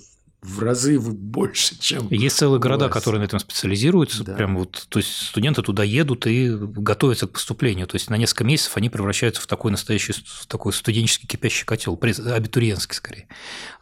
в 0.44 0.60
разы 0.60 1.00
больше, 1.00 1.78
чем... 1.78 2.06
Есть 2.10 2.36
целые 2.36 2.60
города, 2.60 2.90
которые 2.90 3.20
на 3.20 3.24
этом 3.24 3.38
специализируются. 3.38 4.24
Да. 4.24 4.34
Прям 4.34 4.58
вот, 4.58 4.86
то 4.90 4.98
есть 4.98 5.10
студенты 5.10 5.62
туда 5.62 5.82
едут 5.82 6.26
и 6.26 6.50
готовятся 6.54 7.26
к 7.26 7.32
поступлению. 7.32 7.86
То 7.86 7.96
есть 7.96 8.10
на 8.10 8.16
несколько 8.16 8.44
месяцев 8.44 8.76
они 8.76 8.90
превращаются 8.90 9.40
в 9.40 9.46
такой 9.46 9.70
настоящий 9.70 10.12
в 10.12 10.46
такой 10.46 10.74
студенческий 10.74 11.26
кипящий 11.26 11.64
котел, 11.64 11.98
абитуриентский 12.02 12.94
скорее. 12.94 13.28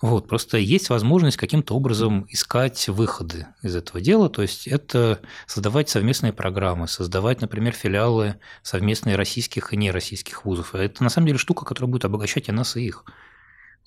Вот, 0.01 0.29
просто 0.29 0.57
есть 0.57 0.89
возможность 0.89 1.37
каким-то 1.37 1.75
образом 1.75 2.27
искать 2.29 2.89
выходы 2.89 3.49
из 3.63 3.75
этого 3.75 4.01
дела. 4.01 4.29
То 4.29 4.43
есть 4.43 4.69
это 4.69 5.21
создавать 5.49 5.89
совместные 5.89 6.33
программы, 6.33 6.87
создавать, 6.87 7.41
например, 7.41 7.73
филиалы 7.73 8.37
совместные 8.63 9.17
российских 9.17 9.73
и 9.73 9.77
нероссийских 9.77 10.45
вузов. 10.45 10.77
Это 10.77 11.03
на 11.03 11.11
самом 11.11 11.27
деле 11.27 11.39
штука, 11.39 11.65
которая 11.65 11.91
будет 11.91 12.05
обогащать 12.05 12.49
и 12.49 12.53
нас, 12.53 12.77
и 12.77 12.87
их 12.87 13.05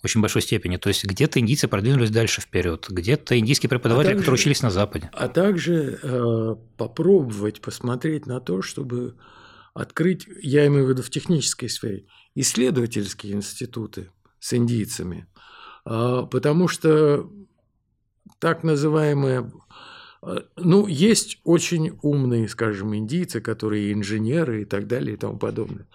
очень 0.05 0.21
большой 0.21 0.41
степени. 0.41 0.77
То 0.77 0.89
есть 0.89 1.05
где-то 1.05 1.39
индийцы 1.39 1.67
продвинулись 1.67 2.09
дальше 2.09 2.41
вперед, 2.41 2.87
где-то 2.89 3.37
индийские 3.37 3.69
преподаватели, 3.69 4.11
а 4.11 4.13
также, 4.13 4.23
которые 4.23 4.39
учились 4.39 4.61
на 4.61 4.71
Западе. 4.71 5.09
А 5.13 5.27
также 5.27 5.99
э, 6.01 6.55
попробовать 6.77 7.61
посмотреть 7.61 8.25
на 8.25 8.39
то, 8.39 8.61
чтобы 8.61 9.15
открыть, 9.73 10.27
я 10.41 10.65
имею 10.67 10.85
в 10.85 10.89
виду 10.89 11.03
в 11.03 11.09
технической 11.09 11.69
сфере, 11.69 12.05
исследовательские 12.33 13.33
институты 13.33 14.09
с 14.39 14.53
индийцами. 14.53 15.27
Э, 15.85 16.23
потому 16.29 16.67
что 16.67 17.29
так 18.39 18.63
называемые 18.63 19.51
э, 20.21 20.37
ну, 20.55 20.87
есть 20.87 21.39
очень 21.43 21.97
умные, 22.01 22.47
скажем, 22.47 22.95
индийцы, 22.95 23.41
которые 23.41 23.93
инженеры 23.93 24.61
и 24.61 24.65
так 24.65 24.87
далее 24.87 25.15
и 25.15 25.17
тому 25.17 25.37
подобное. 25.37 25.87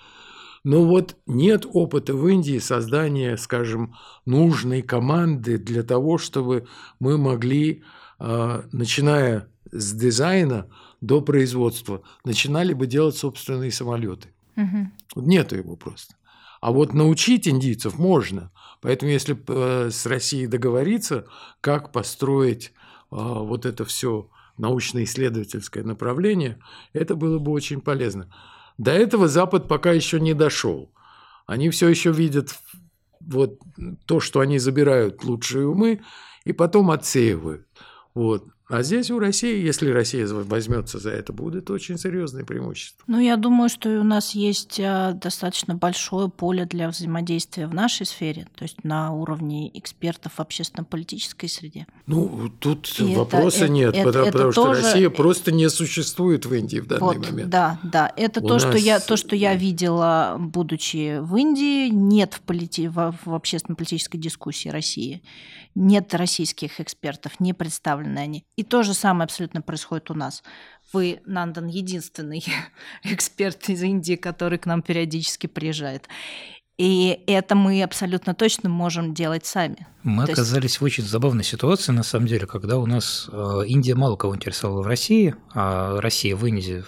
Но 0.63 0.85
вот 0.85 1.17
нет 1.27 1.67
опыта 1.73 2.15
в 2.15 2.27
Индии 2.29 2.59
создания, 2.59 3.37
скажем, 3.37 3.95
нужной 4.27 4.83
команды 4.83 5.57
для 5.57 5.83
того, 5.83 6.19
чтобы 6.19 6.67
мы 6.99 7.17
могли, 7.17 7.83
а, 8.19 8.65
начиная 8.73 9.49
с 9.71 9.93
дизайна 9.93 10.69
до 11.01 11.23
производства, 11.23 12.03
начинали 12.25 12.75
бы 12.75 12.87
делать 12.87 13.17
собственные 13.17 13.73
самолеты. 13.73 14.29
Угу. 14.57 15.23
Нету 15.27 15.57
его 15.57 15.77
просто. 15.77 16.15
А 16.61 16.73
вот 16.73 16.93
научить 16.93 17.49
индийцев 17.49 17.99
можно. 17.99 18.51
Поэтому, 18.83 19.11
если 19.11 19.39
э, 19.49 19.91
с 19.91 20.05
Россией 20.05 20.47
договориться, 20.47 21.27
как 21.63 21.91
построить 21.91 22.73
а, 23.11 23.41
вот 23.41 23.65
это 23.65 23.85
все 23.85 24.29
научно-исследовательское 24.59 25.85
направление, 25.85 26.59
это 26.93 27.15
было 27.15 27.39
бы 27.39 27.51
очень 27.51 27.81
полезно. 27.81 28.33
До 28.81 28.93
этого 28.93 29.29
Запад 29.29 29.69
пока 29.69 29.93
еще 29.93 30.19
не 30.19 30.33
дошел. 30.33 30.91
Они 31.47 31.69
все 31.69 31.87
еще 31.89 32.13
видят 32.13 32.55
вот 33.21 33.59
то, 34.07 34.21
что 34.21 34.41
они 34.41 34.59
забирают 34.59 35.23
лучшие 35.23 35.67
умы, 35.67 36.01
и 36.47 36.55
потом 36.55 36.91
отсеивают. 36.91 37.67
Вот. 38.15 38.47
А 38.71 38.85
здесь 38.85 39.11
у 39.11 39.19
России, 39.19 39.61
если 39.61 39.91
Россия 39.91 40.29
возьмется 40.29 41.01
за 41.01 41.11
это, 41.11 41.33
будет 41.33 41.71
очень 41.71 41.99
серьезное 41.99 42.45
преимущество. 42.45 43.03
Ну, 43.09 43.19
я 43.19 43.37
думаю, 43.37 43.69
что 43.69 43.89
у 44.01 44.05
нас 44.05 44.37
есть 44.37 44.79
а, 44.79 45.13
достаточно 45.13 45.75
большое 45.75 46.29
поле 46.29 46.67
для 46.67 46.89
взаимодействия 46.89 47.67
в 47.67 47.75
нашей 47.75 48.07
сфере, 48.07 48.47
то 48.55 48.63
есть 48.63 48.85
на 48.85 49.13
уровне 49.13 49.77
экспертов 49.77 50.35
в 50.37 50.41
общественно-политической 50.41 51.49
среде. 51.49 51.89
Ну, 52.07 52.49
тут 52.61 52.95
и 53.01 53.15
вопроса 53.17 53.65
это, 53.65 53.73
нет, 53.73 53.95
это, 53.97 54.05
потому, 54.05 54.25
это 54.27 54.33
потому 54.33 54.53
тоже... 54.53 54.81
что 54.81 54.93
Россия 54.93 55.11
просто 55.11 55.51
не 55.51 55.69
существует 55.69 56.47
в 56.47 56.55
Индии 56.55 56.79
в 56.79 56.87
данный 56.87 57.01
вот, 57.01 57.29
момент. 57.29 57.51
Да, 57.51 57.81
да, 57.83 58.13
это 58.17 58.41
то, 58.41 58.55
нас... 58.55 58.63
что 58.63 58.77
я, 58.77 59.01
то, 59.01 59.17
что 59.17 59.35
я 59.35 59.57
видела, 59.57 60.37
будучи 60.39 61.19
в 61.19 61.35
Индии, 61.35 61.89
нет 61.89 62.35
в, 62.35 62.41
полити... 62.43 62.87
в, 62.87 63.17
в 63.25 63.35
общественно-политической 63.35 64.19
дискуссии 64.19 64.69
России 64.69 65.23
нет 65.75 66.15
российских 66.15 66.81
экспертов, 66.81 67.41
не 67.41 67.53
представлены 67.53 68.19
они. 68.19 68.45
И 68.57 68.63
то 68.63 68.83
же 68.83 68.95
самое 68.95 69.25
абсолютно 69.25 69.63
происходит 69.63 70.11
у 70.11 70.15
нас. 70.15 70.43
Вы, 70.93 71.21
Нандан, 71.27 71.67
единственный 71.67 72.45
эксперт 73.05 73.69
из 73.69 73.83
Индии, 73.83 74.15
который 74.17 74.59
к 74.59 74.67
нам 74.67 74.83
периодически 74.83 75.47
приезжает. 75.47 76.09
И 76.79 77.23
это 77.27 77.55
мы 77.55 77.83
абсолютно 77.83 78.35
точно 78.35 78.71
можем 78.71 79.13
делать 79.13 79.45
сами. 79.45 79.87
Мы 80.03 80.25
То 80.25 80.33
оказались 80.33 80.71
есть... 80.71 80.81
в 80.81 80.85
очень 80.85 81.05
забавной 81.05 81.45
ситуации, 81.45 81.93
на 81.93 82.03
самом 82.03 82.27
деле, 82.27 82.47
когда 82.47 82.79
у 82.79 82.87
нас 82.87 83.29
э, 83.31 83.63
Индия 83.67 83.95
мало 83.95 84.17
кого 84.17 84.35
интересовала 84.35 84.81
в 84.81 84.87
России, 84.87 85.35
а 85.53 86.01
Россия 86.01 86.35
в 86.35 86.47
Индии 86.47 86.83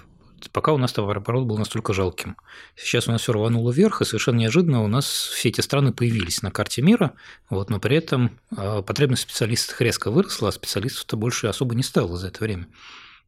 пока 0.50 0.72
у 0.72 0.78
нас 0.78 0.92
товарооборот 0.92 1.46
был 1.46 1.58
настолько 1.58 1.92
жалким. 1.92 2.36
Сейчас 2.76 3.08
у 3.08 3.12
нас 3.12 3.22
все 3.22 3.32
рвануло 3.32 3.70
вверх, 3.70 4.00
и 4.02 4.04
совершенно 4.04 4.38
неожиданно 4.38 4.82
у 4.82 4.88
нас 4.88 5.06
все 5.06 5.50
эти 5.50 5.60
страны 5.60 5.92
появились 5.92 6.42
на 6.42 6.50
карте 6.50 6.82
мира, 6.82 7.12
вот, 7.50 7.70
но 7.70 7.78
при 7.78 7.96
этом 7.96 8.38
а, 8.56 8.82
потребность 8.82 9.22
в 9.22 9.28
специалистах 9.28 9.80
резко 9.80 10.10
выросла, 10.10 10.48
а 10.48 10.52
специалистов-то 10.52 11.16
больше 11.16 11.46
особо 11.46 11.74
не 11.74 11.82
стало 11.82 12.16
за 12.16 12.28
это 12.28 12.42
время. 12.42 12.66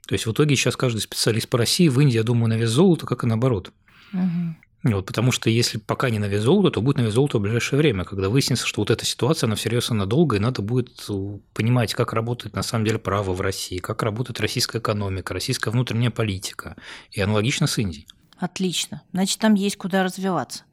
То 0.06 0.14
есть 0.14 0.26
в 0.26 0.32
итоге 0.32 0.56
сейчас 0.56 0.76
каждый 0.76 1.00
специалист 1.00 1.48
по 1.48 1.58
России 1.58 1.88
в 1.88 2.00
Индии, 2.00 2.16
я 2.16 2.22
думаю, 2.22 2.48
на 2.48 2.58
вес 2.58 2.70
золота, 2.70 3.06
как 3.06 3.24
и 3.24 3.26
наоборот. 3.26 3.72
Вот, 4.92 5.06
потому 5.06 5.32
что 5.32 5.48
если 5.48 5.78
пока 5.78 6.10
не 6.10 6.18
на 6.18 6.26
вес 6.26 6.42
золота, 6.42 6.70
то 6.70 6.82
будет 6.82 6.98
на 6.98 7.02
вес 7.02 7.14
золота 7.14 7.38
в 7.38 7.40
ближайшее 7.40 7.78
время, 7.78 8.04
когда 8.04 8.28
выяснится, 8.28 8.66
что 8.66 8.82
вот 8.82 8.90
эта 8.90 9.06
ситуация, 9.06 9.46
она 9.46 9.56
всерьез 9.56 9.90
и 9.90 9.94
надолго, 9.94 10.36
и 10.36 10.38
надо 10.38 10.60
будет 10.60 11.06
э, 11.08 11.38
понимать, 11.54 11.94
как 11.94 12.12
работает 12.12 12.54
на 12.54 12.62
самом 12.62 12.84
деле 12.84 12.98
право 12.98 13.32
в 13.32 13.40
России, 13.40 13.78
как 13.78 14.02
работает 14.02 14.40
российская 14.40 14.78
экономика, 14.78 15.32
российская 15.32 15.70
внутренняя 15.70 16.10
политика, 16.10 16.76
и 17.10 17.20
аналогично 17.20 17.66
с 17.66 17.78
Индией. 17.78 18.06
Отлично. 18.38 19.02
Значит, 19.12 19.38
там 19.38 19.54
есть 19.54 19.76
куда 19.76 20.04
развиваться. 20.04 20.64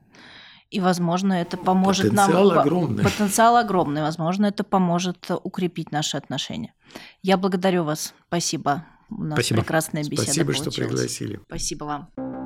И, 0.71 0.79
возможно, 0.79 1.33
это 1.33 1.57
поможет 1.57 2.11
Потенциал 2.11 2.49
нам... 2.49 2.59
огромный. 2.59 3.03
Потенциал 3.03 3.57
огромный. 3.57 4.01
Возможно, 4.01 4.45
это 4.45 4.63
поможет 4.63 5.29
укрепить 5.43 5.91
наши 5.91 6.17
отношения. 6.17 6.73
Я 7.21 7.37
благодарю 7.37 7.83
вас. 7.83 8.13
Спасибо. 8.27 8.85
У 9.09 9.23
нас 9.23 9.33
Спасибо. 9.33 9.61
прекрасная 9.61 10.03
беседа 10.03 10.23
Спасибо, 10.23 10.45
получилась. 10.45 10.73
что 10.73 10.81
пригласили. 10.81 11.39
Спасибо 11.47 11.83
вам. 11.83 12.40